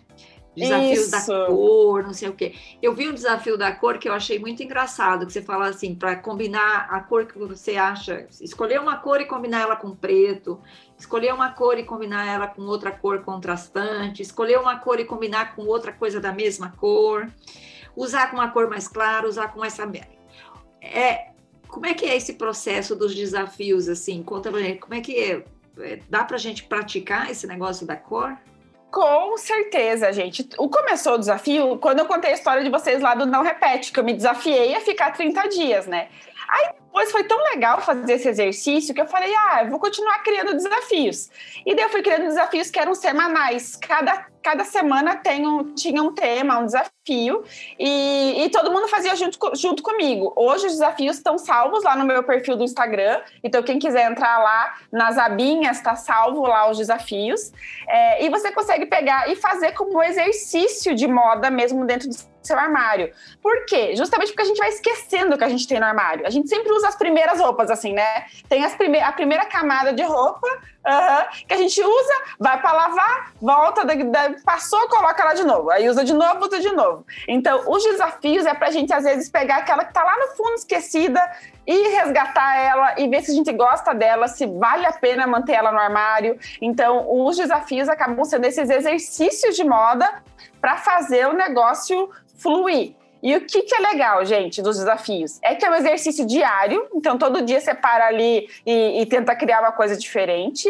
Desafios 0.56 1.06
isso. 1.06 1.10
da 1.10 1.46
cor, 1.46 2.04
não 2.04 2.12
sei 2.12 2.28
o 2.28 2.32
quê. 2.32 2.54
Eu 2.80 2.94
vi 2.94 3.08
um 3.08 3.14
desafio 3.14 3.58
da 3.58 3.72
cor 3.72 3.98
que 3.98 4.08
eu 4.08 4.12
achei 4.12 4.38
muito 4.38 4.62
engraçado, 4.62 5.26
que 5.26 5.32
você 5.32 5.42
fala 5.42 5.68
assim, 5.68 5.96
para 5.96 6.14
combinar 6.14 6.86
a 6.90 7.00
cor 7.00 7.26
que 7.26 7.36
você 7.36 7.76
acha, 7.76 8.28
escolher 8.40 8.80
uma 8.80 8.96
cor 8.98 9.20
e 9.20 9.26
combinar 9.26 9.62
ela 9.62 9.74
com 9.74 9.96
preto, 9.96 10.60
escolher 10.96 11.34
uma 11.34 11.50
cor 11.50 11.76
e 11.76 11.82
combinar 11.82 12.24
ela 12.24 12.46
com 12.46 12.62
outra 12.62 12.92
cor 12.92 13.24
contrastante, 13.24 14.22
escolher 14.22 14.60
uma 14.60 14.78
cor 14.78 15.00
e 15.00 15.04
combinar 15.04 15.56
com 15.56 15.66
outra 15.66 15.92
coisa 15.92 16.20
da 16.20 16.32
mesma 16.32 16.72
cor 16.76 17.28
usar 17.96 18.30
com 18.30 18.36
uma 18.36 18.50
cor 18.50 18.68
mais 18.68 18.88
clara, 18.88 19.28
usar 19.28 19.48
com 19.48 19.60
mais 19.60 19.78
é 20.80 21.28
como 21.68 21.86
é 21.86 21.94
que 21.94 22.06
é 22.06 22.16
esse 22.16 22.34
processo 22.34 22.94
dos 22.94 23.14
desafios 23.14 23.88
assim? 23.88 24.22
Conta 24.22 24.50
pra 24.50 24.60
gente, 24.60 24.78
como 24.78 24.94
é 24.94 25.00
que 25.00 25.16
é? 25.18 25.44
é 25.80 25.98
dá 26.08 26.22
pra 26.24 26.38
gente 26.38 26.64
praticar 26.64 27.30
esse 27.30 27.46
negócio 27.46 27.86
da 27.86 27.96
cor? 27.96 28.36
Com 28.92 29.36
certeza, 29.36 30.12
gente. 30.12 30.48
O 30.56 30.68
começou 30.68 31.14
o 31.14 31.18
desafio 31.18 31.76
quando 31.78 31.98
eu 31.98 32.06
contei 32.06 32.30
a 32.30 32.34
história 32.34 32.62
de 32.62 32.70
vocês 32.70 33.02
lá 33.02 33.16
do 33.16 33.26
Não 33.26 33.42
Repete, 33.42 33.90
que 33.90 33.98
eu 33.98 34.04
me 34.04 34.12
desafiei 34.12 34.72
a 34.76 34.80
ficar 34.80 35.10
30 35.10 35.48
dias, 35.48 35.86
né? 35.88 36.08
Aí 36.48 36.68
depois 36.74 37.10
foi 37.10 37.24
tão 37.24 37.42
legal 37.42 37.80
fazer 37.80 38.12
esse 38.12 38.28
exercício 38.28 38.94
que 38.94 39.00
eu 39.00 39.06
falei, 39.06 39.34
ah, 39.34 39.64
eu 39.64 39.70
vou 39.70 39.80
continuar 39.80 40.22
criando 40.22 40.54
desafios. 40.54 41.28
E 41.66 41.74
daí 41.74 41.84
eu 41.86 41.90
fui 41.90 42.02
criando 42.02 42.26
desafios 42.26 42.70
que 42.70 42.78
eram 42.78 42.94
semanais. 42.94 43.74
Cada 43.74 44.28
cada 44.44 44.62
semana 44.62 45.16
tem 45.16 45.46
um, 45.48 45.74
tinha 45.74 46.02
um 46.02 46.12
tema, 46.12 46.58
um 46.58 46.66
desafio, 46.66 47.42
e, 47.78 48.44
e 48.44 48.50
todo 48.50 48.70
mundo 48.70 48.86
fazia 48.88 49.16
junto, 49.16 49.38
junto 49.56 49.82
comigo. 49.82 50.34
Hoje 50.36 50.66
os 50.66 50.72
desafios 50.72 51.16
estão 51.16 51.38
salvos 51.38 51.82
lá 51.82 51.96
no 51.96 52.04
meu 52.04 52.22
perfil 52.22 52.54
do 52.54 52.62
Instagram, 52.62 53.22
então 53.42 53.62
quem 53.62 53.78
quiser 53.78 54.10
entrar 54.10 54.38
lá 54.38 54.74
nas 54.92 55.16
abinhas, 55.16 55.78
está 55.78 55.96
salvo 55.96 56.42
lá 56.42 56.70
os 56.70 56.76
desafios. 56.76 57.52
É, 57.88 58.26
e 58.26 58.28
você 58.28 58.52
consegue 58.52 58.84
pegar 58.84 59.30
e 59.30 59.34
fazer 59.34 59.72
como 59.72 59.96
um 59.96 60.02
exercício 60.02 60.94
de 60.94 61.08
moda 61.08 61.50
mesmo 61.50 61.86
dentro 61.86 62.10
do 62.10 62.14
seu 62.42 62.58
armário. 62.58 63.10
Por 63.42 63.64
quê? 63.64 63.96
Justamente 63.96 64.28
porque 64.28 64.42
a 64.42 64.46
gente 64.46 64.58
vai 64.58 64.68
esquecendo 64.68 65.34
o 65.34 65.38
que 65.38 65.44
a 65.44 65.48
gente 65.48 65.66
tem 65.66 65.80
no 65.80 65.86
armário. 65.86 66.26
A 66.26 66.30
gente 66.30 66.48
sempre 66.50 66.70
usa 66.70 66.88
as 66.88 66.96
primeiras 66.96 67.40
roupas, 67.40 67.70
assim, 67.70 67.94
né? 67.94 68.26
Tem 68.46 68.62
as 68.62 68.74
prime 68.74 69.00
a 69.00 69.12
primeira 69.12 69.46
camada 69.46 69.92
de 69.92 70.02
roupa, 70.02 70.46
Uhum, 70.86 71.46
que 71.48 71.54
a 71.54 71.56
gente 71.56 71.82
usa, 71.82 72.14
vai 72.38 72.60
para 72.60 72.72
lavar, 72.72 73.32
volta, 73.40 73.82
passou, 74.44 74.86
coloca 74.88 75.22
ela 75.22 75.32
de 75.32 75.42
novo. 75.42 75.70
Aí 75.70 75.88
usa 75.88 76.04
de 76.04 76.12
novo, 76.12 76.44
usa 76.44 76.60
de 76.60 76.70
novo. 76.72 77.06
Então, 77.26 77.64
os 77.66 77.82
desafios 77.82 78.44
é 78.44 78.52
para 78.52 78.68
a 78.68 78.70
gente, 78.70 78.92
às 78.92 79.04
vezes, 79.04 79.30
pegar 79.30 79.56
aquela 79.56 79.82
que 79.82 79.90
está 79.90 80.02
lá 80.02 80.14
no 80.18 80.36
fundo 80.36 80.54
esquecida 80.54 81.20
e 81.66 81.88
resgatar 81.88 82.56
ela 82.58 83.00
e 83.00 83.08
ver 83.08 83.22
se 83.22 83.30
a 83.30 83.34
gente 83.34 83.50
gosta 83.52 83.94
dela, 83.94 84.28
se 84.28 84.46
vale 84.46 84.84
a 84.84 84.92
pena 84.92 85.26
manter 85.26 85.52
ela 85.52 85.72
no 85.72 85.78
armário. 85.78 86.38
Então, 86.60 87.06
os 87.08 87.36
desafios 87.36 87.88
acabam 87.88 88.22
sendo 88.24 88.44
esses 88.44 88.68
exercícios 88.68 89.56
de 89.56 89.64
moda 89.64 90.22
para 90.60 90.76
fazer 90.76 91.26
o 91.26 91.32
negócio 91.32 92.10
fluir. 92.38 92.94
E 93.24 93.34
o 93.34 93.40
que, 93.40 93.62
que 93.62 93.74
é 93.74 93.78
legal, 93.78 94.22
gente, 94.26 94.60
dos 94.60 94.76
desafios? 94.76 95.40
É 95.42 95.54
que 95.54 95.64
é 95.64 95.70
um 95.70 95.74
exercício 95.74 96.26
diário, 96.26 96.86
então 96.94 97.16
todo 97.16 97.40
dia 97.40 97.58
você 97.58 97.74
para 97.74 98.06
ali 98.06 98.46
e, 98.66 99.00
e 99.00 99.06
tenta 99.06 99.34
criar 99.34 99.60
uma 99.60 99.72
coisa 99.72 99.96
diferente. 99.96 100.68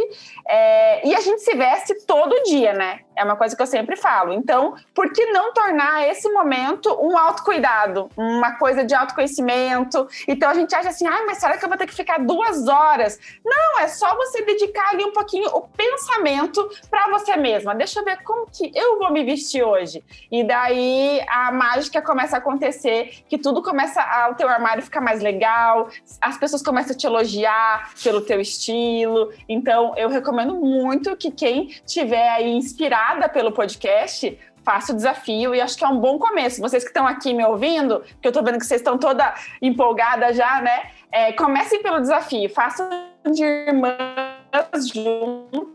É, 0.48 1.04
e 1.04 1.16
a 1.16 1.20
gente 1.20 1.40
se 1.40 1.52
veste 1.56 2.06
todo 2.06 2.44
dia, 2.44 2.72
né? 2.72 3.00
É 3.16 3.24
uma 3.24 3.36
coisa 3.36 3.54
que 3.54 3.62
eu 3.62 3.66
sempre 3.66 3.96
falo. 3.96 4.32
Então, 4.32 4.74
por 4.94 5.12
que 5.12 5.26
não 5.26 5.52
tornar 5.52 6.08
esse 6.08 6.28
momento 6.30 6.92
um 7.00 7.16
autocuidado, 7.16 8.10
uma 8.16 8.52
coisa 8.58 8.84
de 8.84 8.94
autoconhecimento? 8.94 10.06
Então 10.26 10.50
a 10.50 10.54
gente 10.54 10.74
acha 10.74 10.88
assim, 10.88 11.06
ah, 11.06 11.24
mas 11.26 11.38
será 11.38 11.56
que 11.56 11.64
eu 11.64 11.68
vou 11.68 11.78
ter 11.78 11.86
que 11.86 11.94
ficar 11.94 12.18
duas 12.18 12.66
horas? 12.66 13.18
Não, 13.44 13.80
é 13.80 13.88
só 13.88 14.16
você 14.16 14.42
dedicar 14.44 14.90
ali 14.90 15.04
um 15.04 15.12
pouquinho 15.12 15.48
o 15.50 15.62
pensamento 15.62 16.68
para 16.90 17.08
você 17.10 17.36
mesma. 17.36 17.74
Deixa 17.74 18.00
eu 18.00 18.04
ver 18.04 18.22
como 18.22 18.46
que 18.50 18.72
eu 18.74 18.98
vou 18.98 19.12
me 19.12 19.24
vestir 19.24 19.62
hoje. 19.62 20.02
E 20.30 20.42
daí 20.42 21.24
a 21.28 21.52
mágica 21.52 22.02
começa 22.02 22.36
a 22.36 22.38
acontecer, 22.38 23.24
que 23.28 23.38
tudo 23.38 23.62
começa 23.62 24.00
a, 24.02 24.30
o 24.30 24.34
teu 24.34 24.48
armário 24.48 24.82
ficar 24.82 25.00
mais 25.00 25.20
legal, 25.20 25.88
as 26.20 26.36
pessoas 26.36 26.62
começam 26.62 26.94
a 26.94 26.98
te 26.98 27.06
elogiar 27.06 27.92
pelo 28.02 28.20
teu 28.20 28.40
estilo. 28.40 29.32
Então, 29.48 29.94
eu 29.96 30.08
recomendo 30.08 30.54
muito 30.54 31.16
que 31.16 31.30
quem 31.30 31.68
tiver 31.86 32.28
aí 32.30 32.50
inspirado 32.56 33.03
pelo 33.28 33.52
podcast, 33.52 34.38
faça 34.64 34.92
o 34.92 34.96
desafio 34.96 35.54
e 35.54 35.60
acho 35.60 35.76
que 35.76 35.84
é 35.84 35.88
um 35.88 36.00
bom 36.00 36.18
começo. 36.18 36.60
Vocês 36.60 36.82
que 36.82 36.90
estão 36.90 37.06
aqui 37.06 37.34
me 37.34 37.44
ouvindo, 37.44 38.00
que 38.20 38.26
eu 38.26 38.30
estou 38.30 38.42
vendo 38.42 38.58
que 38.58 38.66
vocês 38.66 38.80
estão 38.80 38.98
toda 38.98 39.34
empolgada 39.60 40.32
já, 40.32 40.62
né? 40.62 40.90
É, 41.12 41.32
comecem 41.32 41.82
pelo 41.82 42.00
desafio, 42.00 42.48
façam 42.48 42.88
de 43.30 43.44
irmãs 43.44 44.88
juntas, 44.92 45.68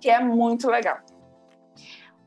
que 0.00 0.10
é 0.10 0.20
muito 0.20 0.68
legal. 0.68 0.98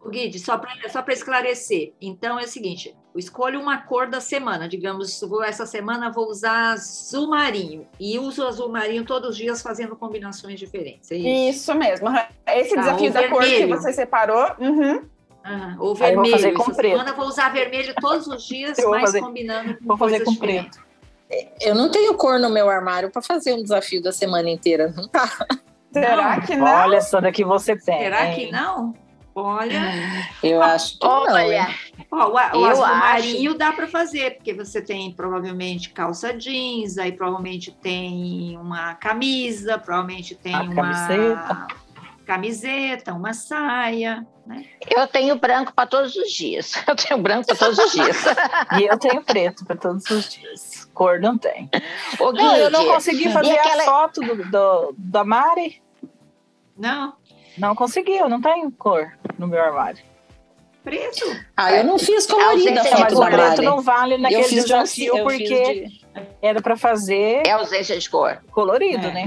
O 0.02 0.10
Guide, 0.10 0.40
só 0.40 0.58
para 0.58 0.90
só 0.90 1.04
esclarecer, 1.10 1.94
então 2.00 2.40
é 2.40 2.44
o 2.44 2.48
seguinte: 2.48 2.96
escolho 3.20 3.62
uma 3.62 3.78
cor 3.78 4.08
da 4.08 4.20
semana, 4.20 4.68
digamos, 4.68 5.22
vou, 5.22 5.44
essa 5.44 5.66
semana 5.66 6.12
vou 6.12 6.30
usar 6.30 6.74
azul 6.74 7.30
marinho 7.30 7.88
e 8.00 8.20
uso 8.20 8.46
azul 8.46 8.70
marinho 8.70 9.06
todos 9.06 9.30
os 9.30 9.38
dias 9.38 9.62
fazendo 9.62 9.96
combinações 9.96 10.60
diferentes. 10.60 11.12
É 11.12 11.16
isso? 11.16 11.58
Isso 11.58 11.76
mesmo. 11.76 12.10
Esse 12.48 12.76
tá, 12.76 12.82
desafio 12.82 13.14
da 13.14 13.22
vermelho. 13.22 13.30
cor 13.30 13.46
que 13.46 13.66
você 13.68 13.94
separou. 13.94 14.52
Uhum. 14.60 15.06
Ah, 15.44 15.76
ou 15.80 15.94
vermelho. 15.94 16.24
Aí 16.24 16.30
vou 16.32 16.40
fazer 16.40 16.52
com 16.54 16.64
essa 16.64 16.74
preto. 16.74 16.92
semana 16.92 17.14
vou 17.14 17.28
usar 17.28 17.50
vermelho 17.54 17.94
todos 18.02 18.28
os 18.28 18.44
dias, 18.44 18.78
mas 18.90 19.02
fazer, 19.02 19.22
combinando 19.22 19.78
com 19.78 19.86
Vou 19.86 19.98
fazer 19.98 20.24
com 20.24 20.36
preto. 20.36 20.84
Eu 21.62 21.76
não 21.76 21.90
tenho 21.90 22.14
cor 22.16 22.40
no 22.40 22.50
meu 22.50 22.70
armário 22.70 23.12
para 23.12 23.22
fazer 23.22 23.54
um 23.54 23.62
desafio 23.62 24.02
da 24.02 24.12
semana 24.12 24.50
inteira, 24.50 24.94
não 24.96 25.08
tá? 25.08 25.30
Será 25.94 26.42
que 26.42 26.56
não? 26.56 26.66
Olha 26.66 27.02
só 27.02 27.22
daqui 27.22 27.44
você 27.44 27.76
tem. 27.76 28.00
Será 28.00 28.34
que 28.34 28.52
não? 28.52 28.94
Olha. 29.36 29.82
Eu 30.42 30.64
acho 30.64 30.98
que 30.98 31.06
Olha. 31.06 31.68
não. 32.10 32.18
Ó, 32.20 32.30
o, 32.30 32.32
o 32.32 32.66
azul 32.66 32.86
acho. 32.86 32.96
marinho 33.00 33.54
dá 33.54 33.74
para 33.74 33.86
fazer, 33.86 34.38
porque 34.38 34.54
você 34.54 34.82
tem 34.82 35.12
provavelmente 35.12 35.90
calça 35.90 36.34
jeans, 36.34 36.98
aí 36.98 37.12
provavelmente 37.12 37.70
tem 37.70 38.58
uma 38.58 38.96
camisa, 38.96 39.78
provavelmente 39.78 40.36
tem 40.36 40.56
A 40.56 40.62
uma 40.62 40.74
camiseta. 40.74 41.68
camiseta, 42.26 43.14
uma 43.14 43.34
saia. 43.34 44.26
Né? 44.46 44.64
Eu 44.90 45.06
tenho 45.08 45.36
branco 45.36 45.74
para 45.74 45.86
todos 45.86 46.16
os 46.16 46.32
dias. 46.32 46.72
Eu 46.88 46.96
tenho 46.96 47.22
branco 47.22 47.46
para 47.48 47.56
todos 47.58 47.78
os 47.78 47.92
dias. 47.92 48.24
e 48.80 48.84
eu 48.84 48.98
tenho 48.98 49.22
preto 49.22 49.66
para 49.66 49.76
todos 49.76 50.10
os 50.10 50.30
dias. 50.30 50.86
Cor 50.94 51.20
não 51.20 51.38
tem. 51.38 51.70
Ô, 52.20 52.32
não, 52.32 52.56
eu 52.56 52.70
não 52.72 52.86
consegui 52.86 53.30
fazer 53.32 53.58
aquela... 53.58 53.84
a 53.84 53.86
foto 53.86 54.22
do, 54.22 54.50
do, 54.50 54.96
da 54.98 55.24
Mari. 55.26 55.82
Não. 56.78 57.16
Não 57.58 57.76
conseguiu, 57.76 58.28
não 58.30 58.42
tem 58.42 58.70
cor 58.72 59.12
no 59.38 59.48
meu 59.48 59.62
armário. 59.62 60.04
Preto? 60.84 61.26
Ah, 61.58 61.74
eu 61.74 61.84
não 61.84 61.98
fiz 61.98 62.28
colorida 62.28 62.82
é, 62.82 63.00
mas 63.00 63.14
o 63.14 63.26
preto 63.26 63.62
não 63.64 63.82
vale 63.82 64.20
naquele 64.20 64.48
desafio 64.48 65.24
porque 65.24 65.88
de... 65.88 66.06
era 66.40 66.62
para 66.62 66.78
fazer. 66.78 67.42
É 67.44 67.52
ausência 67.52 67.98
de 67.98 68.08
cor. 68.08 68.40
Colorido, 68.52 69.08
é. 69.08 69.12
né? 69.12 69.26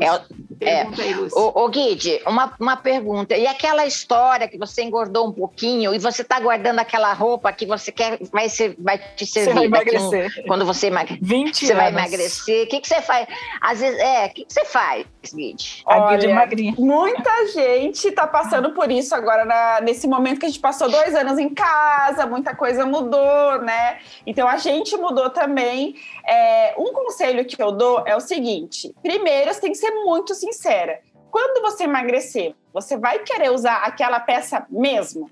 É, 0.00 0.20
Pergunta 0.58 1.02
é. 1.02 1.04
aí, 1.04 1.14
Lúcia. 1.14 1.40
O, 1.40 1.64
o 1.64 1.68
Guide, 1.68 2.20
uma, 2.26 2.52
uma 2.58 2.76
pergunta. 2.76 3.36
E 3.36 3.46
aquela 3.46 3.86
história 3.86 4.48
que 4.48 4.58
você 4.58 4.82
engordou 4.82 5.28
um 5.28 5.32
pouquinho 5.32 5.94
e 5.94 5.98
você 5.98 6.22
está 6.22 6.40
guardando 6.40 6.78
aquela 6.78 7.12
roupa 7.12 7.52
que 7.52 7.66
você 7.66 7.92
quer 7.92 8.18
vai, 8.32 8.48
ser, 8.48 8.74
vai 8.78 8.98
te 8.98 9.26
servir 9.26 9.52
você 9.52 9.54
vai 9.54 9.64
emagrecer. 9.66 10.32
Um, 10.38 10.46
quando 10.46 10.64
você 10.64 10.86
emagrecer. 10.88 11.18
20 11.22 11.54
você 11.54 11.72
anos. 11.72 11.76
vai 11.76 11.92
emagrecer. 11.92 12.64
O 12.64 12.68
que, 12.68 12.80
que 12.80 12.88
você 12.88 13.02
faz? 13.02 13.26
Às 13.60 13.80
vezes, 13.80 14.00
é, 14.00 14.26
o 14.26 14.30
que, 14.30 14.44
que 14.44 14.52
você 14.52 14.64
faz, 14.64 15.06
Guide? 15.34 15.82
A 15.86 16.10
Guide 16.10 16.26
é 16.26 16.34
magrinha. 16.34 16.74
Muita 16.78 17.46
gente 17.48 18.08
está 18.08 18.26
passando 18.26 18.72
por 18.72 18.90
isso 18.90 19.14
agora, 19.14 19.44
na, 19.44 19.80
nesse 19.80 20.06
momento 20.06 20.40
que 20.40 20.46
a 20.46 20.48
gente 20.48 20.60
passou 20.60 20.88
dois 20.90 21.14
anos 21.14 21.38
em 21.38 21.48
casa, 21.48 22.26
muita 22.26 22.54
coisa 22.54 22.86
mudou, 22.86 23.60
né? 23.62 23.98
Então 24.26 24.48
a 24.48 24.56
gente 24.56 24.96
mudou 24.96 25.30
também. 25.30 25.96
É, 26.26 26.74
um 26.76 26.92
conselho 26.92 27.44
que 27.44 27.60
eu 27.62 27.70
dou 27.70 28.02
é 28.06 28.16
o 28.16 28.20
seguinte: 28.20 28.94
primeiro, 29.02 29.52
você 29.52 29.60
tem 29.60 29.72
que 29.72 29.78
ser 29.78 29.90
muito 29.90 30.34
sincera. 30.34 31.00
Quando 31.30 31.62
você 31.62 31.84
emagrecer, 31.84 32.54
você 32.72 32.96
vai 32.96 33.20
querer 33.20 33.50
usar 33.50 33.82
aquela 33.84 34.18
peça 34.18 34.66
mesmo? 34.70 35.30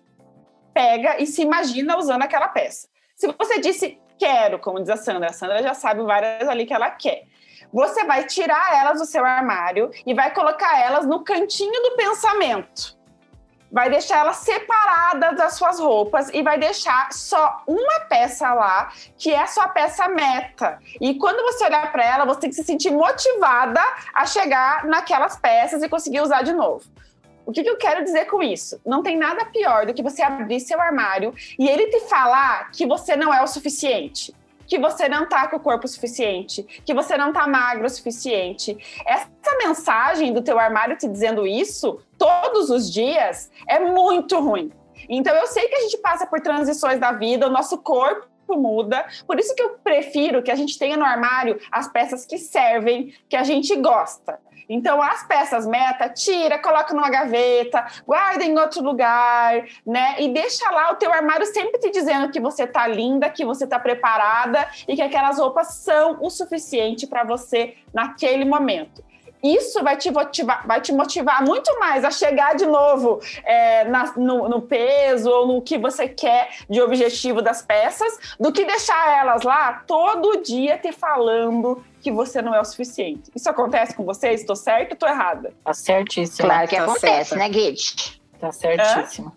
Pega 0.72 1.20
e 1.20 1.26
se 1.26 1.42
imagina 1.42 1.96
usando 1.96 2.22
aquela 2.22 2.48
peça. 2.48 2.88
Se 3.16 3.26
você 3.38 3.58
disse 3.58 3.98
quero, 4.18 4.58
como 4.58 4.80
diz 4.80 4.90
a 4.90 4.96
Sandra, 4.96 5.30
a 5.30 5.32
Sandra 5.32 5.62
já 5.62 5.74
sabe 5.74 6.02
várias 6.02 6.48
ali 6.48 6.66
que 6.66 6.74
ela 6.74 6.90
quer. 6.90 7.24
Você 7.72 8.04
vai 8.04 8.24
tirar 8.24 8.78
elas 8.78 9.00
do 9.00 9.06
seu 9.06 9.24
armário 9.24 9.90
e 10.06 10.14
vai 10.14 10.32
colocar 10.32 10.80
elas 10.80 11.06
no 11.06 11.24
cantinho 11.24 11.82
do 11.82 11.96
pensamento 11.96 12.93
vai 13.74 13.90
deixar 13.90 14.20
ela 14.20 14.32
separada 14.32 15.32
das 15.32 15.54
suas 15.54 15.80
roupas 15.80 16.30
e 16.32 16.44
vai 16.44 16.56
deixar 16.56 17.12
só 17.12 17.60
uma 17.66 18.00
peça 18.08 18.54
lá, 18.54 18.92
que 19.18 19.32
é 19.32 19.42
a 19.42 19.48
sua 19.48 19.66
peça 19.66 20.08
meta. 20.08 20.78
E 21.00 21.16
quando 21.16 21.42
você 21.42 21.64
olhar 21.64 21.90
para 21.90 22.04
ela, 22.04 22.24
você 22.24 22.42
tem 22.42 22.50
que 22.50 22.54
se 22.54 22.62
sentir 22.62 22.92
motivada 22.92 23.80
a 24.14 24.24
chegar 24.26 24.84
naquelas 24.86 25.36
peças 25.36 25.82
e 25.82 25.88
conseguir 25.88 26.20
usar 26.20 26.42
de 26.42 26.52
novo. 26.52 26.84
O 27.44 27.50
que, 27.50 27.64
que, 27.64 27.68
eu 27.68 27.76
quero 27.76 28.04
dizer 28.04 28.26
com 28.26 28.40
isso? 28.40 28.80
Não 28.86 29.02
tem 29.02 29.18
nada 29.18 29.44
pior 29.46 29.86
do 29.86 29.92
que 29.92 30.04
você 30.04 30.22
abrir 30.22 30.60
seu 30.60 30.80
armário 30.80 31.34
e 31.58 31.68
ele 31.68 31.88
te 31.88 31.98
falar 32.08 32.70
que 32.70 32.86
você 32.86 33.16
não 33.16 33.34
é 33.34 33.42
o 33.42 33.46
suficiente 33.48 34.32
que 34.66 34.78
você 34.78 35.08
não 35.08 35.28
tá 35.28 35.48
com 35.48 35.56
o 35.56 35.60
corpo 35.60 35.86
suficiente, 35.86 36.62
que 36.84 36.94
você 36.94 37.16
não 37.16 37.32
tá 37.32 37.46
magro 37.46 37.86
o 37.86 37.90
suficiente. 37.90 38.76
Essa 39.06 39.56
mensagem 39.58 40.32
do 40.32 40.42
teu 40.42 40.58
armário 40.58 40.96
te 40.96 41.08
dizendo 41.08 41.46
isso 41.46 42.00
todos 42.18 42.70
os 42.70 42.92
dias 42.92 43.50
é 43.68 43.78
muito 43.78 44.38
ruim. 44.40 44.72
Então 45.08 45.34
eu 45.34 45.46
sei 45.46 45.68
que 45.68 45.74
a 45.74 45.80
gente 45.80 45.98
passa 45.98 46.26
por 46.26 46.40
transições 46.40 46.98
da 46.98 47.12
vida, 47.12 47.46
o 47.46 47.50
nosso 47.50 47.78
corpo 47.78 48.28
muda. 48.48 49.06
Por 49.26 49.38
isso 49.38 49.54
que 49.54 49.62
eu 49.62 49.70
prefiro 49.82 50.42
que 50.42 50.50
a 50.50 50.54
gente 50.54 50.78
tenha 50.78 50.96
no 50.96 51.04
armário 51.04 51.58
as 51.72 51.88
peças 51.88 52.26
que 52.26 52.38
servem, 52.38 53.14
que 53.28 53.36
a 53.36 53.42
gente 53.42 53.74
gosta. 53.76 54.38
Então, 54.68 55.02
as 55.02 55.26
peças 55.26 55.66
meta, 55.66 56.08
tira, 56.08 56.58
coloca 56.58 56.94
numa 56.94 57.10
gaveta, 57.10 57.84
guarda 58.06 58.44
em 58.44 58.58
outro 58.58 58.82
lugar, 58.82 59.64
né? 59.86 60.16
E 60.18 60.28
deixa 60.28 60.70
lá 60.70 60.92
o 60.92 60.96
teu 60.96 61.12
armário 61.12 61.46
sempre 61.46 61.78
te 61.80 61.90
dizendo 61.90 62.30
que 62.30 62.40
você 62.40 62.66
tá 62.66 62.86
linda, 62.86 63.30
que 63.30 63.44
você 63.44 63.66
tá 63.66 63.78
preparada 63.78 64.66
e 64.88 64.96
que 64.96 65.02
aquelas 65.02 65.38
roupas 65.38 65.74
são 65.74 66.18
o 66.20 66.30
suficiente 66.30 67.06
para 67.06 67.24
você 67.24 67.76
naquele 67.92 68.44
momento 68.44 69.02
isso 69.44 69.82
vai 69.82 69.96
te 69.96 70.10
motivar, 70.10 70.66
vai 70.66 70.80
te 70.80 70.90
motivar 70.90 71.44
muito 71.44 71.78
mais 71.78 72.02
a 72.02 72.10
chegar 72.10 72.54
de 72.54 72.64
novo 72.64 73.20
é, 73.44 73.84
na, 73.84 74.14
no, 74.16 74.48
no, 74.48 74.62
peso 74.62 75.30
ou 75.30 75.46
no 75.46 75.60
que 75.60 75.76
você 75.76 76.08
quer 76.08 76.48
de 76.68 76.80
objetivo 76.80 77.42
das 77.42 77.60
peças, 77.60 78.36
do 78.40 78.50
que 78.50 78.64
deixar 78.64 79.18
elas 79.18 79.42
lá 79.42 79.84
todo 79.86 80.42
dia 80.42 80.78
te 80.78 80.92
falando 80.92 81.84
que 82.00 82.10
você 82.10 82.40
não 82.40 82.54
é 82.54 82.60
o 82.60 82.64
suficiente. 82.64 83.30
Isso 83.34 83.48
acontece 83.48 83.94
com 83.94 84.04
você? 84.04 84.30
Estou 84.30 84.56
certo 84.56 84.92
ou 84.92 84.94
estou 84.94 85.08
errada? 85.08 85.52
Tá 85.62 85.74
certíssimo. 85.74 86.48
Claro 86.48 86.68
que 86.68 86.76
tá 86.76 86.84
acontece, 86.84 87.30
certo. 87.30 87.36
né, 87.36 87.48
Guide? 87.48 88.20
Tá 88.40 88.50
certíssimo. 88.50 89.32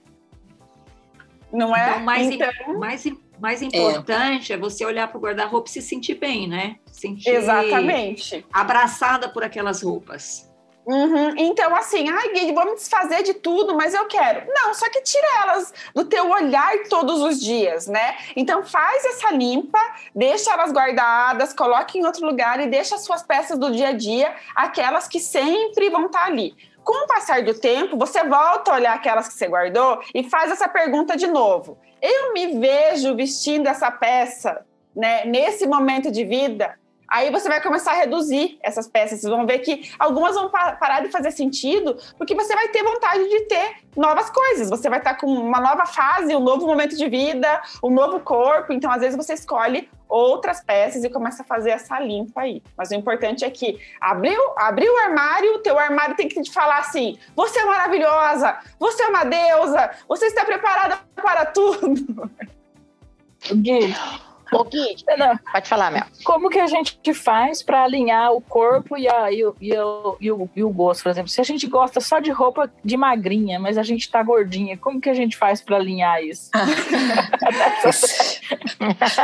Não 1.51 1.75
é? 1.75 1.89
Então, 1.89 1.99
mais, 2.01 2.29
então... 2.29 2.79
mais 2.79 3.05
mais 3.39 3.61
importante 3.61 4.51
é, 4.51 4.55
é 4.55 4.59
você 4.59 4.85
olhar 4.85 5.07
para 5.07 5.17
o 5.17 5.21
guarda-roupa 5.21 5.69
e 5.69 5.71
se 5.71 5.81
sentir 5.81 6.15
bem, 6.15 6.47
né? 6.47 6.77
Sentir 6.97 7.29
Exatamente. 7.29 8.45
abraçada 8.51 9.29
por 9.29 9.43
aquelas 9.43 9.83
roupas. 9.83 10.47
Uhum. 10.85 11.33
Então, 11.37 11.75
assim, 11.75 12.07
ai, 12.09 12.29
Gui, 12.33 12.53
vou 12.53 12.65
me 12.65 12.75
desfazer 12.75 13.21
de 13.21 13.33
tudo, 13.33 13.75
mas 13.75 13.93
eu 13.93 14.05
quero. 14.05 14.47
Não, 14.47 14.73
só 14.73 14.89
que 14.89 15.01
tira 15.01 15.27
elas 15.43 15.73
do 15.93 16.05
teu 16.05 16.29
olhar 16.29 16.71
todos 16.89 17.21
os 17.21 17.41
dias, 17.41 17.87
né? 17.87 18.15
Então, 18.37 18.63
faz 18.63 19.03
essa 19.03 19.31
limpa, 19.31 19.79
deixa 20.15 20.51
elas 20.53 20.71
guardadas, 20.71 21.53
coloque 21.53 21.99
em 21.99 22.05
outro 22.05 22.25
lugar 22.25 22.61
e 22.61 22.67
deixa 22.67 22.95
as 22.95 23.03
suas 23.03 23.21
peças 23.21 23.59
do 23.59 23.69
dia 23.69 23.89
a 23.89 23.91
dia, 23.91 24.33
aquelas 24.55 25.09
que 25.09 25.19
sempre 25.19 25.89
vão 25.89 26.05
estar 26.05 26.23
ali 26.23 26.55
com 26.87 27.03
o 27.03 27.07
passar 27.07 27.43
do 27.43 27.53
tempo, 27.53 27.97
você 27.97 28.23
volta 28.23 28.71
a 28.71 28.75
olhar 28.75 28.93
aquelas 28.95 29.27
que 29.27 29.33
você 29.33 29.45
guardou 29.45 29.99
e 30.15 30.23
faz 30.23 30.49
essa 30.49 30.69
pergunta 30.69 31.17
de 31.17 31.27
novo. 31.27 31.77
Eu 32.01 32.31
me 32.31 32.57
vejo 32.57 33.13
vestindo 33.13 33.67
essa 33.67 33.91
peça, 33.91 34.65
né, 34.95 35.25
nesse 35.25 35.67
momento 35.67 36.09
de 36.09 36.23
vida? 36.23 36.79
Aí 37.09 37.31
você 37.31 37.47
vai 37.47 37.61
começar 37.61 37.91
a 37.91 37.95
reduzir 37.95 38.57
essas 38.61 38.87
peças. 38.87 39.21
Vocês 39.21 39.31
vão 39.31 39.45
ver 39.45 39.59
que 39.59 39.91
algumas 39.97 40.35
vão 40.35 40.49
parar 40.49 41.01
de 41.01 41.09
fazer 41.09 41.31
sentido, 41.31 41.97
porque 42.17 42.35
você 42.35 42.53
vai 42.53 42.67
ter 42.69 42.83
vontade 42.83 43.27
de 43.29 43.41
ter 43.41 43.75
novas 43.95 44.29
coisas. 44.29 44.69
Você 44.69 44.89
vai 44.89 44.99
estar 44.99 45.15
com 45.15 45.27
uma 45.27 45.59
nova 45.59 45.85
fase, 45.85 46.35
um 46.35 46.39
novo 46.39 46.67
momento 46.67 46.97
de 46.97 47.07
vida, 47.07 47.61
um 47.83 47.89
novo 47.89 48.19
corpo. 48.19 48.73
Então, 48.73 48.91
às 48.91 49.01
vezes, 49.01 49.15
você 49.15 49.33
escolhe 49.33 49.89
outras 50.07 50.61
peças 50.63 51.03
e 51.03 51.09
começa 51.09 51.43
a 51.43 51.45
fazer 51.45 51.71
essa 51.71 51.99
limpa 51.99 52.41
aí. 52.41 52.61
Mas 52.77 52.91
o 52.91 52.95
importante 52.95 53.45
é 53.45 53.49
que 53.49 53.79
abriu, 53.99 54.41
abriu 54.57 54.93
o 54.93 54.97
armário, 54.97 55.55
o 55.55 55.59
teu 55.59 55.77
armário 55.77 56.15
tem 56.15 56.27
que 56.27 56.41
te 56.41 56.51
falar 56.51 56.79
assim: 56.79 57.17
você 57.35 57.59
é 57.59 57.65
maravilhosa, 57.65 58.57
você 58.79 59.03
é 59.03 59.07
uma 59.07 59.23
deusa, 59.23 59.91
você 60.07 60.27
está 60.27 60.45
preparada 60.45 60.99
para 61.15 61.45
tudo. 61.45 62.29
Gui, 63.53 63.95
Ô, 64.51 64.63
Gui, 64.63 64.95
pode 65.51 65.69
falar, 65.69 65.91
Mel. 65.91 66.03
Como 66.23 66.49
que 66.49 66.59
a 66.59 66.67
gente 66.67 67.13
faz 67.13 67.61
para 67.61 67.83
alinhar 67.83 68.31
o 68.33 68.41
corpo 68.41 68.97
e, 68.97 69.07
a, 69.07 69.31
e, 69.31 69.45
o, 69.45 69.55
e, 69.59 69.77
o, 69.77 70.17
e, 70.19 70.31
o, 70.31 70.49
e 70.55 70.63
o 70.63 70.69
gosto, 70.69 71.03
por 71.03 71.09
exemplo? 71.09 71.29
Se 71.29 71.41
a 71.41 71.43
gente 71.43 71.67
gosta 71.67 71.99
só 71.99 72.19
de 72.19 72.31
roupa 72.31 72.71
de 72.83 72.97
magrinha, 72.97 73.59
mas 73.59 73.77
a 73.77 73.83
gente 73.83 74.09
tá 74.09 74.21
gordinha, 74.23 74.77
como 74.77 75.01
que 75.01 75.09
a 75.09 75.13
gente 75.13 75.37
faz 75.37 75.61
para 75.61 75.77
alinhar 75.77 76.21
isso? 76.23 76.49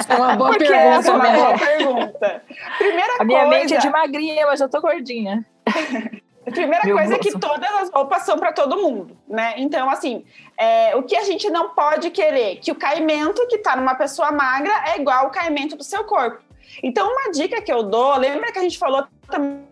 é 0.09 0.15
uma 0.15 0.35
boa 0.35 0.49
Porque 0.49 0.65
pergunta, 0.65 0.95
essa 0.95 1.11
é 1.11 1.13
uma 1.13 1.31
boa 1.31 1.57
pergunta. 1.57 2.43
Primeira 2.77 3.13
a 3.19 3.23
minha 3.23 3.47
mente 3.47 3.73
é 3.73 3.77
de 3.77 3.89
magrinha, 3.89 4.45
mas 4.45 4.61
eu 4.61 4.69
tô 4.69 4.81
gordinha. 4.81 5.45
A 6.45 6.51
primeira 6.51 6.85
Meu 6.85 6.95
coisa 6.95 7.15
gosto. 7.15 7.27
é 7.27 7.31
que 7.31 7.39
todas 7.39 7.71
as 7.81 7.89
roupas 7.89 8.23
são 8.23 8.37
para 8.37 8.51
todo 8.51 8.77
mundo, 8.77 9.17
né? 9.27 9.53
Então, 9.57 9.89
assim, 9.89 10.25
é, 10.57 10.95
o 10.95 11.03
que 11.03 11.15
a 11.15 11.23
gente 11.23 11.49
não 11.49 11.69
pode 11.69 12.09
querer? 12.11 12.57
Que 12.57 12.71
o 12.71 12.75
caimento 12.75 13.47
que 13.47 13.55
está 13.55 13.75
numa 13.75 13.95
pessoa 13.95 14.31
magra 14.31 14.73
é 14.87 14.99
igual 14.99 15.25
ao 15.25 15.31
caimento 15.31 15.75
do 15.75 15.83
seu 15.83 16.03
corpo. 16.03 16.41
Então, 16.81 17.09
uma 17.09 17.31
dica 17.31 17.61
que 17.61 17.71
eu 17.71 17.83
dou, 17.83 18.17
lembra 18.17 18.51
que 18.51 18.59
a 18.59 18.61
gente 18.61 18.77
falou 18.77 19.05
também 19.29 19.63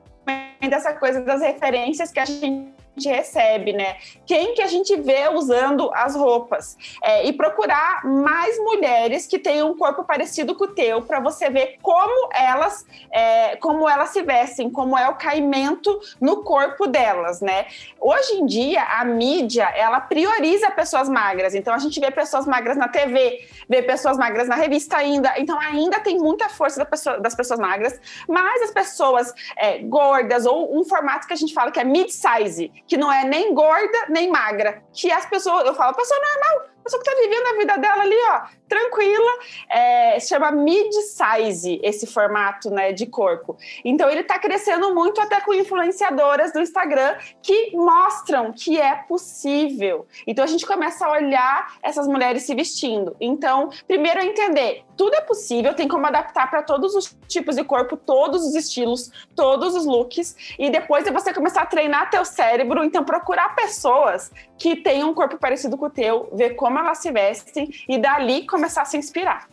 dessa 0.70 0.94
coisa 0.94 1.22
das 1.22 1.42
referências 1.42 2.12
que 2.12 2.20
a 2.20 2.26
gente 2.26 2.74
gente 2.98 3.16
recebe, 3.16 3.74
né? 3.74 3.98
Quem 4.26 4.54
que 4.54 4.62
a 4.62 4.68
gente 4.68 4.96
vê 5.00 5.30
usando 5.30 5.90
as 5.94 6.16
roupas. 6.16 6.78
É, 7.04 7.26
e 7.26 7.34
procurar 7.34 8.04
mais 8.04 8.58
mulheres 8.60 9.26
que 9.26 9.40
tenham 9.40 9.72
um 9.72 9.78
corpo 9.78 10.04
parecido 10.04 10.56
com 10.56 10.66
o 10.66 10.68
teu, 10.68 11.02
para 11.02 11.20
você 11.20 11.50
ver 11.50 11.78
como 11.82 12.30
elas, 12.34 12.86
é, 13.12 13.56
como 13.58 13.88
elas 13.88 14.10
se 14.10 14.22
vestem, 14.22 14.70
como 14.70 14.98
é 14.98 15.08
o 15.10 15.16
caimento 15.16 16.00
no 16.20 16.44
corpo 16.44 16.88
delas, 16.88 17.42
né? 17.42 17.66
Hoje 18.00 18.34
em 18.34 18.46
dia, 18.46 18.84
a 18.84 19.06
mídia, 19.06 19.64
ela 19.76 20.00
prioriza 20.02 20.70
pessoas 20.72 21.08
magras. 21.08 21.56
Então, 21.56 21.74
a 21.74 21.80
gente 21.80 22.00
vê 22.00 22.12
pessoas 22.12 22.46
magras 22.46 22.78
na 22.78 22.88
TV, 22.88 23.48
vê 23.70 23.82
pessoas 23.82 24.18
magras 24.18 24.48
na 24.48 24.56
revista 24.56 24.98
ainda. 24.98 25.34
Então, 25.38 25.60
ainda 25.60 26.00
tem 26.00 26.18
muita 26.18 26.50
força 26.50 26.80
da 26.80 26.86
pessoa, 26.86 27.20
das 27.20 27.36
pessoas 27.36 27.60
magras, 27.60 28.00
mas 28.28 28.62
as 28.64 28.72
pessoas 28.72 29.34
é, 29.58 29.80
gordas, 29.80 30.46
ou 30.46 30.78
um 30.78 30.84
formato 30.84 31.28
que 31.28 31.34
a 31.34 31.38
gente 31.38 31.54
fala 31.54 31.72
que 31.72 31.80
é 31.80 31.84
mid-size, 31.84 32.72
que 32.92 32.98
não 32.98 33.10
é 33.10 33.24
nem 33.24 33.54
gorda 33.54 34.08
nem 34.10 34.30
magra. 34.30 34.84
Que 34.92 35.10
as 35.10 35.26
pessoas, 35.26 35.66
eu 35.66 35.74
falo, 35.74 35.96
pessoa 35.96 36.20
normal, 36.20 36.71
pessoa 36.82 37.02
que 37.02 37.10
está 37.10 37.22
vivendo 37.22 37.48
a 37.48 37.58
vida 37.58 37.78
dela 37.78 38.04
ali, 38.04 38.16
ó, 38.30 38.42
tranquila, 38.68 39.32
é, 39.70 40.20
se 40.20 40.30
chama 40.30 40.52
mid-size 40.52 41.80
esse 41.84 42.08
formato, 42.08 42.70
né, 42.70 42.94
de 42.94 43.06
corpo. 43.06 43.58
Então 43.84 44.10
ele 44.10 44.22
está 44.22 44.40
crescendo 44.40 44.94
muito 44.94 45.20
até 45.20 45.42
com 45.42 45.54
influenciadoras 45.54 46.54
do 46.54 46.60
Instagram 46.60 47.16
que 47.42 47.76
mostram 47.76 48.54
que 48.54 48.80
é 48.80 48.96
possível. 48.96 50.08
Então 50.26 50.44
a 50.44 50.48
gente 50.48 50.66
começa 50.66 51.06
a 51.06 51.12
olhar 51.12 51.76
essas 51.84 52.08
mulheres 52.08 52.44
se 52.44 52.56
vestindo. 52.56 53.16
Então, 53.20 53.70
primeiro 53.88 54.20
é 54.20 54.26
entender, 54.26 54.84
tudo 54.96 55.16
é 55.16 55.22
possível, 55.22 55.74
tem 55.74 55.88
como 55.88 56.06
adaptar 56.06 56.50
para 56.50 56.62
todos 56.62 56.96
os 56.96 57.18
tipos 57.28 57.56
de 57.56 57.64
corpo, 57.64 57.98
todos 57.98 58.46
os 58.46 58.56
estilos, 58.56 59.12
todos 59.36 59.76
os 59.76 59.86
looks, 59.86 60.36
e 60.60 60.70
depois 60.70 61.06
é 61.08 61.12
você 61.12 61.34
começar 61.34 61.64
a 61.64 61.66
treinar 61.66 62.10
teu 62.10 62.24
cérebro, 62.24 62.84
então 62.84 63.04
procurar 63.04 63.56
pessoas 63.56 64.32
que 64.58 64.76
tenham 64.76 65.10
um 65.10 65.14
corpo 65.14 65.38
parecido 65.38 65.78
com 65.78 65.88
o 65.88 65.90
teu, 65.90 66.30
ver 66.34 66.52
como 66.52 66.71
elas 66.80 67.00
se 67.00 67.12
vestem 67.12 67.70
e 67.88 67.98
dali 67.98 68.46
começar 68.48 68.82
a 68.84 68.86
se 68.86 68.98
inspirar. 68.98 69.48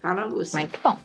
Fala, 0.00 0.24
Lúcia. 0.24 0.58
Muito 0.60 0.78
bom. 0.82 0.96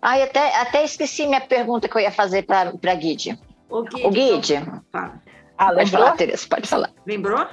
Ai, 0.00 0.22
até, 0.22 0.56
até 0.60 0.84
esqueci 0.84 1.26
minha 1.26 1.40
pergunta 1.40 1.88
que 1.88 1.96
eu 1.96 2.00
ia 2.00 2.10
fazer 2.10 2.42
para 2.42 2.70
a 2.70 2.94
Guide. 2.94 3.38
O 3.68 3.82
Guide. 3.82 4.06
O 4.06 4.10
Guide. 4.10 4.54
então, 4.54 4.82
fala. 4.92 5.22
Ah, 5.58 5.66
Pode 5.66 5.76
lembrou? 5.84 6.02
falar, 6.04 6.16
Tereza, 6.16 6.46
pode 6.48 6.68
falar. 6.68 6.90
Lembrou? 7.06 7.46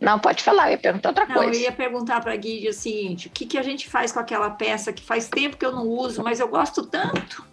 Não, 0.00 0.18
pode 0.18 0.42
falar, 0.42 0.68
eu 0.68 0.72
ia 0.72 0.78
perguntar 0.78 1.10
outra 1.10 1.26
Não, 1.26 1.34
coisa. 1.34 1.54
eu 1.54 1.60
ia 1.64 1.72
perguntar 1.72 2.22
para 2.22 2.32
a 2.32 2.36
Guide 2.36 2.68
o 2.68 2.72
seguinte: 2.72 3.28
o 3.28 3.30
que, 3.30 3.44
que 3.44 3.58
a 3.58 3.62
gente 3.62 3.88
faz 3.88 4.10
com 4.12 4.18
aquela 4.18 4.48
peça 4.50 4.92
que 4.92 5.02
faz 5.02 5.28
tempo 5.28 5.58
que 5.58 5.66
eu 5.66 5.72
não 5.72 5.86
uso, 5.86 6.22
mas 6.22 6.40
eu 6.40 6.48
gosto 6.48 6.86
tanto? 6.86 7.44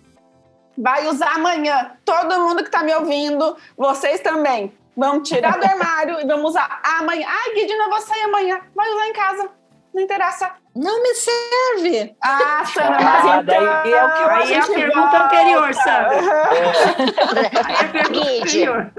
Vai 0.77 1.07
usar 1.07 1.33
amanhã. 1.35 1.91
Todo 2.05 2.39
mundo 2.39 2.57
que 2.59 2.69
está 2.69 2.83
me 2.83 2.93
ouvindo, 2.95 3.57
vocês 3.75 4.21
também. 4.21 4.71
Vamos 4.97 5.29
tirar 5.29 5.59
do 5.59 5.65
armário 5.65 6.19
e 6.19 6.25
vamos 6.25 6.49
usar 6.51 6.81
amanhã. 6.99 7.27
Ai, 7.29 7.53
Guide, 7.53 7.75
não 7.75 7.89
vou 7.89 8.01
sair 8.01 8.23
amanhã. 8.23 8.59
Vai 8.75 8.89
usar 8.89 9.07
em 9.07 9.13
casa. 9.13 9.49
Não 9.93 10.03
interessa. 10.03 10.51
Não 10.75 11.01
me 11.01 11.13
serve. 11.15 12.15
Ah, 12.23 12.63
Sandra, 12.65 12.97
Ah, 12.99 13.01
mas 13.01 13.25
então... 13.25 13.43
daí 13.45 13.93
é 13.93 14.05
o 14.05 14.13
que 14.13 14.21
eu- 14.21 14.29
Aí 14.29 14.53
é 14.53 14.59
a 14.59 14.67
pergunta 14.67 15.23
anterior, 15.23 15.73
Sandra. 15.73 16.15
É 16.15 17.59
a 17.59 17.87
pergunta 17.91 18.09
Guide. 18.09 18.41
anterior. 18.67 18.91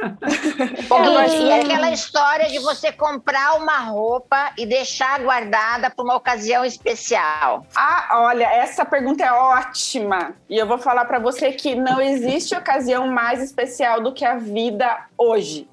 Ô, 0.91 0.99
Gui, 1.03 1.15
mas- 1.15 1.33
e 1.35 1.53
aquela 1.53 1.91
história 1.93 2.49
de 2.49 2.59
você 2.59 2.91
comprar 2.91 3.55
uma 3.57 3.79
roupa 3.79 4.51
e 4.59 4.67
deixar 4.67 5.21
guardada 5.21 5.89
para 5.91 6.05
uma 6.05 6.17
ocasião 6.17 6.65
especial? 6.65 7.65
Ah, 7.77 8.09
olha, 8.23 8.45
essa 8.47 8.85
pergunta 8.85 9.25
é 9.25 9.31
ótima. 9.33 10.35
E 10.51 10.59
eu 10.59 10.67
vou 10.67 10.79
falar 10.79 11.05
para 11.05 11.21
você 11.21 11.53
que 11.53 11.77
não 11.77 12.01
existe 12.01 12.57
ocasião 12.57 13.07
mais 13.07 13.41
especial 13.41 14.01
do 14.01 14.13
que 14.13 14.25
a 14.25 14.35
vida 14.37 14.99
hoje. 15.17 15.69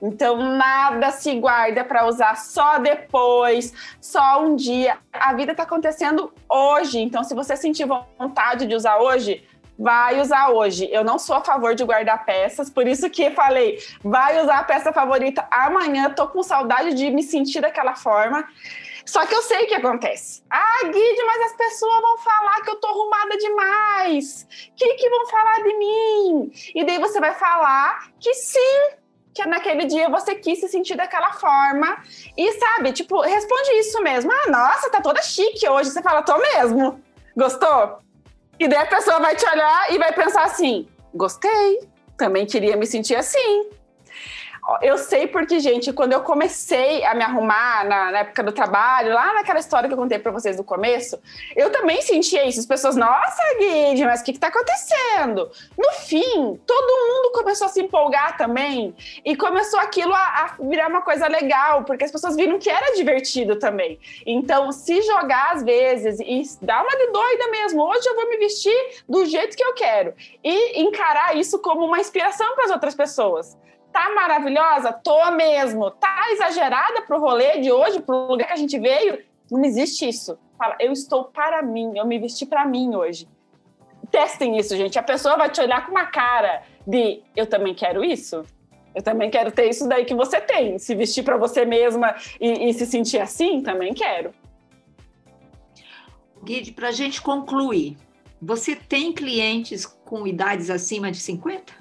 Então, 0.00 0.36
nada 0.36 1.10
se 1.10 1.34
guarda 1.34 1.84
para 1.84 2.06
usar 2.06 2.36
só 2.36 2.78
depois, 2.78 3.72
só 4.00 4.42
um 4.42 4.54
dia. 4.54 4.98
A 5.12 5.34
vida 5.34 5.52
está 5.52 5.64
acontecendo 5.64 6.32
hoje. 6.48 7.00
Então, 7.00 7.24
se 7.24 7.34
você 7.34 7.56
sentir 7.56 7.86
vontade 8.18 8.66
de 8.66 8.74
usar 8.74 8.98
hoje, 8.98 9.44
vai 9.78 10.20
usar 10.20 10.50
hoje. 10.50 10.88
Eu 10.90 11.04
não 11.04 11.18
sou 11.18 11.36
a 11.36 11.44
favor 11.44 11.74
de 11.74 11.84
guardar 11.84 12.24
peças, 12.24 12.68
por 12.68 12.86
isso 12.86 13.08
que 13.08 13.30
falei, 13.30 13.78
vai 14.02 14.42
usar 14.42 14.58
a 14.58 14.64
peça 14.64 14.92
favorita 14.92 15.46
amanhã. 15.50 16.10
Tô 16.10 16.26
com 16.28 16.42
saudade 16.42 16.94
de 16.94 17.10
me 17.10 17.22
sentir 17.22 17.60
daquela 17.60 17.94
forma. 17.94 18.44
Só 19.08 19.24
que 19.24 19.34
eu 19.34 19.40
sei 19.40 19.64
o 19.64 19.66
que 19.66 19.74
acontece. 19.74 20.42
Ah, 20.50 20.80
Guide, 20.84 21.24
mas 21.24 21.50
as 21.50 21.56
pessoas 21.56 22.02
vão 22.02 22.18
falar 22.18 22.60
que 22.60 22.68
eu 22.68 22.76
tô 22.76 22.88
arrumada 22.88 23.38
demais. 23.38 24.46
O 24.70 24.74
que, 24.76 24.94
que 24.96 25.08
vão 25.08 25.26
falar 25.28 25.62
de 25.62 25.74
mim? 25.78 26.52
E 26.74 26.84
daí 26.84 26.98
você 26.98 27.18
vai 27.18 27.32
falar 27.32 28.10
que 28.20 28.34
sim, 28.34 28.97
que 29.38 29.46
naquele 29.48 29.84
dia 29.84 30.08
você 30.08 30.34
quis 30.34 30.58
se 30.58 30.68
sentir 30.68 30.96
daquela 30.96 31.32
forma. 31.32 32.02
E 32.36 32.52
sabe, 32.54 32.92
tipo, 32.92 33.20
responde 33.20 33.70
isso 33.78 34.02
mesmo. 34.02 34.32
Ah, 34.32 34.50
nossa, 34.50 34.90
tá 34.90 35.00
toda 35.00 35.22
chique 35.22 35.68
hoje. 35.68 35.90
Você 35.90 36.02
fala, 36.02 36.22
tô 36.22 36.36
mesmo. 36.38 37.00
Gostou? 37.36 37.98
E 38.58 38.66
daí 38.66 38.80
a 38.80 38.86
pessoa 38.86 39.20
vai 39.20 39.36
te 39.36 39.48
olhar 39.48 39.92
e 39.92 39.98
vai 39.98 40.12
pensar 40.12 40.42
assim: 40.42 40.88
gostei, 41.14 41.88
também 42.16 42.46
queria 42.46 42.76
me 42.76 42.84
sentir 42.84 43.14
assim. 43.14 43.70
Eu 44.82 44.98
sei 44.98 45.26
porque, 45.26 45.58
gente, 45.60 45.94
quando 45.94 46.12
eu 46.12 46.20
comecei 46.20 47.02
a 47.02 47.14
me 47.14 47.24
arrumar 47.24 47.86
na, 47.86 48.10
na 48.10 48.18
época 48.18 48.42
do 48.42 48.52
trabalho, 48.52 49.14
lá 49.14 49.32
naquela 49.32 49.58
história 49.58 49.88
que 49.88 49.94
eu 49.94 49.98
contei 49.98 50.18
pra 50.18 50.30
vocês 50.30 50.58
no 50.58 50.64
começo, 50.64 51.18
eu 51.56 51.72
também 51.72 52.02
sentia 52.02 52.46
isso. 52.46 52.60
As 52.60 52.66
pessoas, 52.66 52.94
nossa, 52.94 53.42
Guide, 53.58 54.04
mas 54.04 54.20
o 54.20 54.24
que, 54.24 54.34
que 54.34 54.38
tá 54.38 54.48
acontecendo? 54.48 55.50
No 55.76 55.92
fim, 55.92 56.60
todo 56.66 57.06
mundo 57.08 57.32
começou 57.32 57.64
a 57.64 57.70
se 57.70 57.80
empolgar 57.80 58.36
também 58.36 58.94
e 59.24 59.34
começou 59.34 59.80
aquilo 59.80 60.12
a, 60.12 60.18
a 60.18 60.56
virar 60.60 60.88
uma 60.88 61.00
coisa 61.00 61.26
legal, 61.28 61.84
porque 61.84 62.04
as 62.04 62.12
pessoas 62.12 62.36
viram 62.36 62.58
que 62.58 62.68
era 62.68 62.94
divertido 62.94 63.56
também. 63.56 63.98
Então, 64.26 64.70
se 64.70 65.00
jogar 65.00 65.52
às 65.54 65.62
vezes 65.62 66.20
e 66.20 66.42
dar 66.60 66.82
uma 66.82 66.94
de 66.94 67.10
doida 67.10 67.50
mesmo, 67.50 67.82
hoje 67.82 68.06
eu 68.06 68.14
vou 68.14 68.28
me 68.28 68.36
vestir 68.36 69.02
do 69.08 69.24
jeito 69.24 69.56
que 69.56 69.64
eu 69.64 69.72
quero 69.72 70.12
e 70.44 70.82
encarar 70.82 71.34
isso 71.34 71.58
como 71.60 71.86
uma 71.86 71.98
inspiração 71.98 72.54
para 72.54 72.66
as 72.66 72.70
outras 72.70 72.94
pessoas. 72.94 73.56
Tá 73.92 74.14
maravilhosa? 74.14 74.92
Tô 74.92 75.30
mesmo. 75.32 75.90
Tá 75.90 76.30
exagerada 76.30 77.02
pro 77.02 77.20
rolê 77.20 77.58
de 77.60 77.72
hoje, 77.72 78.00
pro 78.00 78.26
lugar 78.26 78.46
que 78.48 78.52
a 78.52 78.56
gente 78.56 78.78
veio? 78.78 79.22
Não 79.50 79.64
existe 79.64 80.08
isso. 80.08 80.38
Fala, 80.56 80.76
eu 80.80 80.92
estou 80.92 81.24
para 81.24 81.62
mim, 81.62 81.96
eu 81.96 82.06
me 82.06 82.18
vesti 82.18 82.44
para 82.44 82.66
mim 82.66 82.94
hoje. 82.94 83.28
Testem 84.10 84.56
isso, 84.56 84.76
gente. 84.76 84.98
A 84.98 85.02
pessoa 85.02 85.36
vai 85.36 85.50
te 85.50 85.60
olhar 85.60 85.84
com 85.84 85.92
uma 85.92 86.06
cara 86.06 86.62
de 86.86 87.22
eu 87.36 87.46
também 87.46 87.74
quero 87.74 88.04
isso. 88.04 88.44
Eu 88.94 89.02
também 89.02 89.30
quero 89.30 89.52
ter 89.52 89.68
isso 89.68 89.88
daí 89.88 90.04
que 90.04 90.14
você 90.14 90.40
tem. 90.40 90.78
Se 90.78 90.94
vestir 90.94 91.22
para 91.22 91.36
você 91.36 91.64
mesma 91.64 92.16
e, 92.40 92.68
e 92.68 92.74
se 92.74 92.86
sentir 92.86 93.18
assim, 93.20 93.62
também 93.62 93.94
quero. 93.94 94.32
Guide, 96.42 96.72
para 96.72 96.88
a 96.88 96.92
gente 96.92 97.20
concluir, 97.20 97.96
você 98.40 98.74
tem 98.74 99.12
clientes 99.12 99.84
com 99.84 100.26
idades 100.26 100.70
acima 100.70 101.10
de 101.10 101.18
50? 101.18 101.72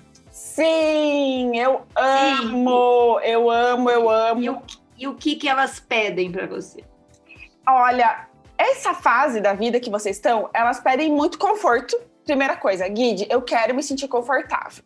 Sim, 0.58 1.56
eu 1.56 1.84
amo, 1.96 3.20
eu 3.20 3.48
amo, 3.48 3.92
eu 3.92 4.10
amo. 4.10 4.42
E 4.42 4.50
o, 4.50 4.62
e 4.98 5.08
o 5.08 5.14
que, 5.14 5.36
que 5.36 5.48
elas 5.48 5.80
pedem 5.80 6.32
para 6.32 6.48
você? 6.48 6.84
Olha, 7.70 8.28
essa 8.58 8.96
fase 8.96 9.40
da 9.40 9.54
vida 9.54 9.80
que 9.80 9.92
vocês 9.92 10.16
estão, 10.16 10.50
elas 10.52 10.80
pedem 10.80 11.12
muito 11.12 11.38
conforto. 11.38 11.96
Primeira 12.26 12.58
coisa, 12.58 12.88
Guide, 12.88 13.28
eu 13.30 13.44
quero 13.44 13.76
me 13.76 13.84
sentir 13.84 14.08
confortável. 14.08 14.84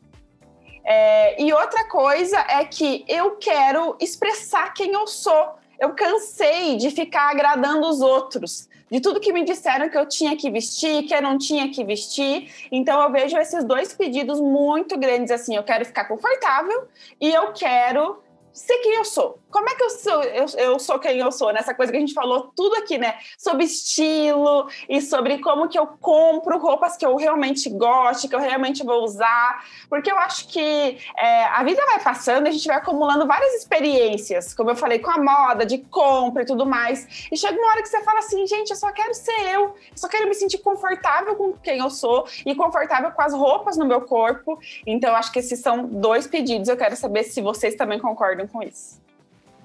É, 0.83 1.41
e 1.41 1.53
outra 1.53 1.87
coisa 1.87 2.37
é 2.49 2.65
que 2.65 3.05
eu 3.07 3.37
quero 3.37 3.95
expressar 3.97 4.73
quem 4.73 4.91
eu 4.91 5.07
sou. 5.07 5.55
Eu 5.79 5.93
cansei 5.93 6.75
de 6.75 6.91
ficar 6.91 7.31
agradando 7.31 7.87
os 7.87 8.01
outros, 8.01 8.67
de 8.91 8.99
tudo 8.99 9.21
que 9.21 9.31
me 9.31 9.45
disseram 9.45 9.89
que 9.89 9.97
eu 9.97 10.05
tinha 10.05 10.35
que 10.35 10.51
vestir, 10.51 11.03
que 11.03 11.15
eu 11.15 11.21
não 11.21 11.37
tinha 11.37 11.71
que 11.71 11.81
vestir. 11.83 12.67
Então 12.69 13.01
eu 13.01 13.11
vejo 13.11 13.37
esses 13.37 13.63
dois 13.63 13.93
pedidos 13.93 14.41
muito 14.41 14.99
grandes 14.99 15.31
assim. 15.31 15.55
Eu 15.55 15.63
quero 15.63 15.85
ficar 15.85 16.05
confortável 16.05 16.89
e 17.19 17.29
eu 17.29 17.53
quero 17.53 18.21
ser 18.51 18.77
quem 18.79 18.95
eu 18.95 19.05
sou. 19.05 19.40
Como 19.51 19.69
é 19.69 19.75
que 19.75 19.83
eu 19.83 19.89
sou? 19.89 20.23
Eu, 20.23 20.45
eu 20.57 20.79
sou 20.79 20.97
quem 20.97 21.19
eu 21.19 21.31
sou, 21.31 21.51
nessa 21.51 21.73
coisa 21.73 21.91
que 21.91 21.97
a 21.97 22.01
gente 22.01 22.13
falou 22.13 22.51
tudo 22.55 22.75
aqui, 22.77 22.97
né? 22.97 23.15
Sobre 23.37 23.65
estilo 23.65 24.69
e 24.87 25.01
sobre 25.01 25.39
como 25.39 25.67
que 25.67 25.77
eu 25.77 25.85
compro 25.85 26.57
roupas 26.57 26.95
que 26.95 27.05
eu 27.05 27.15
realmente 27.17 27.69
gosto, 27.69 28.29
que 28.29 28.35
eu 28.35 28.39
realmente 28.39 28.83
vou 28.83 29.03
usar. 29.03 29.65
Porque 29.89 30.09
eu 30.09 30.17
acho 30.17 30.47
que 30.47 30.97
é, 31.17 31.43
a 31.45 31.63
vida 31.63 31.85
vai 31.85 31.99
passando, 32.01 32.47
a 32.47 32.51
gente 32.51 32.65
vai 32.65 32.77
acumulando 32.77 33.27
várias 33.27 33.53
experiências, 33.55 34.53
como 34.53 34.69
eu 34.69 34.75
falei, 34.75 34.99
com 34.99 35.11
a 35.11 35.17
moda, 35.17 35.65
de 35.65 35.79
compra 35.79 36.43
e 36.43 36.45
tudo 36.45 36.65
mais. 36.65 37.27
E 37.29 37.37
chega 37.37 37.57
uma 37.57 37.71
hora 37.71 37.81
que 37.81 37.89
você 37.89 38.01
fala 38.03 38.19
assim, 38.19 38.47
gente, 38.47 38.69
eu 38.69 38.77
só 38.77 38.91
quero 38.91 39.13
ser 39.13 39.53
eu, 39.53 39.61
eu 39.61 39.75
só 39.95 40.07
quero 40.07 40.27
me 40.29 40.33
sentir 40.33 40.59
confortável 40.59 41.35
com 41.35 41.53
quem 41.53 41.79
eu 41.79 41.89
sou 41.89 42.25
e 42.45 42.55
confortável 42.55 43.11
com 43.11 43.21
as 43.21 43.33
roupas 43.33 43.75
no 43.75 43.85
meu 43.85 44.01
corpo. 44.01 44.57
Então, 44.87 45.13
acho 45.13 45.31
que 45.31 45.39
esses 45.39 45.59
são 45.59 45.85
dois 45.85 46.25
pedidos. 46.25 46.69
Eu 46.69 46.77
quero 46.77 46.95
saber 46.95 47.23
se 47.23 47.41
vocês 47.41 47.75
também 47.75 47.99
concordam 47.99 48.47
com 48.47 48.63
isso. 48.63 49.01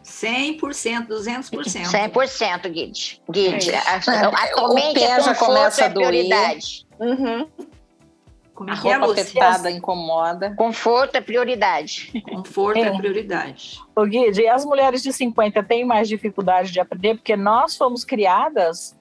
100%, 0.06 1.08
200%. 1.08 1.84
100%, 1.90 2.68
Guide. 2.70 3.20
Guide, 3.28 3.70
É. 3.70 3.78
a- 3.78 4.44
atualmente 4.44 4.90
O 4.90 4.94
pé 4.94 5.04
é 5.04 5.20
já 5.20 5.34
começa 5.34 5.82
é 5.82 5.84
a 5.84 5.88
doer. 5.88 6.06
prioridade. 6.06 6.86
Uhum. 7.00 7.48
Como 8.54 8.70
é 8.70 8.72
A 8.72 8.76
que 8.80 8.88
é, 8.88 8.92
roupa 8.94 9.06
Lúcia? 9.08 9.22
apertada 9.24 9.70
incomoda. 9.70 10.54
Conforto 10.56 11.16
é 11.16 11.20
prioridade. 11.20 12.22
Conforto 12.30 12.78
é 12.78 12.82
É. 12.88 12.96
prioridade. 12.96 13.78
Ô, 13.94 14.04
Guide, 14.06 14.40
e 14.42 14.48
as 14.48 14.64
mulheres 14.64 15.02
de 15.02 15.12
50 15.12 15.62
têm 15.62 15.84
mais 15.84 16.08
dificuldade 16.08 16.72
de 16.72 16.80
aprender? 16.80 17.16
Porque 17.16 17.36
nós 17.36 17.76
fomos 17.76 18.04
criadas 18.04 18.96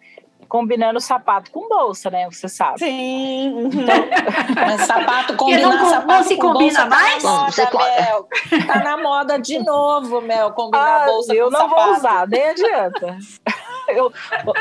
combinando 0.48 1.00
sapato 1.00 1.52
com 1.52 1.68
bolsa, 1.68 2.10
né? 2.10 2.26
Você 2.30 2.48
sabe. 2.48 2.80
Sim. 2.80 3.54
uhum. 3.54 3.72
Mas 4.56 4.82
sapato 4.82 5.36
combinar 5.36 5.80
com- 5.80 5.90
sapato 5.90 6.08
não 6.08 6.24
se 6.24 6.36
com 6.38 6.52
combina 6.54 6.86
bolsa 6.86 6.90
mais? 6.90 7.24
Tá 7.24 7.30
na 7.30 7.38
moda, 7.40 7.52
Você 7.52 7.68
Mel. 8.02 8.28
Tá 8.68 8.84
na 8.84 8.98
moda 8.98 9.40
de 9.40 9.60
novo, 9.60 10.22
Mel, 10.22 10.52
combinar 10.52 11.04
Ah, 11.04 11.06
bolsa 11.06 11.34
eu 11.34 11.46
com 11.46 11.52
não 11.52 11.60
sapato. 11.70 11.84
vou 11.88 11.94
usar, 11.98 12.28
nem 12.28 12.50
adianta. 12.50 13.18
Eu, 13.88 14.12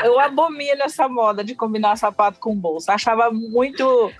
eu 0.03 0.19
abomino 0.19 0.83
essa 0.83 1.09
moda 1.09 1.43
de 1.43 1.55
combinar 1.55 1.97
sapato 1.97 2.39
com 2.39 2.55
bolsa. 2.55 2.93
Achava 2.93 3.31
muito, 3.31 4.11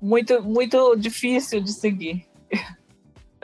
muito, 0.00 0.42
muito 0.42 0.96
difícil 0.96 1.60
de 1.60 1.70
seguir. 1.70 2.26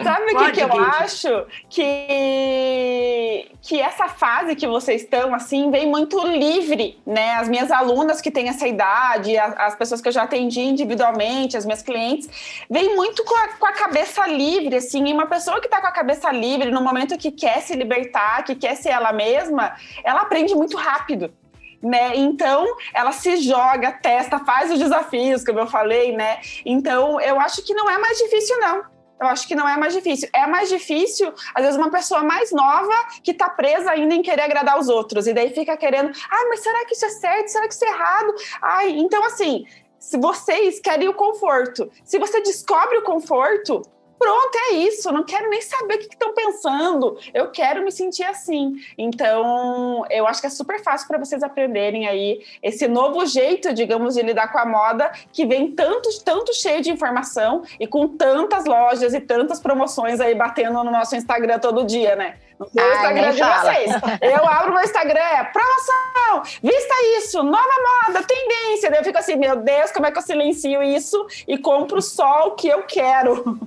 Sabe 0.03 0.33
o 0.33 0.39
que, 0.39 0.53
que 0.53 0.61
eu 0.61 0.69
Guide. 0.69 0.85
acho? 0.85 1.47
Que, 1.69 3.49
que 3.63 3.81
essa 3.81 4.09
fase 4.09 4.57
que 4.57 4.67
vocês 4.67 5.03
estão, 5.03 5.33
assim, 5.33 5.71
vem 5.71 5.87
muito 5.87 6.21
livre, 6.27 7.01
né? 7.07 7.37
As 7.37 7.49
minhas 7.49 7.71
alunas 7.71 8.21
que 8.21 8.31
têm 8.31 8.49
essa 8.49 8.67
idade, 8.67 9.39
as, 9.39 9.57
as 9.57 9.77
pessoas 9.77 10.01
que 10.01 10.09
eu 10.09 10.13
já 10.13 10.25
atendi 10.25 10.61
individualmente, 10.61 11.57
as 11.57 11.65
minhas 11.65 11.81
clientes, 11.81 12.29
vem 12.69 12.97
muito 12.97 13.25
com 13.25 13.37
a, 13.37 13.49
com 13.49 13.67
a 13.67 13.73
cabeça 13.73 14.27
livre, 14.27 14.75
assim. 14.77 15.07
E 15.09 15.13
uma 15.13 15.27
pessoa 15.27 15.61
que 15.61 15.67
está 15.67 15.81
com 15.81 15.87
a 15.87 15.93
cabeça 15.93 16.31
livre, 16.33 16.73
no 16.73 16.83
momento 16.83 17.17
que 17.17 17.31
quer 17.31 17.61
se 17.61 17.77
libertar, 17.77 18.43
que 18.43 18.57
quer 18.57 18.75
ser 18.75 18.89
ela 18.89 19.13
mesma, 19.13 19.77
ela 20.03 20.23
aprende 20.23 20.57
muito 20.57 20.77
rápido. 20.77 21.33
Né? 21.81 22.17
Então, 22.17 22.67
ela 22.95 23.13
se 23.13 23.37
joga, 23.37 23.93
testa, 23.93 24.39
faz 24.39 24.73
os 24.73 24.79
desafios, 24.79 25.45
como 25.45 25.61
eu 25.61 25.67
falei, 25.67 26.17
né? 26.17 26.41
Então, 26.65 27.21
eu 27.21 27.39
acho 27.39 27.63
que 27.63 27.75
não 27.75 27.89
é 27.91 27.99
mais 27.99 28.17
difícil, 28.17 28.59
não. 28.59 28.94
Eu 29.21 29.29
acho 29.29 29.47
que 29.47 29.55
não 29.55 29.69
é 29.69 29.77
mais 29.77 29.95
difícil. 29.95 30.29
É 30.33 30.47
mais 30.47 30.69
difícil, 30.69 31.33
às 31.55 31.63
vezes, 31.65 31.79
uma 31.79 31.91
pessoa 31.91 32.23
mais 32.23 32.51
nova 32.51 32.95
que 33.23 33.33
tá 33.33 33.49
presa 33.49 33.91
ainda 33.91 34.15
em 34.15 34.23
querer 34.23 34.43
agradar 34.43 34.79
os 34.79 34.89
outros. 34.89 35.27
E 35.27 35.33
daí 35.33 35.51
fica 35.51 35.77
querendo, 35.77 36.11
ai, 36.31 36.45
mas 36.49 36.61
será 36.61 36.85
que 36.85 36.95
isso 36.95 37.05
é 37.05 37.11
certo? 37.11 37.49
Será 37.49 37.69
que 37.69 37.75
isso 37.75 37.85
é 37.85 37.89
errado? 37.89 38.35
Ai, 38.61 38.91
então 38.91 39.25
assim, 39.25 39.65
se 39.99 40.19
vocês 40.19 40.81
querem 40.81 41.09
o 41.09 41.15
conforto, 41.15 41.91
se 42.05 42.19
você 42.19 42.41
descobre 42.43 42.99
o 42.99 43.03
conforto, 43.03 43.83
pronto, 44.19 44.59
é 44.71 44.75
isso. 44.75 45.13
Não 45.13 45.25
quero 45.25 45.49
nem 45.51 45.61
saber 45.61 45.95
o 45.95 45.99
que 45.99 46.05
estão 46.05 46.35
pensando. 46.35 47.19
Eu 47.33 47.51
quero 47.51 47.85
me 47.85 47.93
sentir 47.93 48.25
assim. 48.25 48.77
Então, 48.97 50.05
eu 50.11 50.27
acho 50.27 50.41
que 50.41 50.47
é 50.47 50.51
super 50.51 50.83
fácil 50.83 51.07
para 51.09 51.19
vocês 51.19 51.43
aprenderem 51.43 52.07
aí 52.09 52.45
esse 52.63 52.89
novo 52.89 53.25
jeito, 53.27 53.73
digamos, 53.73 54.15
de 54.15 54.23
lidar 54.23 54.53
com 54.53 54.59
a 54.59 54.67
moda, 54.67 55.13
que 55.33 55.45
vem 55.47 55.73
tanto, 55.73 56.09
tanto 56.25 56.55
cheio 56.55 56.81
de 56.81 56.91
informação 56.91 57.63
e 57.79 57.87
com 57.87 58.09
tantas 58.09 58.65
lojas 58.65 59.15
e 59.15 59.21
tantas 59.21 59.61
promoções 59.61 60.21
aí 60.21 60.35
batendo 60.35 60.83
no 60.83 60.91
nosso 60.91 61.17
Instagram 61.17 61.59
todo 61.59 61.85
dia, 61.85 62.17
né? 62.17 62.37
No 62.59 62.69
seu 62.69 62.83
Ai, 62.83 62.93
Instagram 62.93 63.33
de 63.33 63.39
fala. 63.41 63.73
vocês. 63.73 63.91
Eu 64.21 64.49
abro 64.49 64.75
meu 64.75 64.83
Instagram, 64.83 65.21
é 65.21 65.45
promoção, 65.45 66.43
vista 66.63 66.95
isso, 67.19 67.43
nova 67.43 67.75
moda, 68.07 68.23
tendência. 68.23 68.91
Daí 68.91 69.01
eu 69.01 69.05
fico 69.05 69.19
assim, 69.19 69.37
meu 69.37 69.57
Deus, 69.57 69.91
como 69.91 70.07
é 70.07 70.13
que 70.13 70.19
eu 70.19 70.23
silencio 70.23 70.83
isso 70.83 71.27
e 71.49 71.59
compro 71.59 72.01
só 72.01 72.49
o 72.49 72.53
que 72.53 72.69
eu 72.69 72.83
quero? 72.85 73.59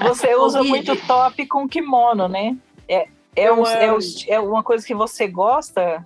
Você 0.00 0.34
usa 0.36 0.62
muito 0.62 0.94
top 1.06 1.46
com 1.46 1.68
kimono, 1.68 2.28
né? 2.28 2.56
É, 2.88 3.08
é, 3.34 3.52
um- 3.52 3.66
é, 3.66 3.92
um- 3.92 3.98
é 4.28 4.40
uma 4.40 4.62
coisa 4.62 4.86
que 4.86 4.94
você 4.94 5.26
gosta? 5.26 6.04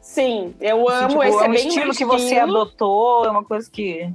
Sim, 0.00 0.54
eu 0.60 0.88
Assim, 0.88 0.98
amo 1.04 1.08
tipo, 1.10 1.22
esse 1.24 1.36
é 1.36 1.40
um 1.40 1.44
é 1.44 1.48
bem 1.48 1.68
estilo 1.68 1.84
meu 1.86 1.94
que 1.94 2.04
você 2.04 2.24
estilo. 2.34 2.42
adotou, 2.58 3.24
é 3.26 3.30
uma 3.30 3.44
coisa 3.44 3.70
que 3.70 4.10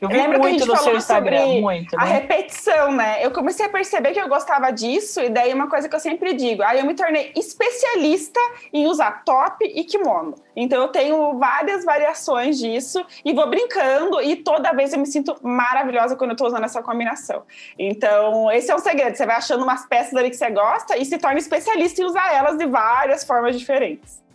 eu 0.00 0.08
vi 0.08 0.14
Lembra 0.16 0.38
que 0.38 0.46
a 0.46 0.48
muito 0.48 0.66
no 0.66 0.76
seu 0.76 0.76
falou 0.76 0.98
Instagram, 0.98 1.38
sobre 1.38 1.60
muito, 1.60 1.98
A 1.98 2.04
né? 2.04 2.12
repetição, 2.12 2.92
né? 2.92 3.24
Eu 3.24 3.30
comecei 3.30 3.66
a 3.66 3.68
perceber 3.68 4.12
que 4.12 4.20
eu 4.20 4.28
gostava 4.28 4.70
disso, 4.70 5.20
e 5.20 5.28
daí 5.28 5.52
uma 5.52 5.68
coisa 5.68 5.88
que 5.88 5.94
eu 5.94 6.00
sempre 6.00 6.34
digo, 6.34 6.62
aí 6.62 6.78
eu 6.78 6.86
me 6.86 6.94
tornei 6.94 7.32
especialista 7.36 8.40
em 8.72 8.86
usar 8.86 9.24
top 9.24 9.64
e 9.64 9.84
kimono. 9.84 10.34
Então 10.54 10.82
eu 10.82 10.88
tenho 10.88 11.38
várias 11.38 11.84
variações 11.84 12.58
disso 12.58 13.04
e 13.24 13.32
vou 13.32 13.48
brincando, 13.48 14.20
e 14.20 14.36
toda 14.36 14.72
vez 14.72 14.92
eu 14.92 14.98
me 14.98 15.06
sinto 15.06 15.36
maravilhosa 15.42 16.16
quando 16.16 16.30
eu 16.30 16.36
tô 16.36 16.46
usando 16.46 16.64
essa 16.64 16.82
combinação. 16.82 17.42
Então, 17.78 18.50
esse 18.52 18.70
é 18.70 18.74
um 18.74 18.78
segredo. 18.78 19.16
Você 19.16 19.26
vai 19.26 19.36
achando 19.36 19.62
umas 19.62 19.86
peças 19.86 20.14
ali 20.14 20.30
que 20.30 20.36
você 20.36 20.50
gosta 20.50 20.96
e 20.96 21.04
se 21.04 21.18
torna 21.18 21.38
especialista 21.38 22.02
em 22.02 22.04
usar 22.04 22.32
elas 22.32 22.56
de 22.56 22.66
várias 22.66 23.24
formas 23.24 23.58
diferentes. 23.58 24.27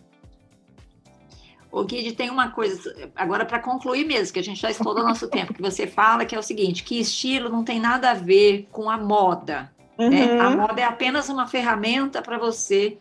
O 1.74 1.82
Guide 1.82 2.12
tem 2.12 2.30
uma 2.30 2.50
coisa, 2.50 2.94
agora 3.16 3.44
para 3.44 3.58
concluir 3.58 4.06
mesmo, 4.06 4.32
que 4.32 4.38
a 4.38 4.44
gente 4.44 4.60
já 4.60 4.70
estourou 4.70 5.02
o 5.02 5.08
nosso 5.08 5.26
tempo, 5.26 5.52
que 5.52 5.60
você 5.60 5.88
fala 5.88 6.24
que 6.24 6.32
é 6.32 6.38
o 6.38 6.42
seguinte, 6.42 6.84
que 6.84 7.00
estilo 7.00 7.48
não 7.48 7.64
tem 7.64 7.80
nada 7.80 8.12
a 8.12 8.14
ver 8.14 8.68
com 8.70 8.88
a 8.88 8.96
moda. 8.96 9.72
né? 9.98 10.34
Uhum. 10.34 10.40
A 10.40 10.50
moda 10.50 10.80
é 10.80 10.84
apenas 10.84 11.28
uma 11.28 11.48
ferramenta 11.48 12.22
para 12.22 12.38
você 12.38 12.96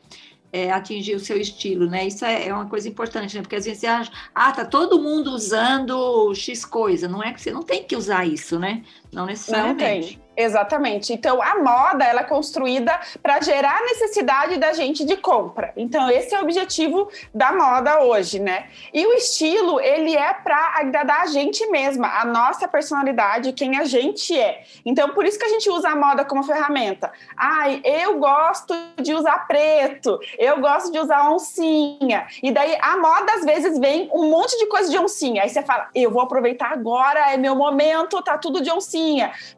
é, 0.51 0.71
atingir 0.71 1.13
o 1.13 1.19
seu 1.19 1.39
estilo, 1.39 1.87
né? 1.87 2.07
Isso 2.07 2.25
é, 2.25 2.47
é 2.47 2.53
uma 2.53 2.65
coisa 2.65 2.89
importante, 2.89 3.35
né? 3.35 3.43
Porque 3.43 3.55
às 3.55 3.65
vezes 3.65 3.79
você 3.79 3.87
acha, 3.87 4.11
ah, 4.33 4.51
tá 4.51 4.65
todo 4.65 4.99
mundo 4.99 5.31
usando 5.31 6.33
X 6.33 6.65
coisa. 6.65 7.07
Não 7.07 7.21
é 7.21 7.31
que 7.31 7.41
você 7.41 7.51
não 7.51 7.61
tem 7.61 7.83
que 7.83 7.95
usar 7.95 8.25
isso, 8.25 8.57
né? 8.57 8.83
Não 9.13 9.23
Não 9.23 9.25
necessariamente. 9.27 10.17
tem. 10.17 10.23
Exatamente. 10.35 11.13
Então, 11.13 11.41
a 11.41 11.59
moda 11.59 12.03
ela 12.03 12.21
é 12.21 12.23
construída 12.23 12.99
para 13.21 13.39
gerar 13.41 13.81
necessidade 13.83 14.57
da 14.57 14.73
gente 14.73 15.05
de 15.05 15.15
compra. 15.15 15.71
Então, 15.77 16.09
esse 16.09 16.33
é 16.33 16.39
o 16.39 16.41
objetivo 16.41 17.07
da 17.33 17.51
moda 17.51 18.01
hoje, 18.01 18.39
né? 18.39 18.67
E 18.91 19.05
o 19.05 19.13
estilo, 19.13 19.79
ele 19.79 20.15
é 20.15 20.33
para 20.33 20.73
agradar 20.77 21.21
a 21.21 21.25
gente 21.27 21.65
mesma, 21.67 22.19
a 22.19 22.25
nossa 22.25 22.67
personalidade, 22.67 23.53
quem 23.53 23.77
a 23.77 23.83
gente 23.83 24.37
é. 24.37 24.63
Então, 24.83 25.09
por 25.09 25.25
isso 25.25 25.37
que 25.37 25.45
a 25.45 25.49
gente 25.49 25.69
usa 25.69 25.89
a 25.89 25.95
moda 25.95 26.25
como 26.25 26.43
ferramenta. 26.43 27.11
Ai, 27.37 27.81
eu 27.83 28.17
gosto 28.17 28.73
de 28.99 29.13
usar 29.13 29.45
preto, 29.47 30.19
eu 30.39 30.59
gosto 30.59 30.91
de 30.91 30.97
usar 30.97 31.29
oncinha. 31.29 32.25
E 32.41 32.51
daí, 32.51 32.75
a 32.81 32.97
moda, 32.97 33.33
às 33.33 33.45
vezes, 33.45 33.77
vem 33.77 34.09
um 34.11 34.29
monte 34.31 34.57
de 34.57 34.65
coisa 34.65 34.89
de 34.89 34.97
oncinha. 34.97 35.43
Aí 35.43 35.49
você 35.49 35.61
fala, 35.61 35.89
eu 35.93 36.09
vou 36.09 36.23
aproveitar 36.23 36.71
agora, 36.71 37.31
é 37.31 37.37
meu 37.37 37.55
momento, 37.55 38.19
tá 38.23 38.35
tudo 38.35 38.59
de 38.59 38.71
oncinha. 38.71 39.02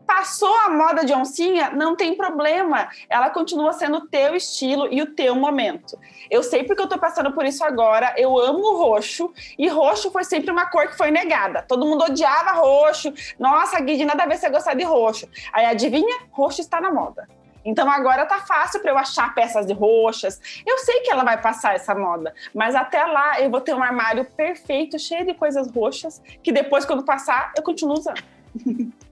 Passou 0.05 0.53
a 0.65 0.69
moda 0.69 1.03
de 1.03 1.13
oncinha, 1.13 1.71
não 1.71 1.95
tem 1.95 2.15
problema. 2.15 2.89
Ela 3.09 3.29
continua 3.29 3.73
sendo 3.73 3.97
o 3.97 4.07
teu 4.07 4.35
estilo 4.35 4.87
e 4.91 5.01
o 5.01 5.13
teu 5.13 5.35
momento. 5.35 5.97
Eu 6.29 6.43
sei 6.43 6.63
porque 6.63 6.81
eu 6.81 6.87
tô 6.87 6.97
passando 6.97 7.31
por 7.31 7.45
isso 7.45 7.63
agora. 7.63 8.13
Eu 8.17 8.37
amo 8.37 8.77
roxo. 8.77 9.33
E 9.57 9.67
roxo 9.67 10.11
foi 10.11 10.23
sempre 10.23 10.51
uma 10.51 10.67
cor 10.67 10.87
que 10.87 10.97
foi 10.97 11.11
negada. 11.11 11.63
Todo 11.63 11.85
mundo 11.85 12.05
odiava 12.05 12.51
roxo. 12.51 13.13
Nossa, 13.39 13.79
Guide, 13.79 14.05
nada 14.05 14.23
a 14.23 14.27
ver 14.27 14.37
você 14.37 14.49
gostar 14.49 14.73
de 14.73 14.83
roxo. 14.83 15.27
Aí 15.53 15.65
adivinha? 15.65 16.19
Roxo 16.31 16.61
está 16.61 16.79
na 16.79 16.91
moda. 16.91 17.27
Então 17.65 17.89
agora 17.89 18.27
tá 18.27 18.41
fácil 18.41 18.79
para 18.79 18.91
eu 18.91 18.97
achar 18.97 19.33
peças 19.33 19.65
de 19.65 19.73
roxas. 19.73 20.39
Eu 20.65 20.77
sei 20.77 21.01
que 21.01 21.11
ela 21.11 21.23
vai 21.23 21.41
passar 21.41 21.73
essa 21.73 21.95
moda, 21.95 22.33
mas 22.53 22.75
até 22.75 23.03
lá 23.03 23.41
eu 23.41 23.49
vou 23.49 23.59
ter 23.59 23.73
um 23.73 23.81
armário 23.81 24.23
perfeito, 24.23 24.99
cheio 24.99 25.25
de 25.25 25.33
coisas 25.33 25.71
roxas, 25.71 26.21
que 26.43 26.51
depois, 26.51 26.85
quando 26.85 27.03
passar, 27.03 27.51
eu 27.57 27.63
continuo 27.63 27.97
usando. 27.97 28.23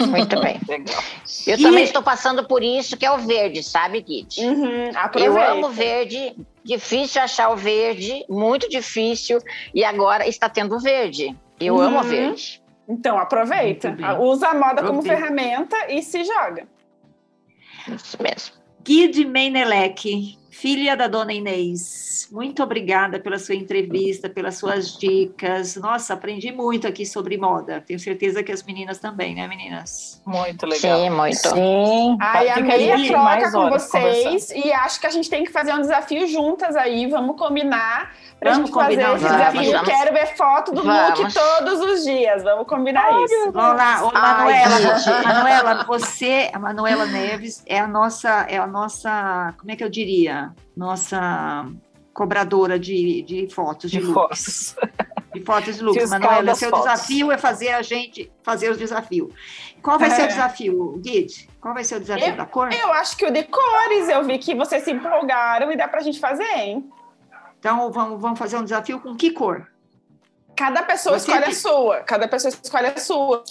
Muito 0.00 0.40
bem. 0.40 0.60
Legal. 0.68 1.02
Eu 1.46 1.56
E- 1.58 1.62
também 1.62 1.84
estou 1.84 2.02
passando 2.02 2.46
por 2.46 2.62
isso, 2.62 2.96
que 2.96 3.04
é 3.06 3.10
o 3.10 3.18
verde, 3.18 3.62
sabe, 3.62 4.02
Kit? 4.02 4.40
Uhum, 4.40 4.90
Eu 5.16 5.40
amo 5.40 5.68
verde, 5.70 6.34
difícil 6.64 7.20
achar 7.22 7.50
o 7.50 7.56
verde, 7.56 8.24
muito 8.28 8.68
difícil, 8.68 9.38
e 9.74 9.84
agora 9.84 10.26
está 10.28 10.48
tendo 10.48 10.78
verde. 10.80 11.34
Eu 11.60 11.74
Uhum. 11.74 11.80
amo 11.80 12.00
o 12.00 12.02
verde. 12.02 12.62
Então 12.88 13.18
aproveita, 13.18 13.96
usa 14.20 14.48
a 14.48 14.54
moda 14.54 14.82
como 14.82 15.02
ferramenta 15.02 15.76
e 15.90 16.02
se 16.02 16.22
joga. 16.24 16.66
Isso 17.88 18.16
mesmo. 18.22 18.54
Guide 18.84 19.24
Meinelec, 19.24 20.38
filha 20.50 20.94
da 20.94 21.08
dona 21.08 21.32
Inês, 21.32 22.28
muito 22.30 22.62
obrigada 22.62 23.18
pela 23.18 23.38
sua 23.38 23.54
entrevista, 23.54 24.28
pelas 24.28 24.58
suas 24.58 24.98
dicas. 24.98 25.76
Nossa, 25.76 26.14
aprendi 26.14 26.52
muito 26.52 26.86
aqui 26.86 27.06
sobre 27.06 27.38
moda. 27.38 27.80
Tenho 27.80 27.98
certeza 27.98 28.42
que 28.42 28.52
as 28.52 28.62
meninas 28.62 28.98
também, 28.98 29.34
né, 29.34 29.48
meninas? 29.48 30.20
Muito 30.26 30.66
legal. 30.66 31.00
Sim, 31.00 31.10
muito. 31.10 31.36
Sim. 31.36 32.16
Ai, 32.20 32.48
a 32.48 32.56
aí 32.56 33.06
troca 33.08 33.22
mais 33.22 33.52
com 33.52 33.70
vocês 33.70 34.50
e 34.50 34.72
acho 34.72 35.00
que 35.00 35.06
a 35.06 35.10
gente 35.10 35.30
tem 35.30 35.44
que 35.44 35.50
fazer 35.50 35.72
um 35.72 35.80
desafio 35.80 36.26
juntas 36.26 36.76
aí. 36.76 37.06
Vamos 37.06 37.38
combinar 37.38 38.14
pra 38.44 38.52
Vamos 38.52 38.68
gente 38.70 38.74
fazer 38.74 38.96
combinar 38.96 39.16
esse 39.16 39.24
desafio. 39.24 39.72
Vamos. 39.72 39.88
Quero 39.88 40.12
ver 40.14 40.36
foto 40.36 40.72
do 40.72 40.82
Vamos. 40.82 41.18
look 41.18 41.32
todos 41.34 41.80
os 41.80 42.04
dias. 42.04 42.42
Vamos 42.44 42.66
combinar 42.66 43.10
isso. 43.24 43.52
Vamos 43.52 43.76
lá, 43.76 44.04
ô, 44.04 44.10
Ai, 44.14 44.22
Manuela. 44.22 45.24
Manuela, 45.24 45.84
você, 45.84 46.50
a 46.52 46.58
Manuela 46.58 47.06
Neves 47.06 47.62
é 47.66 47.78
a 47.80 47.86
nossa, 47.88 48.46
é 48.48 48.56
a 48.58 48.66
nossa, 48.66 49.54
como 49.58 49.70
é 49.72 49.76
que 49.76 49.82
eu 49.84 49.88
diria? 49.90 50.52
Nossa 50.76 51.66
cobradora 52.12 52.78
de, 52.78 53.22
de 53.22 53.48
fotos, 53.52 53.90
de, 53.90 53.98
De 53.98 54.04
looks. 54.04 54.76
fotos. 54.78 54.94
De 55.34 55.40
fotos 55.44 55.76
de 55.76 55.82
looks. 55.82 56.10
Manuela, 56.10 56.54
seu 56.54 56.70
fotos. 56.70 56.84
desafio 56.86 57.32
é 57.32 57.38
fazer 57.38 57.70
a 57.70 57.82
gente 57.82 58.30
fazer 58.44 58.70
o 58.70 58.76
desafio. 58.76 59.30
Qual 59.82 59.98
vai 59.98 60.08
ser 60.10 60.22
o 60.22 60.24
É. 60.24 60.28
desafio, 60.28 60.92
Guide? 61.04 61.48
Qual 61.60 61.74
vai 61.74 61.82
ser 61.82 61.96
o 61.96 62.00
desafio 62.00 62.28
Eu- 62.28 62.36
da 62.36 62.46
cor? 62.46 62.72
Eu 62.72 62.92
acho 62.92 63.16
que 63.16 63.26
o 63.26 63.30
de 63.32 63.42
cores, 63.42 64.08
eu 64.08 64.22
vi 64.22 64.38
que 64.38 64.54
vocês 64.54 64.84
se 64.84 64.92
empolgaram 64.92 65.72
e 65.72 65.76
dá 65.76 65.88
pra 65.88 66.00
gente 66.00 66.20
fazer, 66.20 66.44
hein? 66.44 66.88
Então, 67.64 67.90
vamos, 67.90 68.20
vamos 68.20 68.38
fazer 68.38 68.58
um 68.58 68.62
desafio 68.62 69.00
com 69.00 69.16
que 69.16 69.30
cor? 69.30 69.66
Cada 70.54 70.82
pessoa 70.82 71.18
Você 71.18 71.24
escolhe 71.30 71.44
tem- 71.46 71.52
a 71.54 71.56
sua. 71.56 72.00
Cada 72.00 72.28
pessoa 72.28 72.50
escolhe 72.62 72.86
a 72.88 72.96
sua. 72.98 73.42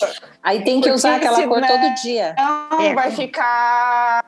Aí 0.44 0.60
tem 0.64 0.76
que 0.76 0.82
Porque 0.82 0.92
usar 0.92 1.16
aquela 1.16 1.48
cor 1.48 1.60
não- 1.60 1.68
todo 1.68 1.96
dia. 2.04 2.36
Não, 2.38 2.80
É. 2.80 2.94
vai 2.94 3.10
ficar. 3.10 4.24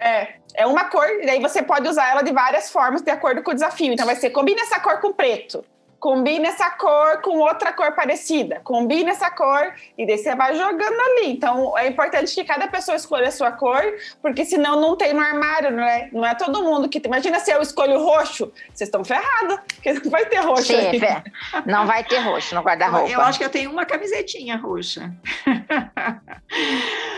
É, 0.00 0.34
é 0.56 0.66
uma 0.66 0.86
cor, 0.86 1.06
e 1.08 1.24
daí 1.26 1.40
você 1.40 1.62
pode 1.62 1.88
usar 1.88 2.10
ela 2.10 2.22
de 2.22 2.32
várias 2.32 2.70
formas 2.72 3.02
de 3.02 3.10
acordo 3.12 3.40
com 3.40 3.52
o 3.52 3.54
desafio. 3.54 3.92
Então 3.92 4.04
vai 4.04 4.16
ser 4.16 4.30
combina 4.30 4.62
essa 4.62 4.80
cor 4.80 5.00
com 5.00 5.12
preto, 5.12 5.64
combina 6.04 6.48
essa 6.48 6.68
cor 6.68 7.22
com 7.22 7.38
outra 7.38 7.72
cor 7.72 7.92
parecida, 7.92 8.60
combina 8.62 9.12
essa 9.12 9.30
cor, 9.30 9.72
e 9.96 10.06
daí 10.06 10.18
você 10.18 10.34
vai 10.34 10.54
jogando 10.54 11.00
ali. 11.00 11.30
Então 11.30 11.78
é 11.78 11.88
importante 11.88 12.34
que 12.34 12.44
cada 12.44 12.68
pessoa 12.68 12.94
escolha 12.94 13.28
a 13.28 13.30
sua 13.30 13.50
cor, 13.52 13.82
porque 14.20 14.44
senão 14.44 14.78
não 14.78 14.98
tem 14.98 15.14
no 15.14 15.22
armário, 15.22 15.70
não 15.70 15.82
é? 15.82 16.10
Não 16.12 16.26
é 16.26 16.34
todo 16.34 16.62
mundo 16.62 16.90
que. 16.90 17.00
Imagina 17.06 17.40
se 17.40 17.50
eu 17.50 17.62
escolho 17.62 17.98
roxo, 17.98 18.52
vocês 18.74 18.88
estão 18.88 19.02
ferrados, 19.02 19.58
porque 19.76 19.94
não 19.94 20.10
vai 20.10 20.26
ter 20.26 20.40
roxo. 20.40 20.64
Sim, 20.64 20.74
aí. 20.74 21.00
Fê. 21.00 21.22
não 21.64 21.86
vai 21.86 22.04
ter 22.04 22.18
roxo 22.18 22.54
no 22.54 22.60
guarda-roupa. 22.60 23.08
Eu 23.08 23.22
acho 23.22 23.38
que 23.38 23.44
eu 23.46 23.50
tenho 23.50 23.70
uma 23.70 23.86
camisetinha 23.86 24.58
roxa. 24.58 25.10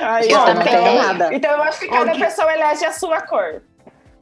Aí, 0.01 0.31
Eu 0.31 0.39
ó, 0.39 0.45
também 0.45 0.69
então, 0.69 0.85
tenho 0.85 1.03
nada. 1.03 1.35
então 1.35 1.51
eu 1.51 1.63
acho 1.65 1.81
que 1.81 1.89
cada 1.89 2.13
Ok. 2.13 2.25
pessoa 2.25 2.53
elege 2.53 2.85
a 2.85 2.93
sua 2.93 3.21
cor. 3.23 3.63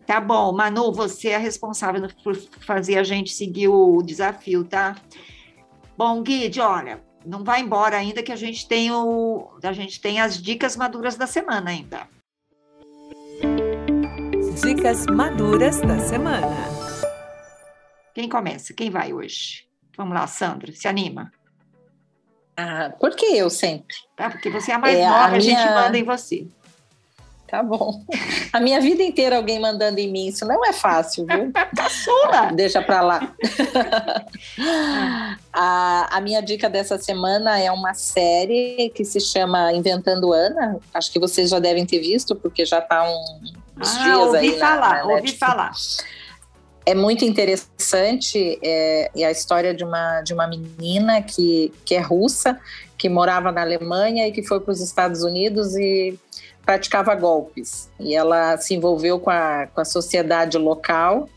Tá 0.07 0.21
bom, 0.21 0.53
Manu, 0.53 0.93
você 0.93 1.31
é 1.31 1.39
responsável 1.39 2.07
por 2.23 2.37
fazer 2.61 2.99
a 2.99 3.03
gente 3.03 3.33
seguir 3.33 3.69
o 3.69 4.03
desafio, 4.03 4.63
tá? 4.65 4.97
Bom, 5.97 6.23
Guide, 6.23 6.61
olha, 6.61 7.03
não 7.25 7.43
vai 7.43 7.61
embora 7.61 7.97
ainda 7.97 8.23
que 8.23 8.31
a 8.33 8.37
gente 8.37 8.69
tem 8.69 8.91
o, 8.93 9.49
a 9.63 9.73
gente 9.73 10.01
tem 10.01 10.21
as 10.21 10.41
dicas 10.43 10.77
maduras 10.77 11.17
da 11.17 11.27
semana 11.27 11.71
ainda. 11.71 12.07
Dicas 14.63 15.07
maduras 15.07 15.81
da 15.81 15.99
semana. 15.99 16.55
Quem 18.15 18.29
começa? 18.29 18.73
Quem 18.75 18.91
vai 18.91 19.13
hoje? 19.13 19.67
Vamos 19.97 20.15
lá, 20.15 20.27
Sandra, 20.27 20.73
se 20.73 20.87
anima, 20.89 21.33
Ah, 22.57 22.93
por 23.01 23.15
que 23.17 23.27
eu 23.37 23.49
sempre? 23.51 23.97
tá? 24.17 24.31
Porque 24.31 24.51
você 24.51 24.71
é 24.71 24.75
a 24.75 24.79
mais 24.79 24.99
É, 24.99 25.07
a 25.07 25.11
nova, 25.11 25.37
a, 25.37 25.41
gente 25.41 25.57
minha- 25.57 25.75
manda 25.75 25.99
em 25.99 26.05
você. 26.05 26.47
Tá 27.55 27.63
bom. 27.63 28.03
A 28.53 28.59
minha 28.59 28.81
vida 28.81 29.01
inteira 29.01 29.37
alguém 29.37 29.61
mandando 29.61 30.01
em 30.01 30.11
mim, 30.11 30.27
isso 30.27 30.45
não 30.45 30.65
é 30.65 30.73
fácil, 30.73 31.25
viu? 31.25 31.53
Caçula! 31.77 32.51
Deixa 32.53 32.83
pra 32.83 33.01
lá. 33.01 33.31
a, 35.53 36.17
a 36.17 36.21
minha 36.21 36.41
dica 36.41 36.69
dessa 36.69 36.99
semana 36.99 37.57
é 37.61 37.71
uma 37.71 37.95
série 37.95 38.91
que 38.93 39.05
se 39.05 39.21
chama 39.21 39.73
Inventando 39.73 40.33
Ana. 40.33 40.81
Acho 40.93 41.13
que 41.13 41.21
vocês 41.21 41.51
já 41.51 41.61
devem 41.61 41.87
ter 41.87 42.01
visto, 42.01 42.35
porque 42.35 42.67
já 42.67 42.81
tá 42.81 43.09
um, 43.09 43.41
uns 43.81 43.97
Ah, 43.99 44.03
dias 44.03 44.19
ouvi 44.19 44.37
aí 44.39 44.59
falar, 44.59 44.95
na 44.97 45.03
ouvi 45.03 45.15
Netflix. 45.15 45.39
falar. 45.39 45.73
É 46.85 46.95
muito 46.95 47.25
interessante 47.25 48.59
é, 48.65 49.13
é 49.17 49.25
a 49.25 49.31
história 49.31 49.73
de 49.73 49.85
uma, 49.85 50.23
de 50.23 50.35
uma 50.35 50.49
menina 50.49 51.23
que, 51.23 51.73
que 51.85 51.95
é 51.95 52.01
russa, 52.01 52.59
que 52.99 53.09
morava 53.09 53.53
na 53.53 53.61
Alemanha 53.63 54.27
e 54.27 54.33
que 54.33 54.43
foi 54.43 54.59
para 54.59 54.73
os 54.73 54.81
Estados 54.81 55.23
Unidos 55.23 55.77
e 55.77 56.19
praticava 56.65 57.15
golpes. 57.15 57.91
E 57.99 58.15
ela 58.15 58.57
se 58.57 58.75
envolveu 58.75 59.19
com 59.21 59.31
a, 59.31 59.67
com 59.73 59.81
a 59.81 59.85
sociedade 59.85 60.59
local, 60.59 61.29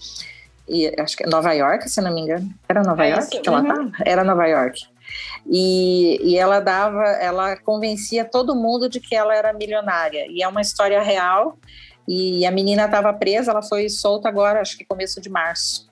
e 0.68 0.94
acho 1.00 1.16
que 1.16 1.24
é 1.24 1.28
Nova 1.28 1.54
York, 1.54 1.90
se 1.90 2.02
não 2.02 2.14
me 2.14 2.22
engano. 2.22 2.50
Era 2.68 2.84
Nova 2.84 3.06
É 3.06 3.12
York 3.12 3.24
isso, 3.24 3.42
que 3.42 3.50
ela 3.50 3.62
uhum. 3.62 3.68
estava? 3.68 3.92
Era 4.06 4.24
Nova 4.24 4.46
York. 4.46 4.82
E, 5.50 6.20
e 6.22 6.38
ela 6.38 6.60
dava, 6.60 7.04
ela 7.04 7.56
convencia 7.56 8.26
todo 8.26 8.56
mundo 8.56 8.90
de 8.90 9.00
que 9.00 9.16
ela 9.16 9.34
era 9.34 9.54
milionária. 9.54 10.26
E 10.30 10.44
é 10.44 10.48
uma 10.48 10.62
história 10.62 11.02
real. 11.02 11.58
E 12.06 12.46
a 12.46 12.52
menina 12.52 12.86
estava 12.86 13.14
presa, 13.14 13.52
ela 13.52 13.62
foi 13.62 13.90
solta 13.90 14.28
agora, 14.28 14.62
acho 14.62 14.78
que 14.78 14.86
começo 14.86 15.22
de 15.22 15.30
março. 15.30 15.87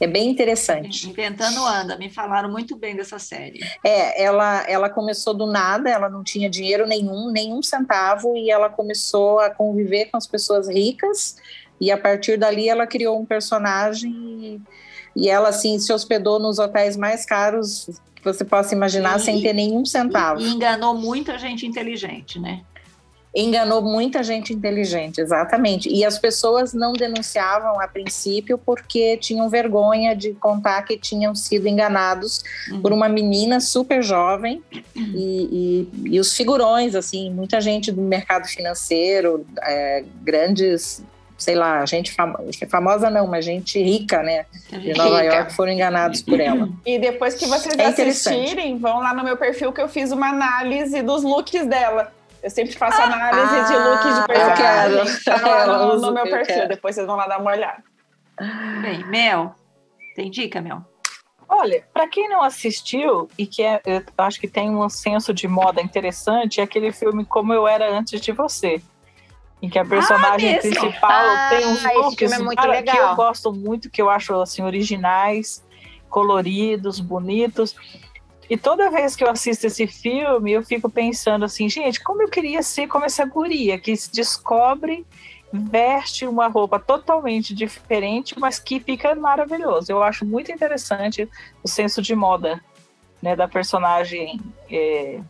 É 0.00 0.06
bem 0.06 0.28
interessante. 0.28 1.08
Inventando 1.08 1.64
anda, 1.64 1.96
me 1.96 2.10
falaram 2.10 2.50
muito 2.50 2.76
bem 2.76 2.94
dessa 2.94 3.18
série. 3.18 3.60
É, 3.84 4.22
ela, 4.22 4.62
ela 4.68 4.90
começou 4.90 5.32
do 5.32 5.46
nada, 5.46 5.88
ela 5.88 6.08
não 6.08 6.22
tinha 6.22 6.50
dinheiro 6.50 6.86
nenhum, 6.86 7.30
nenhum 7.30 7.62
centavo, 7.62 8.36
e 8.36 8.50
ela 8.50 8.68
começou 8.68 9.40
a 9.40 9.48
conviver 9.50 10.06
com 10.06 10.16
as 10.16 10.26
pessoas 10.26 10.68
ricas, 10.68 11.36
e 11.80 11.90
a 11.90 11.96
partir 11.98 12.36
dali 12.38 12.68
ela 12.68 12.86
criou 12.86 13.18
um 13.18 13.24
personagem, 13.24 14.12
e, 15.16 15.24
e 15.24 15.28
ela, 15.28 15.48
assim, 15.48 15.78
se 15.78 15.92
hospedou 15.92 16.38
nos 16.38 16.58
hotéis 16.58 16.96
mais 16.96 17.24
caros 17.24 17.88
que 18.14 18.22
você 18.24 18.44
possa 18.44 18.74
imaginar, 18.74 19.16
E- 19.16 19.20
sem 19.20 19.40
ter 19.40 19.52
nenhum 19.52 19.84
centavo. 19.84 20.40
E, 20.40 20.44
e 20.44 20.50
enganou 20.50 20.94
muita 20.94 21.38
gente 21.38 21.66
inteligente, 21.66 22.38
né? 22.38 22.62
Enganou 23.38 23.82
muita 23.82 24.22
gente 24.22 24.54
inteligente, 24.54 25.20
exatamente. 25.20 25.88
E 25.90 26.04
as 26.06 26.18
pessoas 26.18 26.72
não 26.72 26.94
denunciavam 26.94 27.78
a 27.78 27.86
princípio 27.86 28.56
porque 28.56 29.18
tinham 29.18 29.48
vergonha 29.50 30.16
de 30.16 30.32
contar 30.32 30.80
que 30.82 30.96
tinham 30.96 31.34
sido 31.34 31.68
enganados 31.68 32.42
Uhum. 32.72 32.80
por 32.80 32.92
uma 32.94 33.08
menina 33.10 33.60
super 33.60 34.02
jovem 34.02 34.62
e, 34.94 35.88
e- 36.06 36.14
e 36.14 36.18
os 36.20 36.34
figurões, 36.34 36.94
assim, 36.94 37.30
muita 37.30 37.60
gente 37.60 37.92
do 37.92 38.00
mercado 38.00 38.46
financeiro, 38.46 39.46
é, 39.62 40.02
grandes, 40.22 41.04
sei 41.36 41.54
lá, 41.54 41.84
gente 41.84 42.12
famo- 42.14 42.38
famosa 42.70 43.10
não, 43.10 43.26
mas 43.26 43.44
gente 43.44 43.78
rica, 43.82 44.22
né, 44.22 44.46
de 44.70 44.94
Nova 44.94 45.20
Rica. 45.20 45.34
York 45.34 45.52
foram 45.52 45.72
enganados 45.72 46.22
por 46.22 46.40
ela. 46.40 46.68
E 46.86 46.98
depois 46.98 47.34
que 47.34 47.44
vocês 47.44 47.76
É 47.78 47.84
assistirem, 47.84 48.78
vão 48.78 49.00
lá 49.00 49.12
no 49.12 49.22
meu 49.22 49.36
perfil 49.36 49.70
que 49.72 49.82
eu 49.82 49.88
fiz 49.88 50.10
uma 50.10 50.30
análise 50.30 51.02
dos 51.02 51.22
looks 51.22 51.66
dela. 51.66 52.10
Eu 52.42 52.50
sempre 52.50 52.76
faço 52.76 53.00
análise 53.00 53.66
de 53.66 53.74
Ah, 53.74 53.88
looks 53.88 54.14
de 54.14 54.20
eu 54.20 54.26
personagem. 54.26 54.56
quero. 55.24 55.24
Tá 55.24 55.66
no, 55.66 55.94
usa, 55.94 56.06
no 56.06 56.12
meu 56.12 56.24
eu 56.24 56.30
perfil, 56.30 56.54
quero. 56.54 56.68
depois 56.68 56.94
vocês 56.94 57.06
vão 57.06 57.16
lá 57.16 57.26
dar 57.26 57.40
uma 57.40 57.50
olhada. 57.50 57.82
Bem, 58.82 59.04
Mel, 59.06 59.54
tem 60.14 60.30
dica, 60.30 60.60
Mel? 60.60 60.82
Olha, 61.48 61.84
para 61.94 62.06
quem 62.08 62.28
não 62.28 62.42
assistiu 62.42 63.28
e 63.38 63.46
que 63.46 63.62
é, 63.62 63.80
eu 63.86 64.02
acho 64.18 64.38
que 64.40 64.48
tem 64.48 64.70
um 64.70 64.88
senso 64.88 65.32
de 65.32 65.46
moda 65.48 65.80
interessante, 65.80 66.60
é 66.60 66.64
aquele 66.64 66.92
filme 66.92 67.24
Como 67.24 67.52
Eu 67.52 67.66
Era 67.66 67.90
Antes 67.96 68.20
de 68.20 68.32
Você. 68.32 68.82
Em 69.62 69.70
que 69.70 69.78
a 69.78 69.84
personagem 69.84 70.52
mesmo? 70.52 70.70
principal 70.80 71.10
Ah, 71.10 71.46
tem 71.48 71.66
uns 71.66 71.82
looks 71.82 72.32
é 72.32 72.38
muito 72.38 72.56
cara, 72.60 72.82
que 72.82 72.90
eu 72.90 72.94
legal. 72.94 73.16
gosto 73.16 73.52
muito, 73.52 73.88
que 73.88 74.02
eu 74.02 74.10
acho 74.10 74.34
assim, 74.40 74.62
originais, 74.62 75.64
coloridos, 76.10 77.00
bonitos. 77.00 77.74
E 78.48 78.56
toda 78.56 78.90
vez 78.90 79.16
que 79.16 79.24
eu 79.24 79.30
assisto 79.30 79.66
esse 79.66 79.86
filme, 79.86 80.52
eu 80.52 80.62
fico 80.62 80.88
pensando 80.88 81.44
assim, 81.44 81.68
gente, 81.68 82.02
como 82.02 82.22
eu 82.22 82.28
queria 82.28 82.62
ser 82.62 82.86
como 82.86 83.04
essa 83.04 83.24
guria 83.24 83.78
que 83.78 83.96
se 83.96 84.12
descobre, 84.12 85.04
veste 85.52 86.26
uma 86.26 86.48
roupa 86.48 86.78
totalmente 86.78 87.54
diferente, 87.54 88.38
mas 88.38 88.58
que 88.58 88.80
fica 88.80 89.14
maravilhoso. 89.14 89.90
Eu 89.90 90.02
acho 90.02 90.24
muito 90.24 90.52
interessante 90.52 91.28
o 91.62 91.68
senso 91.68 92.00
de 92.02 92.14
moda 92.14 92.62
né, 93.22 93.34
da 93.34 93.48
personagem 93.48 94.40
é, 94.70 95.20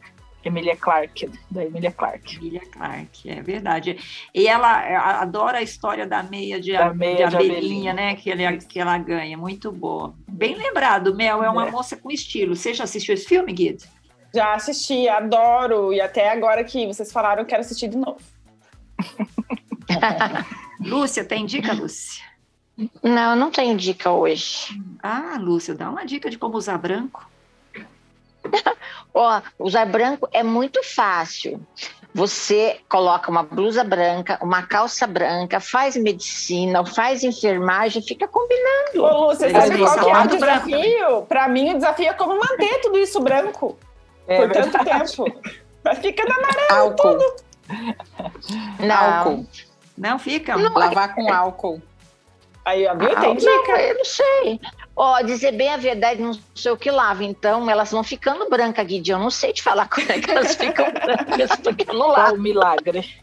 Emilia 0.45 0.77
Clarke, 0.77 1.29
da 1.51 1.65
Emilia 1.65 1.91
Clarke. 1.91 2.37
Emilia 2.37 2.61
Clarke, 2.71 3.31
é 3.31 3.43
verdade. 3.43 3.99
E 4.33 4.47
ela 4.47 5.21
adora 5.21 5.59
a 5.59 5.63
história 5.63 6.07
da 6.07 6.23
meia 6.23 6.61
de, 6.61 6.73
Da 6.73 6.95
meia 6.95 7.25
de 7.25 7.31
de 7.31 7.37
abelhinha, 7.37 7.59
abelhinha. 7.59 7.93
né? 7.95 8.15
Que, 8.15 8.31
ele, 8.31 8.59
que 8.59 8.79
ela 8.79 8.97
ganha, 8.99 9.37
muito 9.37 9.73
boa. 9.73 10.15
Bem 10.37 10.55
lembrado, 10.55 11.15
Mel, 11.15 11.43
é 11.43 11.49
uma 11.49 11.67
É. 11.67 11.71
moça 11.71 11.97
com 11.97 12.11
estilo. 12.11 12.55
Você 12.55 12.75
já 12.75 12.85
assistiu 12.85 13.15
esse 13.15 13.25
filme, 13.27 13.53
Guido? 13.55 13.85
Já 14.35 14.53
assisti, 14.55 15.09
adoro. 15.09 15.95
E 15.95 16.01
até 16.01 16.29
agora 16.29 16.63
que 16.63 16.87
vocês 16.87 17.11
falaram, 17.11 17.41
eu 17.43 17.47
quero 17.47 17.63
assistir 17.63 17.89
de 17.89 17.97
novo. 17.97 18.21
Lúcia, 20.81 21.25
tem 21.25 21.47
dica, 21.47 21.73
Lúcia? 21.73 22.23
Não, 23.03 23.35
não 23.35 23.51
tenho 23.51 23.75
dica 23.77 24.11
hoje. 24.11 24.79
Ah, 25.03 25.39
Lúcia, 25.41 25.75
dá 25.75 25.89
uma 25.89 26.05
dica 26.05 26.29
de 26.29 26.37
como 26.37 26.59
usar 26.59 26.77
branco. 26.77 27.27
Ó, 29.15 29.41
usar 29.59 29.87
branco 29.87 30.29
é 30.33 30.43
muito 30.43 30.83
fácil. 30.85 31.67
Você 32.17 32.81
coloca 32.89 33.31
uma 33.31 33.43
blusa 33.43 33.85
branca, 33.85 34.39
uma 34.41 34.63
calça 34.63 35.07
branca, 35.07 35.61
faz 35.61 35.99
medicina, 35.99 36.83
faz 36.87 37.23
enfermagem, 37.23 38.01
fica 38.01 38.27
combinando. 38.27 39.05
Ô, 39.05 39.27
Lúcia, 39.27 39.49
Legal, 39.49 39.61
sabe 39.67 39.79
qual 39.79 39.99
que 39.99 40.11
é 40.11 40.19
o 40.19 40.27
desafio? 40.39 41.23
Pra 41.29 41.47
mim, 41.47 41.73
o 41.73 41.75
desafio 41.75 42.09
é 42.09 42.15
como 42.15 42.39
manter 42.39 42.81
tudo 42.81 42.97
isso 42.99 43.21
branco 43.21 43.79
É 44.27 44.39
por 44.39 44.51
tanto 44.51 44.73
verdade. 44.79 45.15
tempo. 45.15 45.41
Mas 45.85 45.99
fica 45.99 46.25
na 46.25 46.75
Álcool, 46.79 47.19
Não, 48.81 48.97
álcool, 48.97 49.47
Não 49.99 50.19
fica? 50.19 50.57
lavar 50.57 51.15
com 51.15 51.31
álcool. 51.31 51.83
Aí, 52.65 52.81
viu? 52.97 53.13
Ah, 53.15 53.21
Tem 53.21 53.29
não, 53.29 53.37
dica. 53.37 53.73
eu 53.79 53.95
não 53.95 54.05
sei. 54.07 54.61
Ó, 54.97 55.21
dizer 55.21 55.53
bem 55.53 55.69
a 55.69 55.77
verdade, 55.77 56.23
não 56.23 56.33
sei 56.55 56.73
o 56.73 56.77
que 56.77 56.91
lava. 56.91 57.23
Então, 57.23 57.69
elas 57.69 57.91
vão 57.93 58.03
ficando 58.03 58.49
brancas, 58.49 58.87
Guidi. 58.87 59.11
Eu 59.11 59.19
não 59.19 59.31
sei 59.31 59.53
te 59.53 59.63
falar 59.63 59.87
como 59.91 60.11
é 60.11 60.19
que 60.21 60.31
elas 60.31 60.55
ficam 60.55 60.87
brancas, 60.91 61.57
porque 61.63 61.85
eu 61.89 61.95
não 61.95 62.07
Qual 62.07 62.17
lavo. 62.17 62.35
o 62.37 62.41
milagre? 62.41 63.21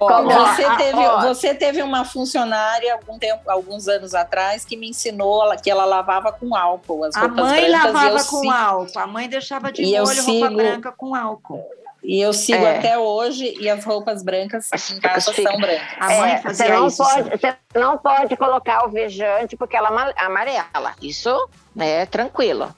Ó, 0.00 0.06
Como- 0.08 0.30
você, 0.30 0.64
ah, 0.64 0.76
teve, 0.76 0.98
ó. 1.06 1.20
você 1.20 1.54
teve 1.54 1.82
uma 1.82 2.02
funcionária 2.04 2.94
algum 2.94 3.18
tempo, 3.18 3.42
alguns 3.50 3.88
anos 3.88 4.14
atrás 4.14 4.64
que 4.64 4.74
me 4.76 4.88
ensinou 4.88 5.54
que 5.62 5.70
ela 5.70 5.84
lavava 5.84 6.32
com 6.32 6.56
álcool 6.56 7.04
as 7.04 7.14
A 7.14 7.20
roupas 7.20 7.44
mãe 7.44 7.68
brancas 7.70 7.84
e 7.84 7.88
eu 7.88 7.92
lavava 7.92 8.24
com 8.24 8.40
sigo- 8.40 8.50
álcool, 8.52 8.98
a 8.98 9.06
mãe 9.06 9.28
deixava 9.28 9.70
de 9.70 9.82
E 9.82 9.86
molho 10.00 10.06
roupa 10.06 10.22
sigo- 10.22 10.56
branca 10.56 10.92
com 10.92 11.14
álcool. 11.14 11.62
E 12.08 12.20
eu 12.20 12.32
sigo 12.32 12.64
É. 12.64 12.78
até 12.78 12.96
hoje 12.96 13.56
e 13.60 13.68
as 13.68 13.84
roupas 13.84 14.22
brancas 14.22 14.70
em 14.92 15.00
casa 15.00 15.32
Fica- 15.32 15.50
são 15.50 15.60
brancas. 15.60 15.88
A 15.98 16.06
mãe 16.06 16.30
É, 16.34 16.40
você 16.40 16.68
não 16.68 16.86
isso. 16.86 17.02
Pode, 17.02 17.30
você 17.30 17.56
não 17.74 17.98
pode 17.98 18.36
colocar 18.36 18.76
alvejante 18.82 19.56
porque 19.56 19.76
ela 19.76 19.88
ama- 19.88 20.14
amarela. 20.16 20.94
Isso 21.02 21.48
né, 21.74 22.02
é 22.02 22.06
tranquilo. 22.06 22.72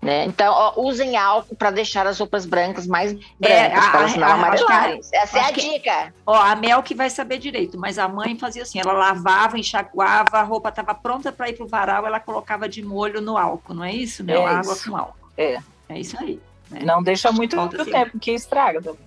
Né? 0.00 0.24
Então, 0.24 0.52
ó, 0.52 0.72
usem 0.82 1.16
álcool 1.16 1.54
para 1.56 1.70
deixar 1.70 2.06
as 2.06 2.18
roupas 2.18 2.44
brancas 2.46 2.86
mais 2.86 3.12
É, 3.42 3.68
brancas, 3.68 3.84
a- 3.86 3.90
para 3.90 4.00
elas 4.00 4.16
não 4.16 4.28
amarelarem. 4.28 5.00
Essa 5.12 5.38
é 5.38 5.40
a 5.42 5.52
que- 5.52 5.60
dica. 5.70 6.14
Ó, 6.26 6.34
a 6.34 6.54
Mel 6.56 6.82
que 6.82 6.94
vai 6.94 7.08
saber 7.10 7.38
direito, 7.38 7.78
mas 7.78 7.98
a 7.98 8.08
mãe 8.08 8.38
fazia 8.38 8.62
assim, 8.62 8.78
ela 8.80 8.92
lavava, 8.92 9.58
enxaguava, 9.58 10.38
a 10.38 10.42
roupa 10.42 10.70
estava 10.70 10.94
pronta 10.94 11.30
para 11.32 11.48
ir 11.50 11.54
pro 11.56 11.66
varal, 11.66 12.06
ela 12.06 12.20
colocava 12.20 12.66
de 12.68 12.82
molho 12.82 13.20
no 13.20 13.36
álcool, 13.38 13.72
não 13.74 13.84
é 13.84 13.92
isso, 13.92 14.22
Mel? 14.24 14.46
É 14.46 14.50
Água 14.54 14.72
isso. 14.74 14.90
com 14.90 14.96
álcool. 14.96 15.28
É. 15.38 15.58
É 15.88 15.98
isso 15.98 16.16
aí. 16.18 16.38
Não 16.70 17.02
deixa 17.02 17.30
muito 17.32 17.58
assim. 17.58 17.90
tempo, 17.90 18.18
que 18.18 18.32
estraga. 18.32 18.80
também. 18.82 19.00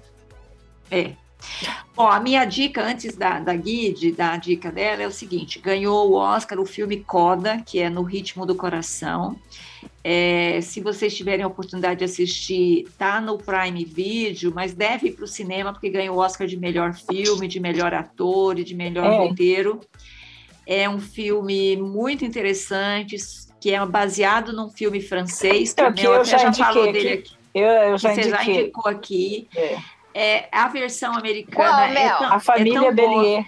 É. 0.89 1.11
Bom, 1.95 2.07
a 2.07 2.19
minha 2.19 2.45
dica 2.45 2.83
antes 2.83 3.15
da, 3.15 3.39
da 3.39 3.55
Guide, 3.55 4.11
da 4.11 4.37
dica 4.37 4.71
dela, 4.71 5.03
é 5.03 5.07
o 5.07 5.11
seguinte: 5.11 5.59
ganhou 5.59 6.11
o 6.11 6.13
Oscar 6.15 6.59
o 6.59 6.65
filme 6.65 6.97
Coda, 6.97 7.61
que 7.65 7.79
é 7.79 7.89
No 7.89 8.01
Ritmo 8.03 8.45
do 8.45 8.55
Coração. 8.55 9.37
É, 10.03 10.59
se 10.61 10.79
vocês 10.79 11.15
tiverem 11.15 11.43
a 11.43 11.47
oportunidade 11.47 11.99
de 11.99 12.05
assistir, 12.05 12.87
tá 12.97 13.19
no 13.19 13.37
Prime 13.37 13.83
Video, 13.83 14.53
mas 14.55 14.73
deve 14.73 15.07
ir 15.09 15.11
para 15.11 15.25
o 15.25 15.27
cinema, 15.27 15.73
porque 15.73 15.89
ganhou 15.89 16.15
o 16.15 16.19
Oscar 16.19 16.47
de 16.47 16.55
melhor 16.57 16.93
filme, 16.93 17.47
de 17.47 17.59
melhor 17.59 17.93
ator 17.93 18.57
e 18.57 18.63
de 18.63 18.73
melhor 18.73 19.05
É. 19.05 19.17
roteiro. 19.17 19.81
É 20.65 20.89
um 20.89 20.99
filme 20.99 21.75
muito 21.77 22.23
interessante, 22.23 23.17
que 23.59 23.71
é 23.71 23.85
baseado 23.85 24.53
num 24.53 24.69
filme 24.69 25.01
francês, 25.01 25.73
que 25.73 25.81
Mel 25.81 26.13
eu 26.13 26.21
até 26.21 26.25
já 26.25 26.37
já 26.37 26.53
falou 26.53 26.91
dele 26.91 27.13
aqui. 27.13 27.36
Eu, 27.57 27.91
eu 27.91 27.97
já 27.97 28.13
Você 28.13 28.23
já 28.23 28.43
indicou 28.43 28.89
aqui. 28.89 29.47
É. 29.55 29.77
É, 30.13 30.49
a 30.51 30.67
versão 30.67 31.13
americana 31.13 31.69
Qual, 31.69 31.79
é 31.79 32.09
tão, 32.09 32.33
A 32.33 32.39
família 32.39 32.71
é 32.71 32.81
tão 32.81 32.95
boa. 32.95 33.21
Bellier. 33.21 33.45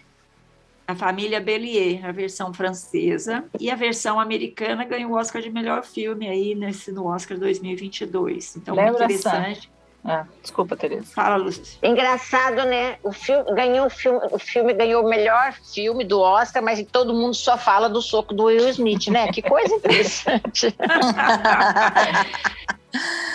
A 0.87 0.95
família 0.95 1.39
Bellier, 1.39 2.05
a 2.05 2.11
versão 2.11 2.53
francesa, 2.53 3.43
e 3.59 3.69
a 3.69 3.75
versão 3.75 4.19
americana 4.19 4.83
ganhou 4.83 5.11
o 5.11 5.15
Oscar 5.15 5.41
de 5.41 5.49
melhor 5.49 5.83
filme 5.83 6.27
aí 6.27 6.55
nesse 6.55 6.91
no 6.91 7.05
Oscar 7.05 7.37
2022. 7.37 8.55
Então, 8.55 8.75
muito 8.75 8.85
Lembra, 8.85 9.05
interessante. 9.05 9.71
Ah, 10.03 10.25
desculpa, 10.41 10.75
Tereza. 10.75 11.05
Fala, 11.13 11.35
Lúcia. 11.35 11.77
Engraçado, 11.83 12.63
né? 12.65 12.97
O 13.03 13.11
filme 13.11 13.51
ganhou 13.53 13.87
o 13.87 13.89
filme, 13.89 14.19
o 14.31 14.39
filme 14.39 14.73
ganhou 14.73 15.05
o 15.05 15.09
melhor 15.09 15.53
filme 15.73 16.03
do 16.05 16.19
Oscar, 16.19 16.63
mas 16.63 16.83
todo 16.91 17.13
mundo 17.13 17.33
só 17.33 17.57
fala 17.57 17.89
do 17.89 18.01
soco 18.01 18.33
do 18.33 18.45
Will 18.45 18.69
Smith, 18.69 19.07
né? 19.07 19.31
Que 19.31 19.41
coisa 19.41 19.73
interessante. 19.75 20.75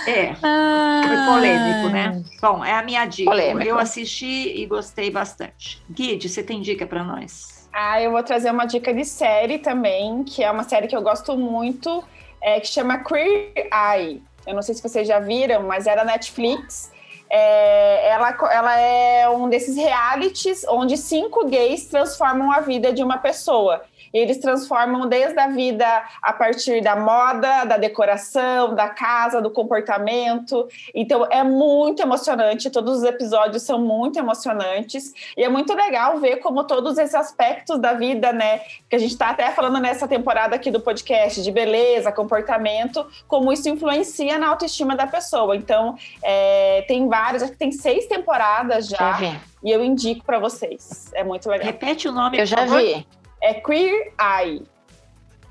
É, 0.07 0.35
foi 0.35 1.17
polêmico, 1.27 1.89
né? 1.89 2.23
Bom, 2.43 2.65
é 2.65 2.73
a 2.73 2.83
minha 2.83 3.07
dica. 3.07 3.31
Polêmico. 3.31 3.67
Eu 3.67 3.79
assisti 3.79 4.61
e 4.61 4.67
gostei 4.67 5.11
bastante. 5.11 5.83
Guide, 5.89 6.29
você 6.29 6.43
tem 6.43 6.61
dica 6.61 6.87
para 6.87 7.03
nós? 7.03 7.69
Ah, 7.73 8.01
eu 8.01 8.11
vou 8.11 8.23
trazer 8.23 8.51
uma 8.51 8.67
dica 8.67 8.93
de 8.93 9.05
série 9.05 9.59
também, 9.59 10.23
que 10.25 10.43
é 10.45 10.51
uma 10.51 10.65
série 10.65 10.87
que 10.87 10.97
eu 10.97 11.03
gosto 11.03 11.37
muito, 11.37 12.05
é, 12.41 12.61
que 12.61 12.69
chama 12.69 12.99
Queer 12.99 13.69
Eye. 13.73 14.23
Eu 14.47 14.55
não 14.55 14.63
sei 14.63 14.75
se 14.75 14.83
vocês 14.83 15.07
já 15.07 15.19
viram, 15.19 15.63
mas 15.63 15.87
era 15.87 16.05
Netflix. 16.05 16.93
É, 17.31 18.09
ela, 18.11 18.37
ela 18.51 18.79
é 18.79 19.29
um 19.29 19.49
desses 19.49 19.77
realities 19.77 20.65
onde 20.69 20.97
cinco 20.97 21.47
gays 21.47 21.87
transformam 21.87 22.53
a 22.53 22.61
vida 22.61 22.93
de 22.93 23.03
uma 23.03 23.19
pessoa. 23.19 23.83
E 24.15 24.19
eles 24.19 24.39
transformam 24.39 25.09
desde 25.09 25.39
a 25.41 25.49
vida 25.49 25.85
a 26.23 26.33
partir 26.33 26.81
da 26.81 26.95
moda, 26.95 27.65
da 27.65 27.77
decoração, 27.77 28.73
da 28.73 28.89
casa, 28.89 29.43
do 29.43 29.51
comportamento. 29.51 30.69
Então 30.95 31.27
é 31.29 31.43
muito 31.43 32.01
emocionante, 32.01 32.71
todos 32.71 32.99
os 32.99 33.03
episódios 33.03 33.65
são 33.65 33.81
muito 33.81 34.17
emocionantes. 34.17 35.13
E 35.37 35.43
é 35.43 35.49
muito 35.49 35.75
legal 35.75 36.19
ver 36.21 36.37
como 36.37 36.63
todos 36.63 36.97
esses 36.97 37.15
aspectos 37.15 37.81
da 37.81 37.95
vida, 37.95 38.33
né? 38.33 38.61
Que 38.89 38.95
a 38.95 38.99
gente 38.99 39.11
está 39.11 39.31
até 39.31 39.51
falando 39.51 39.81
nessa 39.81 40.07
temporada 40.07 40.55
aqui 40.55 40.71
do 40.71 40.81
podcast, 40.81 41.43
de 41.43 41.51
beleza, 41.51 42.13
comportamento, 42.13 43.05
como 43.27 43.53
isso 43.53 43.69
influencia 43.69 44.39
na 44.39 44.49
autoestima 44.49 44.95
da 44.95 45.09
pessoa. 45.09 45.57
Então, 45.57 45.97
é, 46.23 46.85
tem 46.87 47.09
vários, 47.09 47.43
acho 47.43 47.53
que 47.53 47.59
tem 47.59 47.73
seis 47.73 48.07
temporadas 48.07 48.87
já, 48.87 49.19
e 49.63 49.71
eu 49.71 49.83
indico 49.85 50.25
para 50.25 50.39
vocês. 50.39 51.11
É 51.15 51.25
muito 51.25 51.49
legal. 51.49 51.67
Repete 51.67 52.07
o 52.07 52.13
nome, 52.13 52.39
Eu 52.39 52.47
já 52.47 52.59
favor. 52.59 52.79
vi. 52.79 53.07
É 53.45 53.55
Queer 53.55 54.13
Eye. 54.19 54.63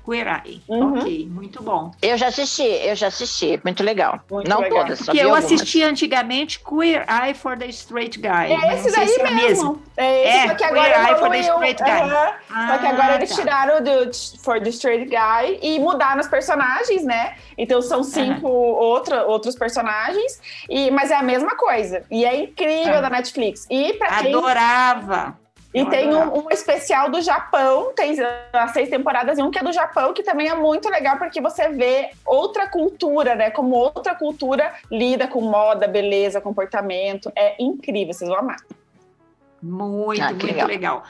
Queer 0.04 0.26
Eye. 0.44 0.60
Uhum. 0.68 0.98
Ok, 0.98 1.28
muito 1.30 1.62
bom. 1.62 1.90
Eu 2.02 2.18
já 2.18 2.26
assisti, 2.26 2.62
eu 2.62 2.94
já 2.94 3.06
assisti. 3.06 3.58
Muito 3.64 3.82
legal. 3.82 4.20
Muito 4.30 4.50
não 4.50 4.60
legal. 4.60 4.80
todas, 4.82 4.98
só 4.98 5.04
Porque 5.06 5.18
vi 5.18 5.24
eu 5.24 5.30
algumas. 5.34 5.46
assisti 5.50 5.82
antigamente 5.82 6.60
Queer 6.60 7.06
Eye 7.08 7.32
for 7.32 7.56
the 7.56 7.64
Straight 7.68 8.18
Guy. 8.18 8.52
É 8.52 8.56
mas 8.58 8.84
esse 8.84 8.94
daí 8.94 9.08
é 9.14 9.22
mesmo. 9.30 9.44
mesma. 9.72 9.78
É 9.96 10.28
esse, 10.28 10.36
É, 10.36 10.48
só 10.48 10.54
que 10.56 10.68
Queer 10.68 10.70
agora 10.94 11.08
Eye 11.10 11.18
for 11.18 11.30
the. 11.30 11.38
Straight 11.40 11.82
Guy. 11.82 11.90
Aham. 11.90 12.32
Só 12.68 12.78
que 12.78 12.86
agora 12.86 13.12
Ah, 13.12 13.14
eles 13.16 13.30
tá. 13.30 13.34
tiraram 13.36 13.82
do 13.82 14.10
For 14.42 14.60
the 14.60 14.68
Straight 14.68 15.04
Guy 15.06 15.58
e 15.62 15.78
mudaram 15.78 16.20
os 16.20 16.28
personagens, 16.28 17.02
né? 17.02 17.36
Então 17.56 17.80
são 17.80 18.02
cinco 18.04 18.46
outra, 18.46 19.24
outros 19.24 19.54
personagens, 19.56 20.38
e, 20.68 20.90
mas 20.90 21.10
é 21.10 21.14
a 21.16 21.22
mesma 21.22 21.56
coisa. 21.56 22.04
E 22.10 22.26
é 22.26 22.40
incrível 22.42 22.96
Ah. 22.96 23.00
da 23.00 23.08
Netflix. 23.08 23.66
E 23.70 23.94
pra 23.94 24.18
quem 24.18 24.34
Adorava. 24.34 25.38
E 25.74 25.84
tem 25.86 26.14
um, 26.14 26.44
um 26.44 26.50
especial 26.50 27.10
do 27.10 27.20
Japão, 27.20 27.92
tem 27.96 28.16
as 28.52 28.70
seis 28.70 28.88
temporadas 28.88 29.36
e 29.38 29.42
um 29.42 29.50
que 29.50 29.58
é 29.58 29.62
do 29.62 29.72
Japão, 29.72 30.14
que 30.14 30.22
também 30.22 30.48
é 30.48 30.54
muito 30.54 30.88
legal, 30.88 31.18
porque 31.18 31.40
você 31.40 31.68
vê 31.68 32.10
outra 32.24 32.68
cultura, 32.68 33.34
né? 33.34 33.50
Como 33.50 33.74
outra 33.74 34.14
cultura 34.14 34.72
lida 34.88 35.26
com 35.26 35.40
moda, 35.40 35.88
beleza, 35.88 36.40
comportamento. 36.40 37.32
É 37.34 37.60
incrível, 37.60 38.14
vocês 38.14 38.30
vão 38.30 38.38
amar. 38.38 38.58
Muito, 39.60 40.22
Ah, 40.22 40.28
muito 40.28 40.46
legal. 40.46 40.68
legal. 40.68 41.02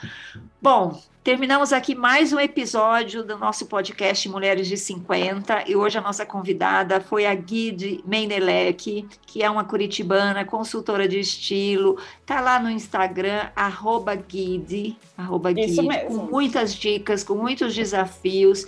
Bom, 0.62 0.98
terminamos 1.25 1.72
aqui 1.72 1.95
mais 1.95 2.35
um 2.35 2.39
episódio 2.39 3.25
do 3.25 3.39
nosso 3.39 3.64
podcast 3.64 4.29
Mulheres 4.29 4.68
de 4.68 4.77
50 4.77 5.64
e 5.66 5.75
hoje 5.75 5.97
a 5.97 6.03
nossa 6.03 6.27
convidada 6.27 7.01
foi 7.01 7.25
a 7.25 7.35
Guide 7.35 8.05
Meinelec, 8.07 9.09
que 9.27 9.43
é 9.43 9.49
uma 9.49 9.64
curitibana, 9.64 10.45
consultora 10.45 11.09
de 11.09 11.18
estilo, 11.18 11.99
tá 12.27 12.43
lá 12.43 12.61
no 12.61 12.70
Instagram, 12.70 13.49
arroba 13.57 14.14
Guide, 14.14 14.99
arroba 15.16 15.51
Guide, 15.51 15.75
com 16.07 16.27
muitas 16.31 16.75
dicas, 16.75 17.25
com 17.25 17.37
muitos 17.37 17.75
desafios. 17.75 18.66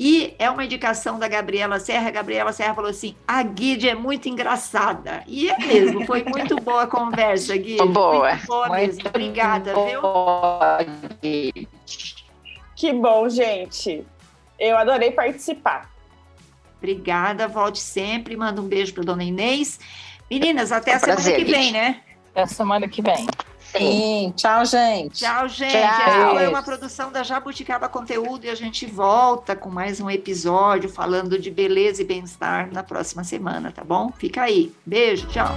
E 0.00 0.32
é 0.38 0.48
uma 0.48 0.64
indicação 0.64 1.18
da 1.18 1.26
Gabriela 1.26 1.80
Serra. 1.80 2.06
A 2.06 2.12
Gabriela 2.12 2.52
Serra 2.52 2.72
falou 2.72 2.88
assim: 2.90 3.16
a 3.26 3.42
Guide 3.42 3.88
é 3.88 3.96
muito 3.96 4.28
engraçada. 4.28 5.24
E 5.26 5.50
é 5.50 5.58
mesmo, 5.58 6.06
foi 6.06 6.22
muito 6.22 6.54
boa 6.62 6.84
a 6.84 6.86
conversa, 6.86 7.56
Guide. 7.56 7.84
Boa. 7.84 8.30
Muito 8.34 8.46
boa 8.46 8.68
Muito 8.68 8.80
mesmo. 8.80 9.08
Obrigada, 9.08 9.74
viu? 9.74 10.00
boa. 10.00 10.78
Que 12.76 12.92
bom, 12.92 13.28
gente. 13.28 14.06
Eu 14.58 14.76
adorei 14.78 15.10
participar. 15.10 15.90
Obrigada, 16.78 17.48
volte 17.48 17.80
sempre. 17.80 18.36
Manda 18.36 18.60
um 18.60 18.68
beijo 18.68 18.94
para 18.94 19.02
dona 19.02 19.24
Inês. 19.24 19.80
Meninas, 20.30 20.70
até 20.70 20.92
É 20.92 20.94
a 20.94 20.96
um 20.96 21.00
semana 21.00 21.16
prazer, 21.16 21.36
que 21.38 21.44
vem, 21.44 21.60
Guide. 21.60 21.72
né? 21.72 22.00
Até 22.30 22.46
semana 22.46 22.88
que 22.88 23.02
vem. 23.02 23.26
Sim. 23.72 24.32
Tchau, 24.36 24.64
gente. 24.64 25.18
Tchau, 25.18 25.48
gente. 25.48 25.72
Tchau. 25.72 25.80
Essa 25.80 26.30
foi 26.30 26.48
uma 26.48 26.62
produção 26.62 27.12
da 27.12 27.22
Jabuticaba 27.22 27.88
Conteúdo 27.88 28.46
e 28.46 28.50
a 28.50 28.54
gente 28.54 28.86
volta 28.86 29.54
com 29.54 29.68
mais 29.68 30.00
um 30.00 30.10
episódio 30.10 30.88
falando 30.88 31.38
de 31.38 31.50
beleza 31.50 32.02
e 32.02 32.04
bem-estar 32.04 32.72
na 32.72 32.82
próxima 32.82 33.24
semana, 33.24 33.70
tá 33.70 33.84
bom? 33.84 34.10
Fica 34.16 34.42
aí. 34.42 34.72
Beijo, 34.86 35.26
tchau. 35.28 35.48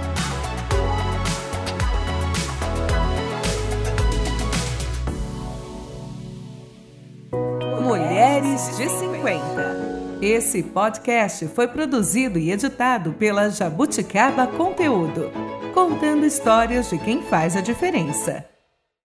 Mulheres 7.80 8.76
de 8.76 8.88
50. 8.88 9.92
Esse 10.22 10.62
podcast 10.62 11.48
foi 11.48 11.66
produzido 11.66 12.38
e 12.38 12.52
editado 12.52 13.12
pela 13.14 13.50
Jabuticaba 13.50 14.46
Conteúdo, 14.46 15.32
contando 15.72 16.24
histórias 16.24 16.90
de 16.90 16.98
quem 16.98 17.22
faz 17.22 17.56
a 17.56 17.60
diferença. 17.60 18.51